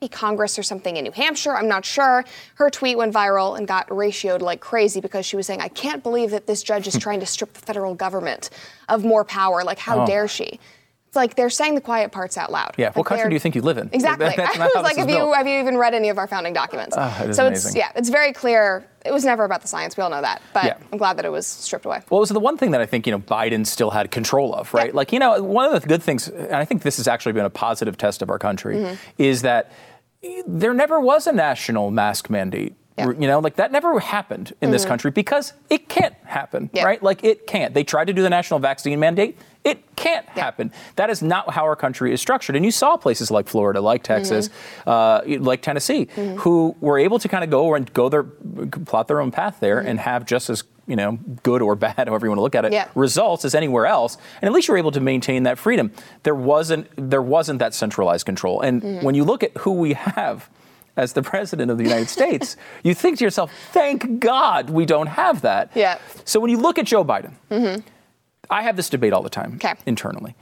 maybe 0.02 0.10
Congress 0.10 0.58
or 0.58 0.64
something 0.64 0.98
in 0.98 1.04
New 1.04 1.12
Hampshire. 1.12 1.56
I'm 1.56 1.68
not 1.68 1.86
sure. 1.86 2.26
Her 2.56 2.70
tweet 2.70 2.98
went 2.98 3.14
viral 3.14 3.58
and 3.58 3.68
got 3.68 3.88
ratioed 3.90 4.42
like 4.42 4.60
crazy 4.60 5.00
because 5.00 5.26
she 5.26 5.36
was 5.36 5.46
saying, 5.46 5.62
I 5.62 5.68
can't 5.68 6.02
believe 6.02 6.32
that 6.32 6.48
this 6.48 6.64
judge 6.64 6.88
is 6.88 6.98
trying 6.98 7.20
to 7.20 7.26
strip 7.26 7.54
the 7.54 7.60
federal 7.62 7.94
government 7.94 8.50
of 8.90 9.04
more 9.06 9.24
power. 9.24 9.64
Like, 9.64 9.78
how 9.80 10.02
Oh. 10.02 10.06
dare 10.08 10.28
she? 10.28 10.60
It's 11.08 11.16
like 11.18 11.36
they're 11.36 11.50
saying 11.50 11.76
the 11.76 11.82
quiet 11.82 12.14
parts 12.14 12.38
out 12.38 12.54
loud. 12.54 12.74
Yeah. 12.78 12.88
Like 12.88 12.96
what 12.96 13.06
country 13.06 13.28
do 13.30 13.34
you 13.34 13.40
think 13.40 13.54
you 13.54 13.62
live 13.62 13.78
in? 13.78 13.90
Exactly. 13.92 14.34
That's 14.38 14.58
I 14.60 14.66
was 14.74 14.76
like, 14.84 14.96
have 14.96 15.10
you 15.10 15.34
have 15.34 15.46
you 15.46 15.60
even 15.60 15.78
read 15.78 15.94
any 15.94 16.08
of 16.08 16.18
our 16.18 16.26
founding 16.26 16.54
documents? 16.54 16.96
Ah, 16.98 17.24
it 17.24 17.34
so 17.36 17.48
amazing. 17.48 17.70
it's 17.72 17.76
yeah, 17.76 17.92
it's 17.98 18.08
very 18.10 18.32
clear. 18.32 18.88
It 19.06 19.12
was 19.12 19.26
never 19.26 19.44
about 19.44 19.62
the 19.62 19.68
science. 19.68 19.98
We 19.98 20.04
all 20.04 20.10
know 20.10 20.22
that, 20.22 20.42
but 20.54 20.64
Yeah. 20.64 20.78
I'm 20.92 20.98
glad 20.98 21.18
that 21.18 21.26
it 21.26 21.32
was 21.32 21.46
stripped 21.46 21.86
away. 21.86 22.00
Well, 22.10 22.20
it 22.20 22.22
was 22.22 22.30
the 22.30 22.40
one 22.40 22.58
thing 22.58 22.72
that 22.72 22.80
I 22.80 22.86
think 22.86 23.06
you 23.06 23.12
know 23.12 23.20
Biden 23.20 23.68
still 23.68 23.90
had 23.90 24.10
control 24.10 24.56
of, 24.56 24.74
right? 24.74 24.88
Yeah. 24.88 24.96
Like 24.96 25.12
you 25.12 25.20
know, 25.20 25.44
one 25.44 25.66
of 25.76 25.82
the 25.82 25.86
good 25.86 26.02
things, 26.02 26.30
and 26.30 26.56
I 26.56 26.64
think 26.64 26.84
this 26.84 26.96
has 26.96 27.10
actually 27.10 27.34
been 27.34 27.46
a 27.46 27.50
positive 27.50 27.98
test 27.98 28.22
of 28.22 28.30
our 28.30 28.40
country, 28.40 28.78
Mm-hmm. 28.78 28.96
is 29.18 29.42
that 29.42 29.70
there 30.48 30.74
never 30.74 31.00
was 31.00 31.28
a 31.28 31.32
national 31.32 31.92
mask 31.92 32.30
mandate 32.30 32.76
You 32.98 33.14
know, 33.28 33.40
like 33.40 33.56
that 33.56 33.72
never 33.72 34.00
happened 34.00 34.54
in 34.62 34.70
this 34.70 34.86
Mhm. 34.86 34.90
country 34.90 35.12
because 35.12 35.54
it 35.72 35.90
can't 35.90 36.14
happen, 36.26 36.70
Yeah. 36.72 36.84
right? 36.84 37.02
Like 37.02 37.24
it 37.24 37.48
can't. 37.48 37.74
They 37.74 37.84
tried 37.84 38.06
to 38.06 38.14
do 38.14 38.22
the 38.22 38.30
national 38.30 38.60
vaccine 38.60 39.00
mandate. 39.00 39.40
It 39.64 39.96
can't 39.96 40.26
happen. 40.30 40.72
That 40.96 41.10
is 41.12 41.22
not 41.22 41.52
how 41.52 41.64
our 41.66 41.76
country 41.76 42.12
is 42.14 42.20
structured. 42.20 42.56
And 42.56 42.66
you 42.66 42.72
saw 42.72 42.98
places 42.98 43.30
like 43.30 43.48
Florida, 43.48 43.80
like 43.80 44.02
Texas, 44.02 44.50
uh, 44.88 45.22
like 45.26 45.62
Tennessee, 45.62 46.08
who 46.38 46.76
were 46.82 46.98
able 46.98 47.20
to 47.20 47.28
kind 47.28 47.44
of 47.44 47.50
go 47.52 47.76
and 47.76 47.92
go 47.94 48.10
their 48.10 48.24
plot 48.24 49.08
their 49.08 49.22
own 49.22 49.30
path 49.32 49.58
there 49.60 49.80
and 49.80 50.00
have 50.00 50.26
just 50.26 50.50
as 50.50 50.64
you 50.88 50.96
know 50.96 51.20
good 51.44 51.62
or 51.62 51.76
bad, 51.88 52.08
however 52.08 52.26
you 52.26 52.32
want 52.32 52.40
to 52.40 52.42
look 52.42 52.56
at 52.56 52.66
it, 52.66 52.74
Yeah. 52.74 52.88
results 52.96 53.46
as 53.46 53.54
anywhere 53.54 53.86
else. 53.86 54.18
And 54.42 54.48
at 54.50 54.52
least 54.54 54.68
you're 54.68 54.78
able 54.78 54.92
to 54.94 55.00
maintain 55.00 55.44
that 55.44 55.60
freedom. 55.60 55.92
There 56.24 56.34
wasn't 56.36 56.88
there 56.98 57.22
wasn't 57.22 57.60
that 57.60 57.76
centralized 57.76 58.26
control. 58.26 58.62
And 58.62 58.82
Mhm. 58.82 59.04
when 59.04 59.14
you 59.14 59.24
look 59.24 59.44
at 59.44 59.56
who 59.60 59.74
we 59.74 59.94
have 59.94 60.50
as 60.98 61.14
the 61.14 61.22
president 61.22 61.70
of 61.70 61.78
the 61.78 61.84
United 61.84 62.10
States, 62.18 62.58
you 62.84 62.96
think 62.96 63.20
to 63.20 63.24
yourself, 63.24 63.52
thank 63.72 64.20
God 64.20 64.72
we 64.72 64.88
don't 64.88 65.08
have 65.08 65.42
that. 65.42 65.70
Yeah. 65.76 66.00
So 66.26 66.40
when 66.40 66.50
you 66.50 66.58
look 66.58 66.80
at 66.80 66.86
Joe 66.88 67.06
Biden, 67.06 67.34
hmm 67.52 67.82
I 68.52 68.62
have 68.64 68.76
this 68.76 68.90
debate 68.90 69.14
all 69.14 69.24
the 69.24 69.30
time 69.30 69.60
internally. 69.86 70.36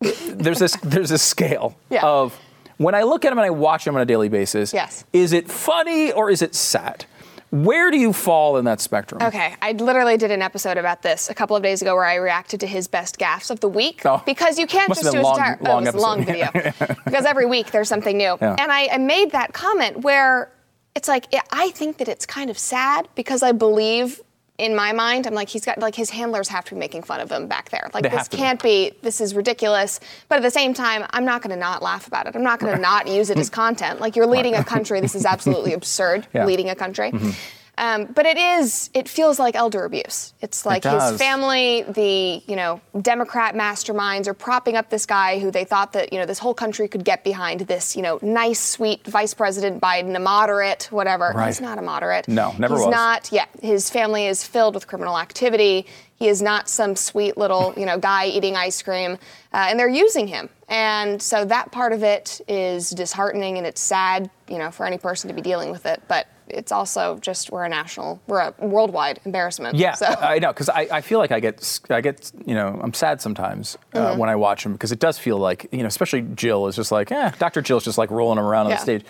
There's 0.00 0.58
this 0.58 0.76
there's 0.82 1.08
this 1.08 1.22
scale 1.22 1.76
Yeah. 1.90 2.04
of 2.06 2.38
when 2.76 2.94
I 2.94 3.02
look 3.02 3.24
at 3.24 3.32
him 3.32 3.38
and 3.38 3.44
I 3.46 3.50
watch 3.50 3.86
him 3.86 3.96
on 3.96 4.02
a 4.02 4.06
daily 4.06 4.28
basis, 4.28 4.72
Yes. 4.72 5.04
is 5.12 5.32
it 5.32 5.50
funny 5.50 6.12
or 6.12 6.30
is 6.30 6.42
it 6.42 6.54
sad? 6.54 7.06
Where 7.50 7.90
do 7.90 7.96
you 7.98 8.12
fall 8.12 8.58
in 8.58 8.66
that 8.66 8.78
spectrum? 8.78 9.22
Okay, 9.22 9.54
I 9.62 9.72
literally 9.72 10.18
did 10.18 10.30
an 10.30 10.42
episode 10.42 10.76
about 10.76 11.00
this 11.02 11.30
a 11.30 11.34
couple 11.34 11.56
of 11.56 11.62
days 11.62 11.80
ago 11.80 11.94
where 11.94 12.04
I 12.04 12.16
reacted 12.16 12.60
to 12.60 12.66
his 12.66 12.86
best 12.88 13.18
gaffes 13.18 13.50
of 13.50 13.60
the 13.60 13.68
week 13.70 14.02
Oh. 14.04 14.22
because 14.26 14.58
you 14.58 14.66
can't 14.66 14.88
just 14.90 15.00
do 15.00 15.16
his 15.16 15.24
long- 15.24 15.34
entire 15.38 15.58
long 15.62 15.88
oh, 15.88 15.90
a 15.90 15.92
long 15.98 16.20
oh, 16.20 16.24
video 16.24 16.50
because 17.06 17.24
every 17.24 17.46
week 17.46 17.70
there's 17.70 17.88
something 17.88 18.18
new. 18.18 18.36
Yeah. 18.40 18.54
And 18.58 18.70
I, 18.70 18.88
I 18.92 18.98
made 18.98 19.32
that 19.32 19.54
comment 19.54 20.02
where 20.02 20.52
it's 20.94 21.08
like 21.08 21.24
I 21.50 21.70
think 21.70 21.96
that 21.98 22.08
it's 22.08 22.26
kind 22.26 22.50
of 22.50 22.58
sad 22.58 23.08
because 23.14 23.42
I 23.42 23.52
believe 23.52 24.20
in 24.58 24.74
my 24.76 24.92
mind 24.92 25.26
I'm 25.26 25.34
like 25.34 25.48
he's 25.48 25.64
got 25.64 25.78
like 25.78 25.94
his 25.94 26.10
handlers 26.10 26.48
have 26.48 26.64
to 26.66 26.74
be 26.74 26.78
making 26.80 27.02
fun 27.02 27.20
of 27.20 27.30
him 27.30 27.46
back 27.46 27.70
there. 27.70 27.88
Like 27.94 28.02
They 28.02 28.08
this 28.10 28.28
to 28.28 28.36
be. 28.36 28.42
can't 28.42 28.62
be. 28.62 28.92
This 29.02 29.20
is 29.20 29.34
ridiculous. 29.34 30.00
But 30.28 30.36
at 30.36 30.42
the 30.42 30.50
same 30.50 30.74
time, 30.74 31.06
I'm 31.10 31.24
not 31.24 31.42
going 31.42 31.50
to 31.50 31.60
not 31.60 31.82
laugh 31.82 32.06
about 32.06 32.26
it. 32.26 32.34
I'm 32.36 32.42
not 32.42 32.58
going 32.60 32.74
to 32.74 32.80
not 32.80 33.06
use 33.06 33.30
it 33.30 33.38
as 33.38 33.48
content. 33.62 34.00
Like 34.00 34.16
you're 34.16 34.26
leading 34.26 34.54
a 34.54 34.64
country. 34.64 35.00
This 35.00 35.14
is 35.14 35.24
absolutely 35.24 35.72
absurd. 35.78 36.26
Yeah. 36.34 36.44
Leading 36.44 36.68
a 36.70 36.74
country. 36.74 37.12
Mm-hmm. 37.12 37.30
Um, 37.78 38.06
but 38.06 38.26
it 38.26 38.36
is, 38.36 38.90
it 38.92 39.08
feels 39.08 39.38
like 39.38 39.54
elder 39.54 39.84
abuse. 39.84 40.34
It's 40.40 40.66
like 40.66 40.82
his 40.82 41.16
family, 41.16 41.84
the, 41.88 42.42
you 42.44 42.56
know, 42.56 42.80
Democrat 43.00 43.54
masterminds 43.54 44.26
are 44.26 44.34
propping 44.34 44.76
up 44.76 44.90
this 44.90 45.06
guy 45.06 45.38
who 45.38 45.52
they 45.52 45.64
thought 45.64 45.92
that, 45.92 46.12
you 46.12 46.18
know, 46.18 46.26
this 46.26 46.40
whole 46.40 46.54
country 46.54 46.88
could 46.88 47.04
get 47.04 47.22
behind 47.22 47.60
this, 47.60 47.94
you 47.94 48.02
know, 48.02 48.18
nice, 48.20 48.58
sweet 48.58 49.06
Vice 49.06 49.32
President 49.32 49.80
Biden, 49.80 50.16
a 50.16 50.18
moderate, 50.18 50.88
whatever. 50.90 51.32
Right. 51.32 51.46
He's 51.46 51.60
not 51.60 51.78
a 51.78 51.82
moderate. 51.82 52.26
No, 52.26 52.52
never 52.58 52.74
He's 52.74 52.86
was. 52.86 52.92
not, 52.92 53.30
yeah, 53.30 53.46
his 53.62 53.88
family 53.88 54.26
is 54.26 54.42
filled 54.44 54.74
with 54.74 54.88
criminal 54.88 55.16
activity. 55.16 55.86
He 56.16 56.26
is 56.26 56.42
not 56.42 56.68
some 56.68 56.96
sweet 56.96 57.38
little, 57.38 57.74
you 57.76 57.86
know, 57.86 57.96
guy 57.96 58.26
eating 58.26 58.56
ice 58.56 58.82
cream. 58.82 59.12
Uh, 59.52 59.68
and 59.68 59.78
they're 59.78 59.88
using 59.88 60.26
him. 60.26 60.48
And 60.68 61.22
so 61.22 61.44
that 61.44 61.70
part 61.70 61.92
of 61.92 62.02
it 62.02 62.40
is 62.48 62.90
disheartening 62.90 63.56
and 63.56 63.64
it's 63.64 63.80
sad, 63.80 64.28
you 64.48 64.58
know, 64.58 64.72
for 64.72 64.84
any 64.84 64.98
person 64.98 65.28
to 65.28 65.34
be 65.34 65.42
dealing 65.42 65.70
with 65.70 65.86
it. 65.86 66.02
But 66.08 66.26
it's 66.50 66.72
also 66.72 67.18
just 67.20 67.50
we're 67.50 67.64
a 67.64 67.68
national, 67.68 68.20
we're 68.26 68.40
a 68.40 68.54
worldwide 68.58 69.20
embarrassment. 69.24 69.76
Yeah, 69.76 69.92
So. 69.92 70.06
I 70.06 70.38
know 70.38 70.48
because 70.52 70.68
I, 70.68 70.88
I 70.90 71.00
feel 71.00 71.18
like 71.18 71.32
I 71.32 71.40
get 71.40 71.80
I 71.90 72.00
get 72.00 72.30
you 72.46 72.54
know 72.54 72.78
I'm 72.82 72.94
sad 72.94 73.20
sometimes 73.20 73.76
uh, 73.94 73.98
Mhm. 74.14 74.18
when 74.18 74.28
I 74.28 74.36
watch 74.36 74.64
him 74.64 74.72
because 74.72 74.92
it 74.92 74.98
does 74.98 75.18
feel 75.18 75.38
like 75.38 75.66
you 75.72 75.78
know 75.78 75.86
especially 75.86 76.22
Jill 76.34 76.66
is 76.66 76.76
just 76.76 76.90
like 76.92 77.10
eh 77.12 77.30
Dr. 77.38 77.62
Jill's 77.62 77.84
just 77.84 77.98
like 77.98 78.10
rolling 78.10 78.38
him 78.38 78.44
around 78.44 78.66
on 78.66 78.70
Yeah. 78.70 78.76
the 78.76 78.82
stage, 78.82 79.04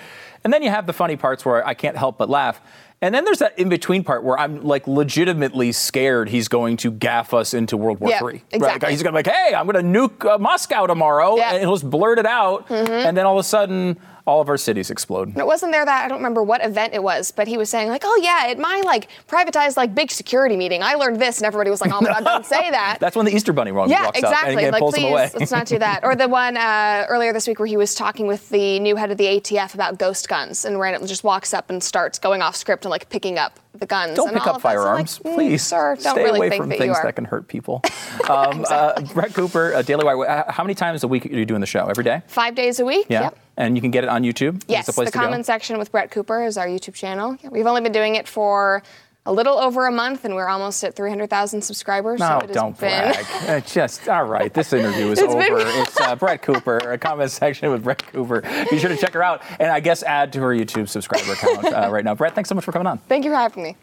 and 0.44 0.52
then 0.52 0.62
you 0.62 0.70
have 0.70 0.86
the 0.86 0.92
funny 0.92 1.16
parts 1.16 1.44
where 1.44 1.66
I 1.66 1.74
can't 1.74 1.96
help 1.96 2.18
but 2.18 2.28
laugh. 2.30 2.60
And 3.00 3.14
then 3.14 3.24
there's 3.24 3.38
that 3.38 3.56
in 3.56 3.68
between 3.68 4.02
part 4.02 4.24
where 4.24 4.36
I'm 4.36 4.64
like 4.64 4.88
legitimately 4.88 5.70
scared 5.70 6.28
he's 6.30 6.48
going 6.48 6.76
to 6.78 6.90
gaff 6.90 7.32
us 7.32 7.54
into 7.54 7.76
World 7.76 8.00
War 8.00 8.10
Yeah, 8.10 8.18
III. 8.18 8.24
Right? 8.24 8.42
exactly. 8.50 8.90
He's 8.90 9.02
gonna 9.04 9.12
be 9.12 9.18
like, 9.30 9.34
hey, 9.34 9.54
I'm 9.54 9.66
gonna 9.66 9.82
nuke 9.84 10.24
uh, 10.28 10.36
Moscow 10.38 10.86
tomorrow, 10.88 11.36
Yeah. 11.36 11.50
and 11.52 11.60
he'll 11.60 11.74
just 11.76 11.88
blurt 11.88 12.18
it 12.18 12.26
out, 12.26 12.68
Mhm. 12.68 13.04
and 13.06 13.16
then 13.16 13.24
all 13.24 13.38
of 13.38 13.40
a 13.40 13.48
sudden 13.48 13.98
all 14.28 14.40
of 14.42 14.48
our 14.50 14.58
cities 14.58 14.90
explode. 14.90 15.36
It 15.36 15.46
wasn't 15.46 15.72
there 15.72 15.84
that 15.84 16.04
I 16.04 16.08
don't 16.08 16.18
remember 16.18 16.42
what 16.42 16.62
event 16.64 16.92
it 16.92 17.02
was, 17.02 17.32
but 17.32 17.48
he 17.48 17.56
was 17.56 17.70
saying 17.70 17.88
like, 17.88 18.02
"Oh 18.04 18.20
yeah, 18.22 18.44
at 18.50 18.58
my 18.58 18.82
like 18.84 19.08
privatized 19.26 19.76
like 19.78 19.94
big 19.94 20.10
security 20.10 20.56
meeting, 20.56 20.82
I 20.82 20.94
learned 20.94 21.18
this," 21.20 21.38
and 21.38 21.46
everybody 21.46 21.70
was 21.70 21.80
like, 21.80 21.92
"Oh 21.92 22.00
my 22.02 22.10
God, 22.10 22.24
don't 22.24 22.44
say 22.46 22.70
that." 22.78 22.98
That's 23.00 23.16
when 23.16 23.24
the 23.24 23.34
Easter 23.34 23.52
Bunny 23.54 23.72
walks 23.72 23.90
yeah, 23.90 24.04
walks 24.04 24.18
exactly. 24.18 24.38
up 24.38 24.58
and, 24.58 24.60
and 24.66 24.72
like, 24.72 24.80
pulls 24.80 24.94
please, 24.94 25.04
him 25.04 25.12
away. 25.12 25.30
let's 25.34 25.50
not 25.50 25.66
do 25.66 25.78
that. 25.86 26.04
Or 26.04 26.14
the 26.14 26.28
one 26.28 26.56
uh, 26.58 27.06
earlier 27.08 27.32
this 27.32 27.48
week 27.48 27.58
where 27.58 27.66
he 27.66 27.78
was 27.78 27.94
talking 27.94 28.26
with 28.26 28.48
the 28.50 28.78
new 28.80 28.96
head 28.96 29.10
of 29.10 29.16
the 29.16 29.24
ATF 29.24 29.74
about 29.74 29.98
ghost 29.98 30.28
guns, 30.28 30.66
and 30.66 30.78
randomly 30.78 31.08
just 31.08 31.24
walks 31.24 31.54
up 31.54 31.70
and 31.70 31.82
starts 31.82 32.18
going 32.18 32.42
off 32.42 32.54
script 32.54 32.84
and 32.84 32.90
like 32.90 33.08
picking 33.08 33.38
up 33.38 33.58
the 33.74 33.86
guns. 33.86 34.16
Don't 34.16 34.28
and 34.28 34.36
pick 34.36 34.46
all 34.46 34.56
up 34.56 34.60
firearms, 34.60 35.20
like, 35.24 35.32
"Mm, 35.32 35.36
please. 35.36 35.64
sir. 35.64 35.96
Don't 36.00 36.12
Stay 36.14 36.24
really 36.24 36.38
away 36.38 36.50
think 36.50 36.62
from 36.62 36.68
that 36.70 36.78
things 36.78 37.00
that 37.02 37.16
can 37.16 37.24
hurt 37.24 37.48
people. 37.48 37.80
um, 38.28 38.66
uh, 38.68 39.00
Brett 39.14 39.32
Cooper, 39.32 39.72
uh, 39.74 39.82
Daily 39.82 40.04
Wire. 40.04 40.28
uh, 40.28 40.52
How 40.52 40.64
many 40.64 40.74
times 40.74 41.02
a 41.02 41.08
week 41.08 41.24
are 41.26 41.30
you 41.30 41.46
doing 41.46 41.60
the 41.60 41.66
show? 41.66 41.86
Every 41.86 42.04
day? 42.04 42.22
Five 42.26 42.54
days 42.54 42.80
a 42.80 42.84
week. 42.84 43.06
Yeah. 43.08 43.22
Yep. 43.22 43.38
And 43.58 43.76
you 43.76 43.82
can 43.82 43.90
get 43.90 44.04
it 44.04 44.08
on 44.08 44.22
YouTube. 44.22 44.62
Yes, 44.68 44.86
the 44.86 44.92
place 44.94 45.08
the 45.08 45.12
to 45.12 45.18
go. 45.18 45.24
comment 45.24 45.44
section 45.44 45.78
with 45.78 45.90
Brett 45.92 46.10
Cooper 46.12 46.44
is 46.44 46.56
our 46.56 46.66
YouTube 46.68 46.94
channel. 46.94 47.36
We've 47.50 47.66
only 47.66 47.80
been 47.82 47.92
doing 47.92 48.14
it 48.14 48.26
for 48.28 48.82
a 49.26 49.32
little 49.32 49.58
over 49.58 49.86
a 49.86 49.92
month, 49.92 50.24
and 50.24 50.34
we're 50.36 50.48
almost 50.48 50.82
at 50.84 50.94
300,000 50.94 51.60
subscribers. 51.60 52.20
No, 52.20 52.38
so 52.40 52.52
don't 52.52 52.78
been, 52.78 53.12
brag. 53.12 53.26
Uh, 53.48 53.60
just 53.60 54.08
all 54.08 54.24
right. 54.24 54.54
This 54.54 54.72
interview 54.72 55.10
is 55.10 55.18
It's 55.18 55.34
over. 55.34 55.38
been- 55.56 55.66
it's 55.82 56.00
uh, 56.00 56.14
Brett 56.14 56.40
Cooper. 56.40 56.78
A 56.78 56.96
comment 56.96 57.30
section 57.32 57.70
with 57.70 57.82
Brett 57.82 58.06
Cooper. 58.12 58.42
Be 58.70 58.78
sure 58.78 58.88
to 58.90 58.96
check 58.96 59.12
her 59.12 59.22
out, 59.24 59.42
and 59.58 59.70
I 59.70 59.80
guess 59.80 60.02
add 60.04 60.32
to 60.34 60.40
her 60.40 60.54
YouTube 60.54 60.88
subscriber 60.88 61.34
count 61.34 61.64
uh, 61.66 61.88
right 61.90 62.04
now. 62.04 62.14
Brett, 62.14 62.34
thanks 62.36 62.48
so 62.48 62.54
much 62.54 62.64
for 62.64 62.70
coming 62.72 62.86
on. 62.86 62.98
Thank 63.08 63.24
you 63.24 63.30
for 63.32 63.36
having 63.36 63.64
me. 63.64 63.76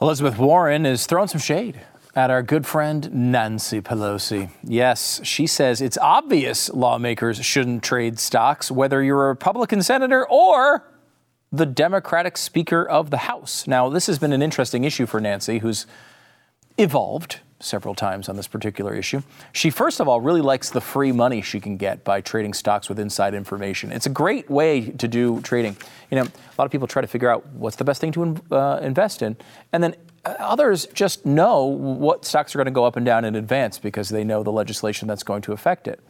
Elizabeth 0.00 0.38
Warren 0.38 0.86
is 0.86 1.06
throwing 1.06 1.28
some 1.28 1.40
shade 1.40 1.80
at 2.16 2.28
our 2.28 2.42
good 2.42 2.66
friend 2.66 3.12
Nancy 3.12 3.80
Pelosi. 3.80 4.50
Yes, 4.64 5.20
she 5.22 5.46
says 5.46 5.80
it's 5.80 5.96
obvious 5.98 6.68
lawmakers 6.70 7.44
shouldn't 7.44 7.84
trade 7.84 8.18
stocks, 8.18 8.72
whether 8.72 9.02
you're 9.02 9.26
a 9.26 9.28
Republican 9.28 9.82
senator 9.84 10.26
or 10.28 10.84
the 11.52 11.64
Democratic 11.64 12.36
Speaker 12.36 12.84
of 12.84 13.10
the 13.10 13.18
House. 13.18 13.68
Now, 13.68 13.88
this 13.88 14.08
has 14.08 14.18
been 14.18 14.32
an 14.32 14.42
interesting 14.42 14.82
issue 14.82 15.06
for 15.06 15.20
Nancy, 15.20 15.58
who's 15.58 15.86
evolved 16.76 17.38
several 17.60 17.94
times 17.94 18.28
on 18.28 18.36
this 18.36 18.46
particular 18.46 18.94
issue. 18.94 19.22
She, 19.52 19.70
first 19.70 20.00
of 20.00 20.08
all, 20.08 20.20
really 20.20 20.40
likes 20.40 20.70
the 20.70 20.80
free 20.80 21.12
money 21.12 21.40
she 21.40 21.60
can 21.60 21.76
get 21.76 22.04
by 22.04 22.20
trading 22.20 22.54
stocks 22.54 22.88
with 22.88 22.98
inside 22.98 23.34
information. 23.34 23.92
It's 23.92 24.06
a 24.06 24.10
great 24.10 24.50
way 24.50 24.90
to 24.90 25.08
do 25.08 25.40
trading. 25.40 25.76
You 26.10 26.16
know, 26.16 26.24
a 26.24 26.56
lot 26.58 26.64
of 26.64 26.70
people 26.70 26.86
try 26.86 27.02
to 27.02 27.08
figure 27.08 27.30
out 27.30 27.46
what's 27.48 27.76
the 27.76 27.84
best 27.84 28.00
thing 28.00 28.12
to 28.12 28.36
uh, 28.50 28.80
invest 28.82 29.22
in, 29.22 29.36
and 29.72 29.82
then 29.82 29.94
uh, 30.24 30.34
others 30.38 30.86
just 30.94 31.24
know 31.26 31.64
what 31.64 32.24
stocks 32.24 32.54
are 32.54 32.58
going 32.58 32.66
to 32.66 32.72
go 32.72 32.84
up 32.84 32.96
and 32.96 33.06
down 33.06 33.24
in 33.24 33.34
advance 33.34 33.78
because 33.78 34.08
they 34.08 34.24
know 34.24 34.42
the 34.42 34.52
legislation 34.52 35.08
that's 35.08 35.22
going 35.22 35.42
to 35.42 35.52
affect 35.52 35.88
it. 35.88 36.00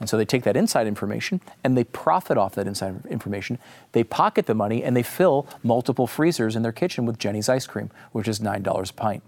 And 0.00 0.08
so 0.08 0.16
they 0.16 0.24
take 0.24 0.42
that 0.44 0.56
inside 0.56 0.86
information 0.86 1.40
and 1.62 1.76
they 1.76 1.84
profit 1.84 2.36
off 2.36 2.54
that 2.56 2.66
inside 2.66 3.04
information. 3.06 3.58
They 3.92 4.04
pocket 4.04 4.46
the 4.46 4.54
money 4.54 4.82
and 4.82 4.96
they 4.96 5.02
fill 5.02 5.46
multiple 5.62 6.06
freezers 6.06 6.56
in 6.56 6.62
their 6.62 6.72
kitchen 6.72 7.06
with 7.06 7.18
Jeni's 7.18 7.48
ice 7.48 7.66
cream, 7.66 7.90
which 8.12 8.28
is 8.28 8.40
$9 8.40 8.90
a 8.90 8.92
pint. 8.94 9.22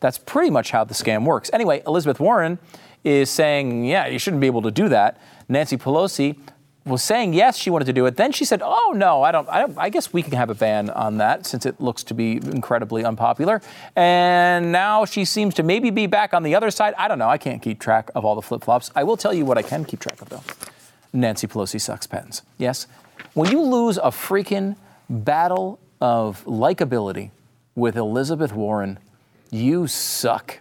That's 0.00 0.18
pretty 0.18 0.50
much 0.50 0.70
how 0.70 0.84
the 0.84 0.94
scam 0.94 1.24
works. 1.24 1.50
Anyway, 1.52 1.82
Elizabeth 1.86 2.20
Warren 2.20 2.58
is 3.04 3.30
saying, 3.30 3.84
yeah, 3.84 4.06
you 4.06 4.18
shouldn't 4.18 4.40
be 4.40 4.46
able 4.46 4.62
to 4.62 4.70
do 4.70 4.88
that. 4.88 5.20
Nancy 5.48 5.76
Pelosi 5.76 6.36
was 6.86 7.02
saying 7.02 7.34
yes, 7.34 7.56
she 7.56 7.68
wanted 7.68 7.86
to 7.86 7.92
do 7.92 8.06
it. 8.06 8.16
Then 8.16 8.32
she 8.32 8.44
said, 8.44 8.62
"Oh 8.62 8.94
no, 8.96 9.22
I 9.22 9.32
don't. 9.32 9.48
I, 9.48 9.60
don't, 9.60 9.76
I 9.76 9.88
guess 9.88 10.12
we 10.12 10.22
can 10.22 10.32
have 10.32 10.50
a 10.50 10.54
ban 10.54 10.88
on 10.90 11.18
that 11.18 11.44
since 11.44 11.66
it 11.66 11.80
looks 11.80 12.04
to 12.04 12.14
be 12.14 12.36
incredibly 12.36 13.04
unpopular." 13.04 13.60
And 13.96 14.70
now 14.70 15.04
she 15.04 15.24
seems 15.24 15.54
to 15.54 15.62
maybe 15.62 15.90
be 15.90 16.06
back 16.06 16.32
on 16.32 16.44
the 16.44 16.54
other 16.54 16.70
side. 16.70 16.94
I 16.96 17.08
don't 17.08 17.18
know. 17.18 17.28
I 17.28 17.38
can't 17.38 17.60
keep 17.60 17.80
track 17.80 18.10
of 18.14 18.24
all 18.24 18.34
the 18.34 18.42
flip 18.42 18.62
flops. 18.62 18.90
I 18.94 19.02
will 19.02 19.16
tell 19.16 19.34
you 19.34 19.44
what 19.44 19.58
I 19.58 19.62
can 19.62 19.84
keep 19.84 20.00
track 20.00 20.22
of 20.22 20.28
though. 20.28 20.42
Nancy 21.12 21.46
Pelosi 21.46 21.80
sucks 21.80 22.06
pens. 22.06 22.42
Yes, 22.56 22.86
when 23.34 23.50
you 23.50 23.60
lose 23.60 23.98
a 23.98 24.10
freaking 24.10 24.76
battle 25.10 25.80
of 26.00 26.44
likability 26.44 27.30
with 27.74 27.96
Elizabeth 27.96 28.52
Warren, 28.52 28.98
you 29.50 29.86
suck. 29.86 30.60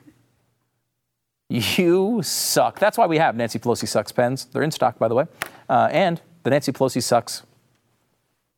You 1.50 2.22
suck. 2.24 2.80
That's 2.80 2.98
why 2.98 3.06
we 3.06 3.18
have 3.18 3.36
Nancy 3.36 3.60
Pelosi 3.60 3.88
sucks 3.88 4.12
pens. 4.12 4.46
They're 4.46 4.64
in 4.64 4.72
stock, 4.72 4.98
by 4.98 5.08
the 5.08 5.16
way, 5.16 5.26
uh, 5.70 5.90
and 5.92 6.22
the 6.44 6.50
Nancy 6.50 6.72
Pelosi 6.72 7.04
sucks 7.04 7.44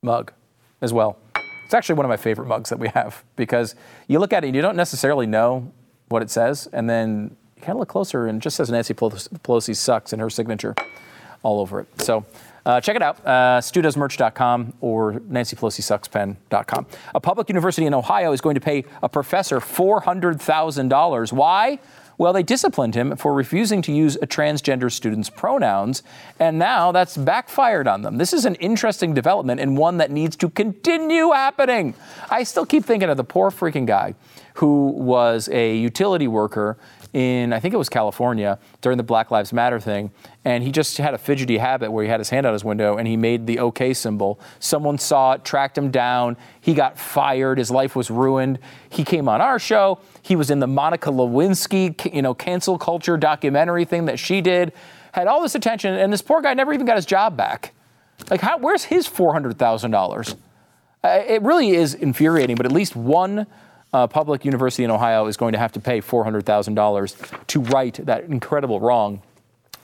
mug 0.02 0.32
as 0.80 0.92
well. 0.92 1.18
It's 1.64 1.74
actually 1.74 1.96
one 1.96 2.06
of 2.06 2.10
my 2.10 2.16
favorite 2.16 2.46
mugs 2.46 2.70
that 2.70 2.78
we 2.78 2.88
have 2.88 3.24
because 3.36 3.74
you 4.06 4.18
look 4.18 4.32
at 4.32 4.42
it 4.44 4.48
and 4.48 4.56
you 4.56 4.62
don't 4.62 4.76
necessarily 4.76 5.26
know 5.26 5.70
what 6.08 6.22
it 6.22 6.30
says, 6.30 6.66
and 6.72 6.88
then 6.88 7.36
you 7.56 7.62
kind 7.62 7.72
of 7.72 7.80
look 7.80 7.88
closer 7.88 8.26
and 8.26 8.38
it 8.38 8.42
just 8.42 8.56
says 8.56 8.70
Nancy 8.70 8.94
Pelosi 8.94 9.76
sucks 9.76 10.12
and 10.12 10.22
her 10.22 10.30
signature 10.30 10.74
all 11.42 11.60
over 11.60 11.80
it. 11.80 11.88
So. 12.00 12.24
Uh, 12.68 12.78
check 12.82 12.94
it 12.96 13.00
out, 13.00 13.16
uh, 13.24 13.58
studosmerch.com 13.62 14.74
or 14.82 15.14
nancypelosisuckspen.com. 15.14 16.86
A 17.14 17.20
public 17.20 17.48
university 17.48 17.86
in 17.86 17.94
Ohio 17.94 18.32
is 18.32 18.42
going 18.42 18.56
to 18.56 18.60
pay 18.60 18.84
a 19.02 19.08
professor 19.08 19.58
$400,000. 19.58 21.32
Why? 21.32 21.78
Well, 22.18 22.34
they 22.34 22.42
disciplined 22.42 22.94
him 22.94 23.16
for 23.16 23.32
refusing 23.32 23.80
to 23.82 23.92
use 23.92 24.16
a 24.16 24.26
transgender 24.26 24.92
student's 24.92 25.30
pronouns, 25.30 26.02
and 26.38 26.58
now 26.58 26.92
that's 26.92 27.16
backfired 27.16 27.88
on 27.88 28.02
them. 28.02 28.18
This 28.18 28.34
is 28.34 28.44
an 28.44 28.56
interesting 28.56 29.14
development 29.14 29.60
and 29.60 29.78
one 29.78 29.96
that 29.96 30.10
needs 30.10 30.36
to 30.36 30.50
continue 30.50 31.30
happening. 31.30 31.94
I 32.28 32.42
still 32.42 32.66
keep 32.66 32.84
thinking 32.84 33.08
of 33.08 33.16
the 33.16 33.24
poor 33.24 33.50
freaking 33.50 33.86
guy 33.86 34.14
who 34.54 34.88
was 34.88 35.48
a 35.52 35.76
utility 35.76 36.26
worker 36.26 36.76
in, 37.12 37.52
I 37.52 37.60
think 37.60 37.74
it 37.74 37.76
was 37.76 37.88
California, 37.88 38.58
during 38.80 38.98
the 38.98 39.04
Black 39.04 39.30
Lives 39.30 39.52
Matter 39.52 39.80
thing. 39.80 40.10
And 40.44 40.62
he 40.62 40.72
just 40.72 40.96
had 40.98 41.14
a 41.14 41.18
fidgety 41.18 41.58
habit 41.58 41.90
where 41.90 42.04
he 42.04 42.10
had 42.10 42.20
his 42.20 42.30
hand 42.30 42.46
out 42.46 42.52
his 42.52 42.64
window 42.64 42.96
and 42.96 43.08
he 43.08 43.16
made 43.16 43.46
the 43.46 43.58
OK 43.58 43.94
symbol. 43.94 44.40
Someone 44.60 44.98
saw 44.98 45.32
it, 45.32 45.44
tracked 45.44 45.76
him 45.76 45.90
down. 45.90 46.36
He 46.60 46.74
got 46.74 46.98
fired. 46.98 47.58
His 47.58 47.70
life 47.70 47.96
was 47.96 48.10
ruined. 48.10 48.58
He 48.88 49.04
came 49.04 49.28
on 49.28 49.40
our 49.40 49.58
show. 49.58 50.00
He 50.22 50.36
was 50.36 50.50
in 50.50 50.60
the 50.60 50.66
Monica 50.66 51.10
Lewinsky, 51.10 52.14
you 52.14 52.22
know, 52.22 52.34
cancel 52.34 52.78
culture 52.78 53.16
documentary 53.16 53.84
thing 53.84 54.04
that 54.06 54.18
she 54.18 54.40
did. 54.40 54.72
Had 55.12 55.26
all 55.26 55.42
this 55.42 55.54
attention, 55.54 55.94
and 55.94 56.12
this 56.12 56.22
poor 56.22 56.42
guy 56.42 56.54
never 56.54 56.72
even 56.72 56.86
got 56.86 56.96
his 56.96 57.06
job 57.06 57.36
back. 57.36 57.72
Like, 58.30 58.40
how, 58.40 58.58
where's 58.58 58.84
his 58.84 59.06
four 59.06 59.32
hundred 59.32 59.58
thousand 59.58 59.90
dollars? 59.90 60.36
Uh, 61.02 61.22
it 61.26 61.42
really 61.42 61.70
is 61.70 61.94
infuriating. 61.94 62.56
But 62.56 62.66
at 62.66 62.72
least 62.72 62.94
one 62.94 63.46
uh, 63.92 64.06
public 64.06 64.44
university 64.44 64.84
in 64.84 64.90
Ohio 64.90 65.26
is 65.26 65.36
going 65.36 65.52
to 65.52 65.58
have 65.58 65.72
to 65.72 65.80
pay 65.80 66.00
$400,000 66.00 67.46
to 67.46 67.60
right 67.60 67.94
that 68.04 68.24
incredible 68.24 68.80
wrong. 68.80 69.22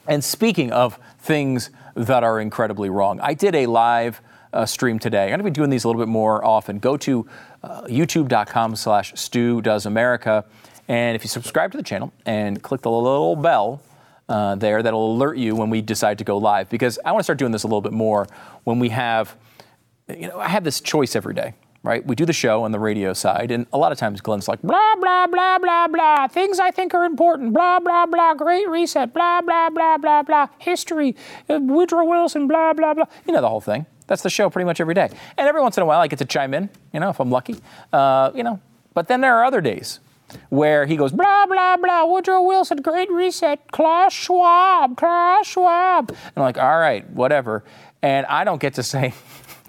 And 0.07 0.23
speaking 0.23 0.71
of 0.71 0.99
things 1.19 1.71
that 1.95 2.23
are 2.23 2.39
incredibly 2.39 2.89
wrong, 2.89 3.19
I 3.21 3.33
did 3.33 3.55
a 3.55 3.65
live 3.65 4.21
uh, 4.53 4.65
stream 4.65 4.99
today. 4.99 5.23
I'm 5.23 5.29
going 5.29 5.39
to 5.39 5.43
be 5.45 5.51
doing 5.51 5.69
these 5.69 5.83
a 5.83 5.87
little 5.87 6.01
bit 6.01 6.07
more 6.07 6.45
often. 6.45 6.79
Go 6.79 6.97
to 6.97 7.27
uh, 7.63 7.81
youtube.com 7.83 8.75
slash 8.75 9.13
Stu 9.15 9.61
Does 9.61 9.85
America. 9.85 10.45
And 10.87 11.15
if 11.15 11.23
you 11.23 11.29
subscribe 11.29 11.71
to 11.71 11.77
the 11.77 11.83
channel 11.83 12.13
and 12.25 12.61
click 12.61 12.81
the 12.81 12.91
little 12.91 13.35
bell 13.35 13.81
uh, 14.29 14.55
there, 14.55 14.83
that'll 14.83 15.13
alert 15.13 15.37
you 15.37 15.55
when 15.55 15.71
we 15.71 15.81
decide 15.81 16.19
to 16.19 16.23
go 16.23 16.37
live. 16.37 16.69
Because 16.69 16.99
I 17.03 17.11
want 17.11 17.21
to 17.21 17.23
start 17.23 17.39
doing 17.39 17.51
this 17.51 17.63
a 17.63 17.67
little 17.67 17.81
bit 17.81 17.91
more 17.91 18.27
when 18.63 18.77
we 18.77 18.89
have, 18.89 19.35
you 20.07 20.27
know, 20.27 20.39
I 20.39 20.49
have 20.49 20.63
this 20.63 20.79
choice 20.79 21.15
every 21.15 21.33
day 21.33 21.55
right? 21.85 22.05
We 22.05 22.15
do 22.15 22.25
the 22.25 22.33
show 22.33 22.63
on 22.63 22.71
the 22.71 22.79
radio 22.79 23.13
side, 23.13 23.51
and 23.51 23.67
a 23.71 23.77
lot 23.77 23.91
of 23.91 23.97
times 23.97 24.19
Glenn's 24.19 24.47
like, 24.47 24.61
blah, 24.61 24.95
blah, 24.99 25.27
blah, 25.27 25.59
blah, 25.59 25.87
blah, 25.87 26.27
things 26.27 26.59
I 26.59 26.71
think 26.71 26.93
are 26.93 27.05
important, 27.05 27.53
blah, 27.53 27.79
blah, 27.79 28.05
blah, 28.05 28.33
great 28.33 28.67
reset, 28.67 29.13
blah, 29.13 29.41
blah, 29.41 29.69
blah, 29.69 29.97
blah, 29.97 30.23
blah, 30.23 30.47
history, 30.57 31.15
uh, 31.49 31.59
Woodrow 31.61 32.05
Wilson, 32.05 32.47
blah, 32.47 32.73
blah, 32.73 32.93
blah. 32.95 33.05
You 33.27 33.33
know 33.33 33.41
the 33.41 33.49
whole 33.49 33.61
thing. 33.61 33.85
That's 34.07 34.23
the 34.23 34.29
show 34.29 34.49
pretty 34.49 34.65
much 34.65 34.79
every 34.79 34.93
day. 34.93 35.09
And 35.37 35.47
every 35.47 35.61
once 35.61 35.77
in 35.77 35.83
a 35.83 35.85
while 35.85 35.99
I 35.99 36.07
get 36.07 36.19
to 36.19 36.25
chime 36.25 36.53
in, 36.53 36.69
you 36.93 36.99
know, 36.99 37.09
if 37.09 37.19
I'm 37.19 37.31
lucky, 37.31 37.55
uh, 37.93 38.31
you 38.35 38.43
know. 38.43 38.59
But 38.93 39.07
then 39.07 39.21
there 39.21 39.35
are 39.37 39.45
other 39.45 39.61
days 39.61 39.99
where 40.49 40.85
he 40.85 40.95
goes, 40.95 41.11
blah, 41.11 41.45
blah, 41.45 41.77
blah, 41.77 42.05
Woodrow 42.05 42.41
Wilson, 42.41 42.77
great 42.77 43.11
reset, 43.11 43.71
Klaus 43.71 44.13
Schwab, 44.13 44.97
Klaus 44.97 45.47
Schwab. 45.47 46.09
And 46.09 46.31
I'm 46.35 46.43
like, 46.43 46.57
all 46.57 46.79
right, 46.79 47.09
whatever. 47.11 47.63
And 48.01 48.25
I 48.27 48.43
don't 48.43 48.61
get 48.61 48.75
to 48.75 48.83
say, 48.83 49.13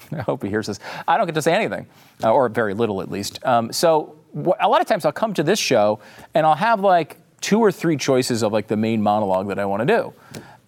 I 0.12 0.22
hope 0.22 0.42
he 0.42 0.48
hears 0.48 0.66
this. 0.66 0.78
I 1.06 1.16
don't 1.16 1.26
get 1.26 1.34
to 1.34 1.42
say 1.42 1.52
anything, 1.52 1.86
uh, 2.22 2.32
or 2.32 2.48
very 2.48 2.74
little 2.74 3.00
at 3.02 3.10
least. 3.10 3.44
Um, 3.44 3.72
so 3.72 4.16
wh- 4.34 4.58
a 4.60 4.68
lot 4.68 4.80
of 4.80 4.86
times 4.86 5.04
I'll 5.04 5.12
come 5.12 5.34
to 5.34 5.42
this 5.42 5.58
show 5.58 6.00
and 6.34 6.46
I'll 6.46 6.54
have 6.54 6.80
like 6.80 7.18
two 7.40 7.60
or 7.60 7.70
three 7.70 7.96
choices 7.96 8.42
of 8.42 8.52
like 8.52 8.66
the 8.66 8.76
main 8.76 9.02
monologue 9.02 9.48
that 9.48 9.58
I 9.58 9.64
want 9.64 9.86
to 9.86 9.86
do. 9.86 10.12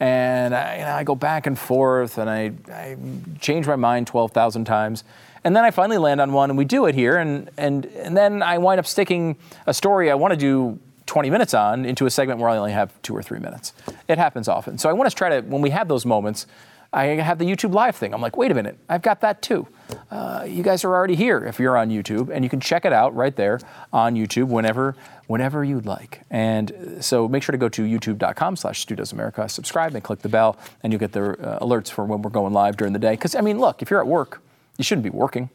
And 0.01 0.55
I, 0.55 0.77
you 0.77 0.83
know, 0.83 0.93
I 0.93 1.03
go 1.03 1.15
back 1.15 1.47
and 1.47 1.59
forth 1.59 2.19
and 2.19 2.31
I, 2.31 2.53
I 2.73 2.97
change 3.41 3.67
my 3.67 3.77
mind 3.77 4.07
12,000 4.07 4.65
times. 4.65 5.03
And 5.45 5.57
then 5.57 5.65
I 5.65 5.71
finally 5.71 5.99
land 5.99 6.21
on 6.21 6.33
one 6.33 6.51
and 6.51 6.59
we 6.59 6.65
do 6.65 6.87
it 6.87 6.95
here. 6.95 7.17
And, 7.17 7.51
and, 7.57 7.87
and 7.87 8.17
then 8.17 8.43
I 8.43 8.59
wind 8.59 8.79
up 8.79 8.87
sticking 8.87 9.37
a 9.67 9.75
story 9.75 10.11
I 10.11 10.15
want 10.15 10.33
to 10.33 10.39
do 10.39 10.79
20 11.07 11.31
minutes 11.31 11.55
on 11.55 11.85
into 11.85 12.07
a 12.07 12.11
segment 12.11 12.39
where 12.39 12.51
I 12.51 12.59
only 12.59 12.73
have 12.73 12.93
two 13.03 13.17
or 13.17 13.23
three 13.23 13.39
minutes. 13.41 13.73
It 14.09 14.19
happens 14.19 14.47
often. 14.47 14.79
So 14.79 14.89
I 14.89 14.93
want 14.93 15.09
to 15.11 15.17
try 15.17 15.31
to, 15.31 15.41
when 15.41 15.63
we 15.63 15.71
have 15.71 15.89
those 15.89 16.05
moments, 16.05 16.47
I 16.93 17.05
have 17.05 17.39
the 17.39 17.45
YouTube 17.45 17.75
Live 17.75 17.97
thing. 17.97 18.15
I'm 18.15 18.21
like, 18.21 18.37
wait 18.37 18.51
a 18.51 18.55
minute, 18.55 18.79
I've 18.89 19.03
got 19.03 19.21
that 19.21 19.43
too. 19.43 19.67
Uh, 20.11 20.47
you 20.49 20.63
guys 20.63 20.85
are 20.85 20.95
already 20.95 21.15
here 21.15 21.45
if 21.45 21.59
you're 21.59 21.77
on 21.77 21.91
YouTube, 21.91 22.31
and 22.31 22.45
you 22.45 22.51
can 22.51 22.61
check 22.61 22.85
it 22.85 22.93
out 22.93 23.15
right 23.15 23.35
there 23.35 23.61
on 23.93 24.15
YouTube 24.15 24.49
whenever, 24.49 24.97
whenever 25.27 25.65
you'd 25.65 25.87
like. 25.87 26.23
And 26.31 26.99
so 27.01 27.29
make 27.29 27.43
sure 27.43 27.53
to 27.53 27.59
go 27.59 27.69
to 27.69 27.83
youtube.com 27.83 28.57
slash 28.57 28.87
America, 29.13 29.49
subscribe 29.49 29.95
and 29.95 30.03
click 30.03 30.21
the 30.21 30.29
bell, 30.29 30.57
and 30.83 30.93
you'll 30.93 31.01
get 31.01 31.13
the 31.13 31.33
uh, 31.41 31.59
alerts 31.61 31.91
for 31.91 32.05
when 32.05 32.23
we're 32.23 32.31
going 32.31 32.53
live 32.53 32.77
during 32.77 32.93
the 32.93 32.99
day. 32.99 33.13
Because, 33.13 33.35
I 33.35 33.41
mean, 33.41 33.59
look, 33.59 33.83
if 33.83 33.91
you're 33.91 34.01
at 34.01 34.07
work, 34.07 34.41
you 34.77 34.85
shouldn't 34.85 35.05
be 35.05 35.11
working. 35.11 35.51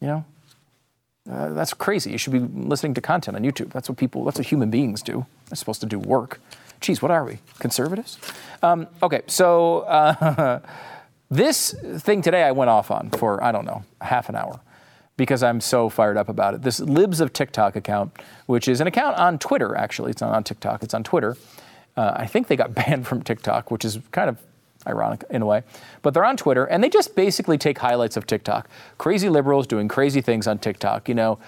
You 0.00 0.06
know? 0.06 0.24
Uh, 1.30 1.52
that's 1.54 1.74
crazy. 1.74 2.12
You 2.12 2.18
should 2.18 2.32
be 2.32 2.38
listening 2.38 2.94
to 2.94 3.00
content 3.00 3.36
on 3.36 3.42
YouTube. 3.42 3.72
That's 3.72 3.88
what 3.88 3.98
people, 3.98 4.24
that's 4.24 4.38
what 4.38 4.46
human 4.46 4.70
beings 4.70 5.02
do. 5.02 5.26
They're 5.48 5.56
supposed 5.56 5.80
to 5.80 5.86
do 5.86 5.98
work. 5.98 6.40
Geez, 6.86 7.02
what 7.02 7.10
are 7.10 7.24
we? 7.24 7.40
Conservatives? 7.58 8.16
Um, 8.62 8.86
okay, 9.02 9.22
so 9.26 9.80
uh, 9.80 10.60
this 11.30 11.74
thing 11.96 12.22
today 12.22 12.44
I 12.44 12.52
went 12.52 12.70
off 12.70 12.92
on 12.92 13.10
for, 13.10 13.42
I 13.42 13.50
don't 13.50 13.64
know, 13.64 13.82
half 14.00 14.28
an 14.28 14.36
hour 14.36 14.60
because 15.16 15.42
I'm 15.42 15.60
so 15.60 15.88
fired 15.88 16.16
up 16.16 16.28
about 16.28 16.54
it. 16.54 16.62
This 16.62 16.78
Libs 16.78 17.18
of 17.18 17.32
TikTok 17.32 17.74
account, 17.74 18.12
which 18.46 18.68
is 18.68 18.80
an 18.80 18.86
account 18.86 19.18
on 19.18 19.36
Twitter, 19.40 19.74
actually. 19.74 20.12
It's 20.12 20.20
not 20.20 20.30
on 20.30 20.44
TikTok, 20.44 20.84
it's 20.84 20.94
on 20.94 21.02
Twitter. 21.02 21.36
Uh, 21.96 22.12
I 22.14 22.26
think 22.26 22.46
they 22.46 22.54
got 22.54 22.72
banned 22.76 23.04
from 23.04 23.20
TikTok, 23.20 23.72
which 23.72 23.84
is 23.84 23.98
kind 24.12 24.28
of 24.28 24.38
ironic 24.86 25.24
in 25.30 25.42
a 25.42 25.46
way. 25.46 25.62
But 26.02 26.14
they're 26.14 26.24
on 26.24 26.36
Twitter 26.36 26.64
and 26.64 26.82
they 26.82 26.88
just 26.88 27.14
basically 27.14 27.58
take 27.58 27.78
highlights 27.78 28.16
of 28.16 28.26
TikTok. 28.26 28.68
Crazy 28.98 29.28
liberals 29.28 29.66
doing 29.66 29.88
crazy 29.88 30.20
things 30.20 30.46
on 30.46 30.58
TikTok. 30.58 31.08
You 31.08 31.14
know, 31.14 31.38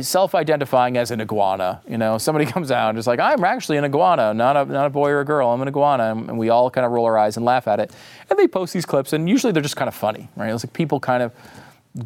self-identifying 0.00 0.96
as 0.96 1.10
an 1.10 1.20
iguana. 1.20 1.82
You 1.88 1.98
know, 1.98 2.18
somebody 2.18 2.46
comes 2.52 2.70
out 2.70 2.90
and 2.90 2.98
is 2.98 3.06
like, 3.06 3.20
I'm 3.20 3.44
actually 3.44 3.78
an 3.78 3.84
iguana, 3.84 4.34
not 4.34 4.56
a 4.56 4.64
not 4.64 4.86
a 4.86 4.90
boy 4.90 5.10
or 5.10 5.20
a 5.20 5.24
girl. 5.24 5.48
I'm 5.48 5.62
an 5.62 5.68
iguana, 5.68 6.12
and 6.12 6.38
we 6.38 6.50
all 6.50 6.70
kind 6.70 6.84
of 6.84 6.92
roll 6.92 7.06
our 7.06 7.18
eyes 7.18 7.36
and 7.36 7.44
laugh 7.44 7.66
at 7.68 7.80
it. 7.80 7.92
And 8.30 8.38
they 8.38 8.48
post 8.48 8.72
these 8.72 8.86
clips, 8.86 9.12
and 9.12 9.28
usually 9.28 9.52
they're 9.52 9.62
just 9.62 9.76
kind 9.76 9.88
of 9.88 9.94
funny, 9.94 10.28
right? 10.36 10.52
It's 10.52 10.64
like 10.64 10.72
people 10.72 11.00
kind 11.00 11.22
of 11.22 11.32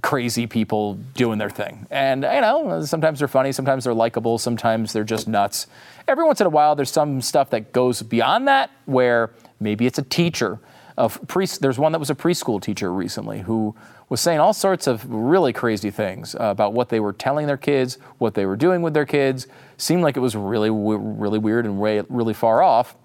crazy 0.02 0.46
people 0.46 0.94
doing 1.14 1.38
their 1.38 1.50
thing. 1.50 1.86
And 1.90 2.22
you 2.22 2.40
know, 2.40 2.84
sometimes 2.84 3.20
they're 3.20 3.28
funny, 3.28 3.52
sometimes 3.52 3.84
they're 3.84 3.94
likable, 3.94 4.38
sometimes 4.38 4.92
they're 4.92 5.04
just 5.04 5.28
nuts. 5.28 5.66
Every 6.08 6.24
once 6.24 6.40
in 6.40 6.46
a 6.46 6.50
while, 6.50 6.74
there's 6.74 6.90
some 6.90 7.20
stuff 7.20 7.50
that 7.50 7.72
goes 7.72 8.02
beyond 8.02 8.48
that, 8.48 8.70
where 8.86 9.30
maybe 9.60 9.86
it's 9.86 9.98
a 9.98 10.02
teacher. 10.02 10.58
Of 10.96 11.20
pre- 11.28 11.46
there's 11.46 11.78
one 11.78 11.92
that 11.92 11.98
was 11.98 12.10
a 12.10 12.14
preschool 12.14 12.60
teacher 12.60 12.92
recently 12.92 13.40
who 13.40 13.74
was 14.08 14.20
saying 14.20 14.40
all 14.40 14.54
sorts 14.54 14.86
of 14.86 15.04
really 15.12 15.52
crazy 15.52 15.90
things 15.90 16.34
about 16.38 16.72
what 16.72 16.88
they 16.88 17.00
were 17.00 17.12
telling 17.12 17.46
their 17.46 17.56
kids, 17.56 17.98
what 18.18 18.34
they 18.34 18.46
were 18.46 18.56
doing 18.56 18.80
with 18.80 18.94
their 18.94 19.04
kids. 19.04 19.46
Seemed 19.76 20.02
like 20.02 20.16
it 20.16 20.20
was 20.20 20.34
really, 20.34 20.70
really 20.70 21.38
weird 21.38 21.66
and 21.66 21.78
way, 21.78 22.02
really 22.08 22.34
far 22.34 22.62
off. 22.62 22.96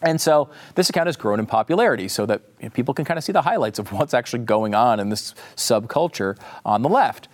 And 0.00 0.20
so 0.20 0.48
this 0.74 0.88
account 0.88 1.06
has 1.08 1.16
grown 1.16 1.38
in 1.40 1.46
popularity 1.46 2.08
so 2.08 2.24
that 2.26 2.42
people 2.72 2.94
can 2.94 3.04
kind 3.04 3.18
of 3.18 3.24
see 3.24 3.32
the 3.32 3.42
highlights 3.42 3.78
of 3.78 3.92
what's 3.92 4.14
actually 4.14 4.44
going 4.44 4.74
on 4.74 5.00
in 5.00 5.08
this 5.08 5.34
subculture 5.56 6.38
on 6.64 6.82
the 6.82 6.88
left. 6.88 7.28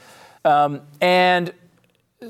Um, 0.45 0.81
and 1.01 1.53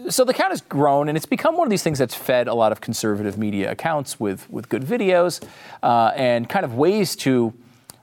so 0.09 0.25
the 0.25 0.33
account 0.33 0.51
has 0.51 0.61
grown 0.61 1.09
and 1.09 1.17
it's 1.17 1.27
become 1.27 1.57
one 1.57 1.67
of 1.67 1.71
these 1.71 1.83
things 1.83 1.99
that's 1.99 2.15
fed 2.15 2.49
a 2.49 2.55
lot 2.55 2.73
of 2.73 2.81
conservative 2.81 3.39
media 3.39 3.71
accounts 3.71 4.19
with, 4.19 4.49
with 4.51 4.69
good 4.69 4.83
videos 4.83 5.43
uh, 5.83 6.13
and 6.15 6.49
kind 6.49 6.65
of 6.65 6.75
ways 6.75 7.17
to 7.17 7.53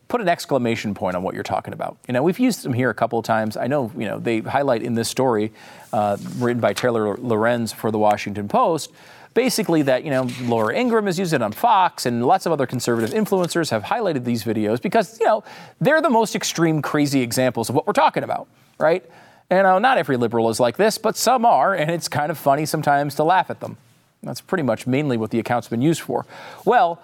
put 0.07 0.19
an 0.19 0.27
exclamation 0.27 0.93
point 0.93 1.15
on 1.15 1.23
what 1.23 1.33
you're 1.33 1.43
talking 1.43 1.73
about. 1.73 1.97
You 2.07 2.13
know, 2.13 2.21
we've 2.21 2.39
used 2.39 2.63
them 2.63 2.73
here 2.73 2.89
a 2.89 2.93
couple 2.93 3.17
of 3.17 3.23
times. 3.23 3.55
I 3.55 3.67
know, 3.67 3.91
you 3.97 4.05
know, 4.05 4.19
they 4.19 4.39
highlight 4.41 4.83
in 4.83 4.93
this 4.93 5.07
story 5.07 5.53
uh, 5.93 6.17
written 6.37 6.59
by 6.59 6.73
Taylor 6.73 7.15
Lorenz 7.15 7.71
for 7.71 7.91
the 7.91 7.97
Washington 7.97 8.49
Post, 8.49 8.91
basically 9.33 9.83
that, 9.83 10.03
you 10.03 10.09
know, 10.11 10.27
Laura 10.41 10.75
Ingraham 10.75 11.05
has 11.05 11.17
used 11.17 11.31
it 11.31 11.41
on 11.41 11.53
Fox 11.53 12.05
and 12.05 12.25
lots 12.25 12.45
of 12.45 12.51
other 12.51 12.65
conservative 12.65 13.11
influencers 13.11 13.69
have 13.69 13.83
highlighted 13.83 14.25
these 14.25 14.43
videos 14.43 14.81
because, 14.81 15.17
you 15.19 15.25
know, 15.25 15.45
they're 15.79 16.01
the 16.01 16.09
most 16.09 16.35
extreme, 16.35 16.81
crazy 16.81 17.21
examples 17.21 17.69
of 17.69 17.75
what 17.75 17.87
we're 17.87 17.93
talking 17.93 18.23
about, 18.23 18.49
right? 18.77 19.05
And 19.51 19.63
know, 19.63 19.79
not 19.79 19.97
every 19.97 20.15
liberal 20.15 20.49
is 20.49 20.61
like 20.61 20.77
this, 20.77 20.97
but 20.97 21.17
some 21.17 21.45
are, 21.45 21.75
and 21.75 21.91
it's 21.91 22.07
kind 22.07 22.31
of 22.31 22.37
funny 22.37 22.65
sometimes 22.65 23.15
to 23.15 23.25
laugh 23.25 23.49
at 23.49 23.59
them. 23.59 23.75
That's 24.23 24.39
pretty 24.39 24.63
much 24.63 24.87
mainly 24.87 25.17
what 25.17 25.29
the 25.31 25.39
account's 25.39 25.67
been 25.67 25.81
used 25.81 25.99
for. 25.99 26.25
Well, 26.63 27.01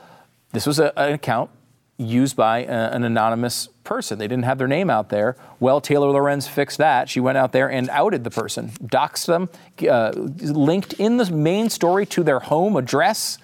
this 0.53 0.65
was 0.65 0.79
a, 0.79 0.97
an 0.97 1.11
account 1.11 1.49
used 1.97 2.37
by 2.37 2.59
a, 2.59 2.91
an 2.91 3.03
anonymous 3.03 3.67
person. 3.83 4.17
They 4.17 4.29
didn't 4.29 4.45
have 4.45 4.59
their 4.59 4.67
name 4.67 4.89
out 4.89 5.09
there. 5.09 5.35
Well, 5.59 5.81
Taylor 5.81 6.09
Lorenz 6.09 6.47
fixed 6.47 6.77
that. 6.77 7.09
She 7.09 7.19
went 7.19 7.37
out 7.37 7.51
there 7.51 7.69
and 7.69 7.89
outed 7.89 8.23
the 8.23 8.29
person, 8.29 8.69
doxed 8.81 9.25
them, 9.25 9.49
uh, 9.89 10.11
linked 10.11 10.93
in 10.93 11.17
the 11.17 11.29
main 11.29 11.69
story 11.69 12.05
to 12.05 12.23
their 12.23 12.39
home 12.39 12.77
address. 12.77 13.39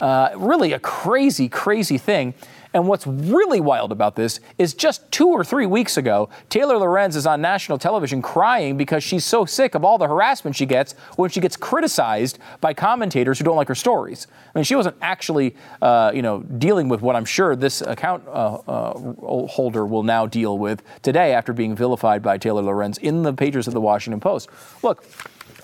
Uh, 0.00 0.30
really 0.34 0.72
a 0.72 0.80
crazy, 0.80 1.48
crazy 1.48 1.98
thing. 1.98 2.34
And 2.72 2.86
what's 2.86 3.06
really 3.06 3.60
wild 3.60 3.90
about 3.90 4.14
this 4.14 4.38
is 4.56 4.74
just 4.74 5.10
two 5.10 5.28
or 5.28 5.42
three 5.42 5.66
weeks 5.66 5.96
ago, 5.96 6.28
Taylor 6.48 6.78
Lorenz 6.78 7.16
is 7.16 7.26
on 7.26 7.40
national 7.40 7.78
television 7.78 8.22
crying 8.22 8.76
because 8.76 9.02
she's 9.02 9.24
so 9.24 9.44
sick 9.44 9.74
of 9.74 9.84
all 9.84 9.98
the 9.98 10.06
harassment 10.06 10.54
she 10.54 10.66
gets 10.66 10.92
when 11.16 11.30
she 11.30 11.40
gets 11.40 11.56
criticized 11.56 12.38
by 12.60 12.72
commentators 12.72 13.38
who 13.38 13.44
don't 13.44 13.56
like 13.56 13.66
her 13.66 13.74
stories. 13.74 14.28
I 14.54 14.58
mean, 14.58 14.64
she 14.64 14.76
wasn't 14.76 14.96
actually, 15.02 15.56
uh, 15.82 16.12
you 16.14 16.22
know, 16.22 16.40
dealing 16.42 16.88
with 16.88 17.02
what 17.02 17.16
I'm 17.16 17.24
sure 17.24 17.56
this 17.56 17.80
account 17.80 18.26
uh, 18.28 18.58
uh, 18.66 19.46
holder 19.48 19.84
will 19.84 20.04
now 20.04 20.26
deal 20.26 20.56
with 20.56 20.82
today 21.02 21.34
after 21.34 21.52
being 21.52 21.74
vilified 21.74 22.22
by 22.22 22.38
Taylor 22.38 22.62
Lorenz 22.62 22.98
in 22.98 23.24
the 23.24 23.32
pages 23.32 23.66
of 23.66 23.74
the 23.74 23.80
Washington 23.80 24.20
Post. 24.20 24.48
Look, 24.84 25.04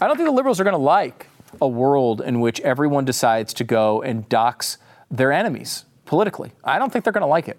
I 0.01 0.09
don't 0.09 0.17
think 0.17 0.29
the 0.29 0.33
liberals 0.33 0.59
are 0.59 0.65
going 0.65 0.75
to 0.75 0.79
like 0.79 1.29
a 1.61 1.69
world 1.69 2.21
in 2.21 2.41
which 2.41 2.61
everyone 2.61 3.05
decides 3.05 3.55
to 3.55 3.65
go 3.65 4.03
and 4.03 4.29
dox 4.29 4.79
their 5.09 5.31
enemies 5.31 5.85
politically. 6.07 6.53
I 6.65 6.79
don't 6.79 6.93
think 6.93 7.05
they're 7.05 7.13
going 7.13 7.23
to 7.23 7.27
like 7.27 7.49
it. 7.49 7.59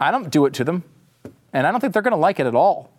I 0.00 0.10
don't 0.10 0.30
do 0.30 0.46
it 0.46 0.54
to 0.54 0.64
them, 0.64 0.84
and 1.52 1.66
I 1.66 1.72
don't 1.72 1.80
think 1.80 1.92
they're 1.92 2.02
going 2.02 2.12
to 2.12 2.18
like 2.18 2.38
it 2.38 2.46
at 2.46 2.54
all. 2.54 2.90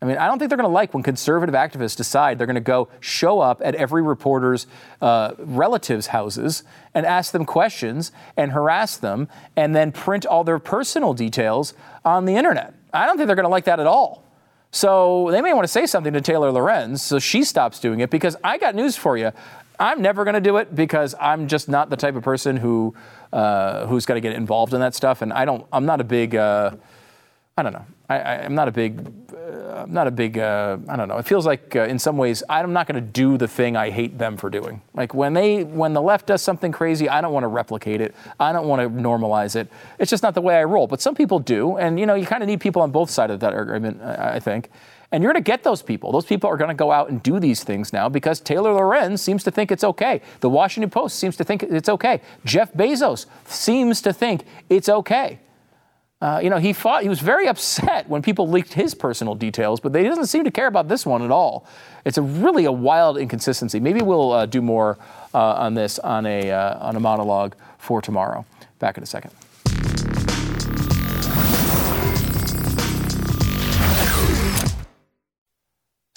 I 0.00 0.04
mean, 0.06 0.16
I 0.16 0.28
don't 0.28 0.38
think 0.38 0.48
they're 0.48 0.56
going 0.56 0.68
to 0.68 0.72
like 0.74 0.94
when 0.94 1.02
conservative 1.02 1.56
activists 1.56 1.96
decide 1.96 2.38
they're 2.38 2.46
going 2.46 2.54
to 2.54 2.60
go 2.60 2.88
show 3.00 3.40
up 3.40 3.60
at 3.64 3.74
every 3.74 4.00
reporter's 4.00 4.68
uh, 5.02 5.32
relatives' 5.38 6.08
houses 6.08 6.62
and 6.94 7.04
ask 7.04 7.32
them 7.32 7.44
questions 7.44 8.12
and 8.36 8.52
harass 8.52 8.96
them 8.96 9.28
and 9.56 9.74
then 9.74 9.90
print 9.90 10.24
all 10.24 10.44
their 10.44 10.60
personal 10.60 11.14
details 11.14 11.74
on 12.04 12.26
the 12.26 12.36
internet. 12.36 12.74
I 12.92 13.06
don't 13.06 13.16
think 13.16 13.26
they're 13.26 13.36
going 13.36 13.44
to 13.44 13.50
like 13.50 13.64
that 13.64 13.80
at 13.80 13.88
all. 13.88 14.24
So 14.70 15.28
they 15.30 15.40
may 15.40 15.52
want 15.52 15.64
to 15.64 15.72
say 15.72 15.86
something 15.86 16.12
to 16.12 16.20
Taylor 16.20 16.52
Lorenz 16.52 17.02
so 17.02 17.18
she 17.18 17.42
stops 17.42 17.80
doing 17.80 18.00
it 18.00 18.10
because 18.10 18.36
I 18.44 18.58
got 18.58 18.74
news 18.74 18.96
for 18.96 19.16
you. 19.16 19.32
I'm 19.78 20.02
never 20.02 20.24
going 20.24 20.34
to 20.34 20.40
do 20.40 20.56
it 20.56 20.74
because 20.74 21.14
I'm 21.20 21.48
just 21.48 21.68
not 21.68 21.90
the 21.90 21.96
type 21.96 22.16
of 22.16 22.22
person 22.22 22.56
who 22.56 22.94
uh, 23.32 23.86
who's 23.86 24.06
got 24.06 24.14
to 24.14 24.20
get 24.20 24.32
involved 24.32 24.74
in 24.74 24.80
that 24.80 24.94
stuff, 24.94 25.22
and 25.22 25.32
I 25.32 25.44
don't. 25.44 25.66
I'm 25.72 25.86
not 25.86 26.00
a 26.00 26.04
big. 26.04 26.34
Uh, 26.34 26.72
I 27.56 27.62
don't 27.62 27.72
know. 27.72 27.86
I, 28.08 28.36
am 28.36 28.54
not 28.54 28.68
a 28.68 28.70
big, 28.70 29.04
uh, 29.34 29.82
I'm 29.82 29.92
not 29.92 30.06
a 30.06 30.10
big, 30.10 30.38
uh, 30.38 30.78
I 30.88 30.96
don't 30.96 31.08
know. 31.08 31.18
It 31.18 31.26
feels 31.26 31.44
like 31.44 31.76
uh, 31.76 31.82
in 31.82 31.98
some 31.98 32.16
ways 32.16 32.42
I'm 32.48 32.72
not 32.72 32.86
going 32.86 32.94
to 32.94 33.00
do 33.00 33.36
the 33.36 33.48
thing 33.48 33.76
I 33.76 33.90
hate 33.90 34.16
them 34.16 34.36
for 34.36 34.48
doing. 34.48 34.80
Like 34.94 35.12
when 35.12 35.34
they, 35.34 35.64
when 35.64 35.92
the 35.92 36.00
left 36.00 36.26
does 36.26 36.40
something 36.40 36.72
crazy, 36.72 37.08
I 37.08 37.20
don't 37.20 37.32
want 37.32 37.44
to 37.44 37.48
replicate 37.48 38.00
it. 38.00 38.14
I 38.40 38.52
don't 38.52 38.66
want 38.66 38.80
to 38.80 38.88
normalize 38.88 39.56
it. 39.56 39.68
It's 39.98 40.08
just 40.08 40.22
not 40.22 40.34
the 40.34 40.40
way 40.40 40.56
I 40.56 40.64
roll. 40.64 40.86
But 40.86 41.02
some 41.02 41.14
people 41.14 41.38
do, 41.38 41.76
and 41.76 42.00
you 42.00 42.06
know, 42.06 42.14
you 42.14 42.26
kind 42.26 42.42
of 42.42 42.48
need 42.48 42.60
people 42.60 42.80
on 42.80 42.92
both 42.92 43.10
sides 43.10 43.32
of 43.32 43.40
that 43.40 43.52
argument, 43.52 44.00
I, 44.02 44.36
I 44.36 44.40
think. 44.40 44.70
And 45.10 45.22
you're 45.22 45.32
going 45.32 45.42
to 45.42 45.50
get 45.50 45.62
those 45.62 45.80
people. 45.80 46.12
Those 46.12 46.26
people 46.26 46.50
are 46.50 46.56
going 46.58 46.68
to 46.68 46.74
go 46.74 46.92
out 46.92 47.08
and 47.08 47.22
do 47.22 47.40
these 47.40 47.64
things 47.64 47.92
now 47.92 48.08
because 48.10 48.40
Taylor 48.40 48.74
Lorenz 48.74 49.22
seems 49.22 49.42
to 49.44 49.50
think 49.50 49.72
it's 49.72 49.84
okay. 49.84 50.20
The 50.40 50.50
Washington 50.50 50.90
Post 50.90 51.18
seems 51.18 51.36
to 51.38 51.44
think 51.44 51.62
it's 51.62 51.88
okay. 51.88 52.20
Jeff 52.44 52.72
Bezos 52.74 53.24
seems 53.46 54.02
to 54.02 54.12
think 54.12 54.44
it's 54.68 54.88
okay. 54.88 55.40
Uh, 56.20 56.40
you 56.42 56.50
know, 56.50 56.58
he 56.58 56.72
fought. 56.72 57.04
He 57.04 57.08
was 57.08 57.20
very 57.20 57.46
upset 57.46 58.08
when 58.08 58.22
people 58.22 58.48
leaked 58.48 58.74
his 58.74 58.94
personal 58.94 59.34
details, 59.34 59.80
but 59.80 59.92
they 59.92 60.02
doesn't 60.02 60.26
seem 60.26 60.44
to 60.44 60.50
care 60.50 60.66
about 60.66 60.88
this 60.88 61.06
one 61.06 61.22
at 61.22 61.30
all. 61.30 61.66
It's 62.04 62.18
a 62.18 62.22
really 62.22 62.64
a 62.64 62.72
wild 62.72 63.18
inconsistency. 63.18 63.78
Maybe 63.78 64.02
we'll 64.02 64.32
uh, 64.32 64.46
do 64.46 64.60
more 64.60 64.98
uh, 65.32 65.38
on 65.38 65.74
this 65.74 65.98
on 66.00 66.26
a 66.26 66.50
uh, 66.50 66.86
on 66.86 66.96
a 66.96 67.00
monologue 67.00 67.54
for 67.78 68.02
tomorrow. 68.02 68.44
Back 68.80 68.96
in 68.96 69.04
a 69.04 69.06
second. 69.06 69.30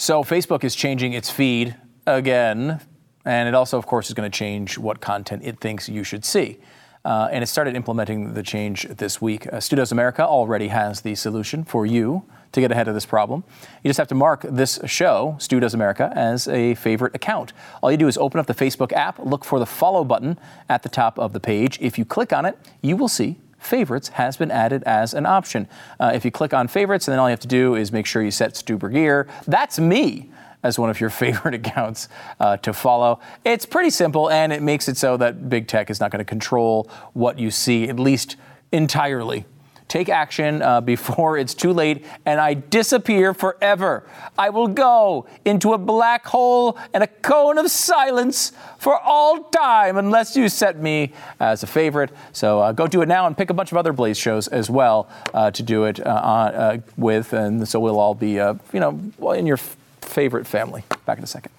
So 0.01 0.23
Facebook 0.23 0.63
is 0.63 0.73
changing 0.73 1.13
its 1.13 1.29
feed 1.29 1.75
again, 2.07 2.81
and 3.23 3.47
it 3.47 3.53
also, 3.53 3.77
of 3.77 3.85
course, 3.85 4.07
is 4.07 4.15
going 4.15 4.31
to 4.31 4.35
change 4.35 4.79
what 4.79 4.99
content 4.99 5.43
it 5.45 5.59
thinks 5.59 5.87
you 5.87 6.03
should 6.03 6.25
see. 6.25 6.57
Uh, 7.05 7.29
and 7.31 7.43
it 7.43 7.47
started 7.47 7.75
implementing 7.75 8.33
the 8.33 8.41
change 8.41 8.87
this 8.89 9.21
week. 9.21 9.45
Uh, 9.53 9.59
Stu 9.59 9.75
Does 9.75 9.91
America 9.91 10.25
already 10.25 10.69
has 10.69 11.01
the 11.01 11.13
solution 11.13 11.63
for 11.63 11.85
you 11.85 12.23
to 12.51 12.61
get 12.61 12.71
ahead 12.71 12.87
of 12.87 12.95
this 12.95 13.05
problem. 13.05 13.43
You 13.83 13.89
just 13.89 13.99
have 13.99 14.07
to 14.07 14.15
mark 14.15 14.41
this 14.41 14.79
show, 14.87 15.35
Stu 15.37 15.59
Does 15.59 15.75
America, 15.75 16.11
as 16.15 16.47
a 16.47 16.73
favorite 16.73 17.13
account. 17.13 17.53
All 17.83 17.91
you 17.91 17.97
do 17.97 18.07
is 18.07 18.17
open 18.17 18.39
up 18.39 18.47
the 18.47 18.55
Facebook 18.55 18.91
app, 18.93 19.19
look 19.19 19.45
for 19.45 19.59
the 19.59 19.67
follow 19.67 20.03
button 20.03 20.39
at 20.67 20.81
the 20.81 20.89
top 20.89 21.19
of 21.19 21.31
the 21.31 21.39
page. 21.39 21.77
If 21.79 21.99
you 21.99 22.05
click 22.05 22.33
on 22.33 22.47
it, 22.47 22.57
you 22.81 22.97
will 22.97 23.07
see 23.07 23.37
favorites 23.61 24.09
has 24.09 24.37
been 24.37 24.51
added 24.51 24.83
as 24.83 25.13
an 25.13 25.25
option. 25.25 25.67
Uh, 25.99 26.11
if 26.13 26.25
you 26.25 26.31
click 26.31 26.53
on 26.53 26.67
favorites, 26.67 27.07
and 27.07 27.13
then 27.13 27.19
all 27.19 27.29
you 27.29 27.31
have 27.31 27.39
to 27.39 27.47
do 27.47 27.75
is 27.75 27.91
make 27.91 28.05
sure 28.05 28.21
you 28.21 28.31
set 28.31 28.57
Stu 28.57 28.77
Burguiere. 28.77 29.27
That's 29.47 29.79
me 29.79 30.29
as 30.63 30.77
one 30.77 30.89
of 30.89 30.99
your 30.99 31.09
favorite 31.23 31.53
accounts 31.53 32.09
uh, 32.39 32.57
to 32.57 32.73
follow. 32.73 33.19
It's 33.45 33.65
pretty 33.65 33.91
simple, 33.91 34.29
and 34.29 34.51
it 34.51 34.61
makes 34.61 34.87
it 34.87 34.97
so 34.97 35.17
that 35.17 35.49
big 35.49 35.67
tech 35.67 35.89
is 35.89 35.99
not 35.99 36.11
going 36.11 36.19
to 36.19 36.25
control 36.25 36.89
what 37.13 37.39
you 37.39 37.51
see, 37.51 37.87
at 37.87 37.99
least 37.99 38.35
entirely. 38.71 39.45
Take 39.91 40.07
action 40.07 40.61
uh, 40.61 40.79
before 40.93 41.37
it's 41.37 41.53
too 41.53 41.73
late 41.73 42.05
and 42.25 42.39
I 42.39 42.53
disappear 42.53 43.33
forever. 43.33 44.07
I 44.37 44.49
will 44.49 44.69
go 44.69 45.27
into 45.43 45.73
a 45.73 45.77
black 45.77 46.25
hole 46.25 46.77
and 46.93 47.03
a 47.03 47.07
cone 47.07 47.57
of 47.57 47.69
silence 47.69 48.53
for 48.79 48.97
all 48.97 49.43
time 49.49 49.97
unless 49.97 50.37
you 50.37 50.47
set 50.47 50.81
me 50.81 51.11
as 51.41 51.63
a 51.63 51.67
favorite. 51.67 52.11
So 52.31 52.61
uh, 52.61 52.71
go 52.71 52.87
do 52.87 53.01
it 53.01 53.09
now 53.09 53.27
and 53.27 53.37
pick 53.37 53.49
a 53.49 53.53
bunch 53.53 53.73
of 53.73 53.77
other 53.77 53.91
Blaze 53.91 54.17
shows 54.17 54.47
as 54.47 54.69
well 54.69 55.09
uh, 55.33 55.51
to 55.51 55.61
do 55.61 55.83
it 55.83 55.99
uh, 55.99 56.09
uh, 56.09 56.77
with. 56.95 57.33
And 57.33 57.67
so 57.67 57.81
we'll 57.81 57.99
all 57.99 58.15
be, 58.15 58.39
uh, 58.39 58.53
you 58.71 58.79
know, 58.79 59.31
in 59.33 59.45
your 59.45 59.57
favorite 59.57 60.47
family. 60.47 60.85
Back 61.05 61.17
in 61.17 61.25
a 61.25 61.27
second. 61.27 61.51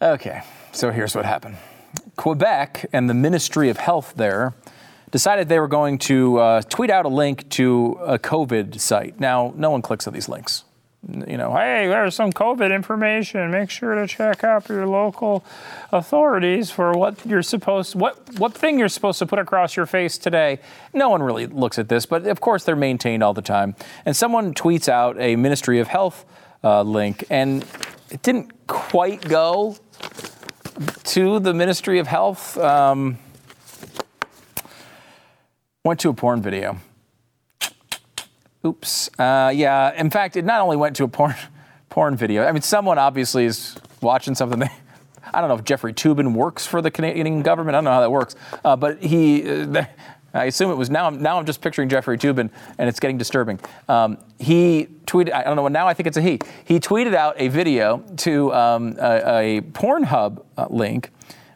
Okay, 0.00 0.42
so 0.72 0.90
here's 0.90 1.14
what 1.14 1.24
happened 1.24 1.56
Quebec 2.16 2.86
and 2.92 3.10
the 3.10 3.14
Ministry 3.14 3.68
of 3.68 3.78
Health 3.78 4.14
there 4.16 4.54
decided 5.10 5.48
they 5.48 5.58
were 5.58 5.68
going 5.68 5.98
to 5.98 6.38
uh, 6.38 6.62
tweet 6.62 6.90
out 6.90 7.04
a 7.06 7.08
link 7.08 7.48
to 7.50 7.98
a 8.02 8.18
COVID 8.18 8.78
site. 8.78 9.18
Now, 9.18 9.54
no 9.56 9.70
one 9.70 9.80
clicks 9.82 10.06
on 10.06 10.12
these 10.12 10.28
links 10.28 10.64
you 11.06 11.36
know, 11.36 11.54
hey, 11.54 11.86
there's 11.86 12.14
some 12.14 12.32
COVID 12.32 12.74
information. 12.74 13.50
Make 13.52 13.70
sure 13.70 13.94
to 13.94 14.06
check 14.06 14.42
out 14.42 14.68
your 14.68 14.86
local 14.86 15.44
authorities 15.92 16.70
for 16.70 16.92
what 16.92 17.24
you're 17.24 17.42
supposed, 17.42 17.94
what 17.94 18.38
what 18.38 18.52
thing 18.52 18.78
you're 18.78 18.88
supposed 18.88 19.18
to 19.20 19.26
put 19.26 19.38
across 19.38 19.76
your 19.76 19.86
face 19.86 20.18
today. 20.18 20.58
No 20.92 21.08
one 21.08 21.22
really 21.22 21.46
looks 21.46 21.78
at 21.78 21.88
this, 21.88 22.04
but 22.04 22.26
of 22.26 22.40
course 22.40 22.64
they're 22.64 22.76
maintained 22.76 23.22
all 23.22 23.32
the 23.32 23.42
time. 23.42 23.76
And 24.04 24.16
someone 24.16 24.54
tweets 24.54 24.88
out 24.88 25.18
a 25.20 25.36
Ministry 25.36 25.78
of 25.78 25.86
Health 25.86 26.24
uh, 26.64 26.82
link, 26.82 27.24
and 27.30 27.64
it 28.10 28.22
didn't 28.22 28.66
quite 28.66 29.20
go 29.28 29.76
to 31.04 31.40
the 31.40 31.54
Ministry 31.54 31.98
of 31.98 32.06
Health. 32.06 32.56
Um, 32.58 33.18
went 35.84 36.00
to 36.00 36.10
a 36.10 36.14
porn 36.14 36.42
video. 36.42 36.78
Oops. 38.66 39.10
Uh, 39.18 39.52
yeah. 39.54 39.94
In 39.94 40.10
fact, 40.10 40.36
it 40.36 40.44
not 40.44 40.60
only 40.60 40.76
went 40.76 40.96
to 40.96 41.04
a 41.04 41.08
porn 41.08 41.34
porn 41.88 42.16
video. 42.16 42.44
I 42.44 42.52
mean, 42.52 42.62
someone 42.62 42.98
obviously 42.98 43.44
is 43.44 43.76
watching 44.02 44.34
something. 44.34 44.62
I 45.32 45.40
don't 45.40 45.48
know 45.48 45.56
if 45.56 45.64
Jeffrey 45.64 45.92
Toobin 45.92 46.34
works 46.34 46.66
for 46.66 46.80
the 46.80 46.90
Canadian 46.90 47.42
government. 47.42 47.74
I 47.74 47.78
don't 47.78 47.84
know 47.84 47.92
how 47.92 48.00
that 48.00 48.10
works. 48.10 48.36
Uh, 48.64 48.76
but 48.76 49.02
he. 49.02 49.48
Uh, 49.48 49.84
I 50.34 50.44
assume 50.44 50.70
it 50.70 50.76
was 50.76 50.90
now. 50.90 51.06
I'm, 51.06 51.22
now 51.22 51.38
I'm 51.38 51.46
just 51.46 51.60
picturing 51.60 51.88
Jeffrey 51.88 52.18
Toobin, 52.18 52.50
and 52.78 52.88
it's 52.88 53.00
getting 53.00 53.16
disturbing. 53.18 53.58
Um, 53.88 54.18
he 54.38 54.88
tweeted. 55.06 55.32
I 55.32 55.44
don't 55.44 55.56
know. 55.56 55.68
Now 55.68 55.88
I 55.88 55.94
think 55.94 56.06
it's 56.06 56.16
a 56.16 56.22
he. 56.22 56.38
He 56.64 56.80
tweeted 56.80 57.14
out 57.14 57.34
a 57.38 57.48
video 57.48 58.04
to 58.18 58.52
um, 58.52 58.96
a, 58.98 59.56
a 59.56 59.60
Pornhub 59.62 60.44
uh, 60.56 60.66
link, 60.68 61.10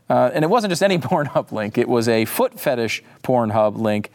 uh, 0.08 0.30
and 0.32 0.44
it 0.44 0.48
wasn't 0.48 0.70
just 0.70 0.82
any 0.82 0.98
Pornhub 1.10 1.52
link. 1.52 1.76
It 1.76 1.88
was 1.88 2.08
a 2.08 2.24
foot 2.24 2.58
fetish 2.58 3.02
Pornhub 3.22 3.76
link, 3.76 4.10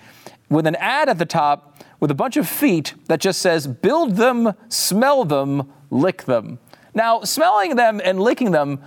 with 0.49 0.65
an 0.65 0.75
ad 0.75 1.09
at 1.09 1.19
the 1.19 1.25
top 1.25 1.77
with 1.99 2.11
a 2.11 2.15
bunch 2.15 2.37
of 2.37 2.47
feet 2.47 2.93
that 3.07 3.19
just 3.19 3.41
says, 3.41 3.67
build 3.67 4.15
them, 4.15 4.53
smell 4.69 5.25
them, 5.25 5.71
lick 5.89 6.23
them. 6.23 6.59
Now, 6.93 7.21
smelling 7.21 7.75
them 7.75 8.01
and 8.03 8.19
licking 8.19 8.51
them, 8.51 8.81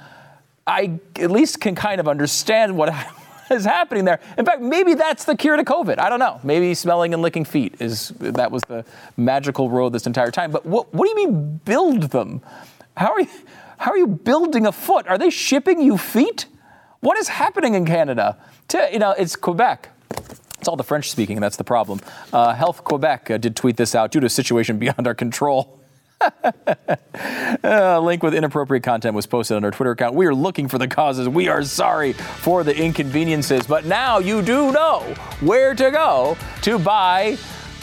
I 0.67 1.01
at 1.17 1.31
least 1.31 1.61
can 1.61 1.75
kind 1.75 2.01
of 2.01 2.09
understand 2.09 2.77
what 2.77 2.95
is 3.57 3.65
happening 3.65 4.05
there. 4.05 4.21
In 4.39 4.45
fact, 4.45 4.61
maybe 4.63 4.95
that's 4.95 5.25
the 5.25 5.37
cure 5.37 5.57
to 5.57 5.65
COVID. 5.65 5.99
I 5.99 6.09
don't 6.09 6.19
know. 6.19 6.41
Maybe 6.43 6.75
smelling 6.75 7.13
and 7.13 7.23
licking 7.23 7.45
feet 7.45 7.75
is 7.81 8.09
that 8.19 8.51
was 8.51 8.63
the 8.63 8.85
magical 9.17 9.71
road 9.71 9.93
this 9.93 10.07
entire 10.07 10.31
time. 10.31 10.51
But 10.51 10.65
what, 10.65 10.93
what 10.95 11.05
do 11.05 11.11
you 11.11 11.17
mean 11.27 11.61
build 11.65 12.05
them? 12.11 12.43
How 12.97 13.13
are 13.13 13.21
you 13.21 13.29
how 13.79 13.93
are 13.93 13.99
you 13.99 14.07
building 14.07 14.67
a 14.67 14.73
foot? 14.73 15.07
Are 15.09 15.17
they 15.17 15.31
shipping 15.31 15.81
you 15.81 15.97
feet? 15.97 16.47
What 17.01 17.17
is 17.17 17.29
happening 17.29 17.75
in 17.75 17.87
Canada? 17.87 18.37
To, 18.69 18.89
you 18.93 18.99
know, 18.99 19.13
it's 19.13 19.37
Quebec. 19.37 19.89
It's 20.59 20.69
all 20.69 20.77
the 20.77 20.85
French 20.85 21.11
speaking, 21.11 21.39
and 21.39 21.43
that's 21.43 21.57
the 21.57 21.65
problem. 21.65 22.01
Uh, 22.31 22.53
Health 22.53 22.85
Quebec 22.85 23.31
uh, 23.31 23.39
did 23.39 23.57
tweet 23.57 23.79
this 23.79 23.95
out 23.95 24.13
due 24.13 24.21
to 24.21 24.27
a 24.27 24.31
situation 24.31 24.79
beyond 24.85 25.07
our 25.07 25.15
control. 25.15 25.80
Uh, 26.21 27.57
a 27.63 28.01
link 28.01 28.23
with 28.23 28.35
inappropriate 28.35 28.83
content 28.83 29.15
was 29.15 29.27
posted 29.27 29.57
on 29.57 29.65
our 29.65 29.71
Twitter 29.71 29.91
account. 29.91 30.15
We 30.15 30.27
are 30.27 30.35
looking 30.35 30.69
for 30.69 30.79
the 30.79 30.89
causes. 30.89 31.29
We 31.29 31.49
are 31.49 31.63
sorry 31.63 32.13
for 32.13 32.65
the 32.65 32.77
inconveniences, 32.77 33.67
but 33.67 33.85
now 33.85 34.19
you 34.19 34.43
do 34.43 34.73
know 34.73 35.01
where 35.41 35.75
to 35.75 35.91
go 35.91 36.37
to 36.63 36.79
buy, 36.79 37.37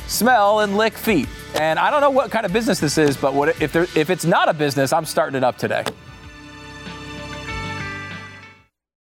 smell, 0.08 0.62
and 0.62 0.78
lick 0.78 0.94
feet. 0.94 1.28
And 1.56 1.78
I 1.80 1.92
don't 1.92 2.02
know 2.02 2.10
what 2.10 2.32
kind 2.32 2.46
of 2.46 2.54
business 2.54 2.80
this 2.80 2.98
is, 2.98 3.18
but 3.18 3.34
what, 3.34 3.62
if, 3.62 3.72
there, 3.72 3.88
if 3.96 4.10
it's 4.10 4.26
not 4.26 4.50
a 4.50 4.54
business, 4.54 4.94
I'm 4.94 5.06
starting 5.06 5.36
it 5.36 5.44
up 5.44 5.58
today. 5.58 5.84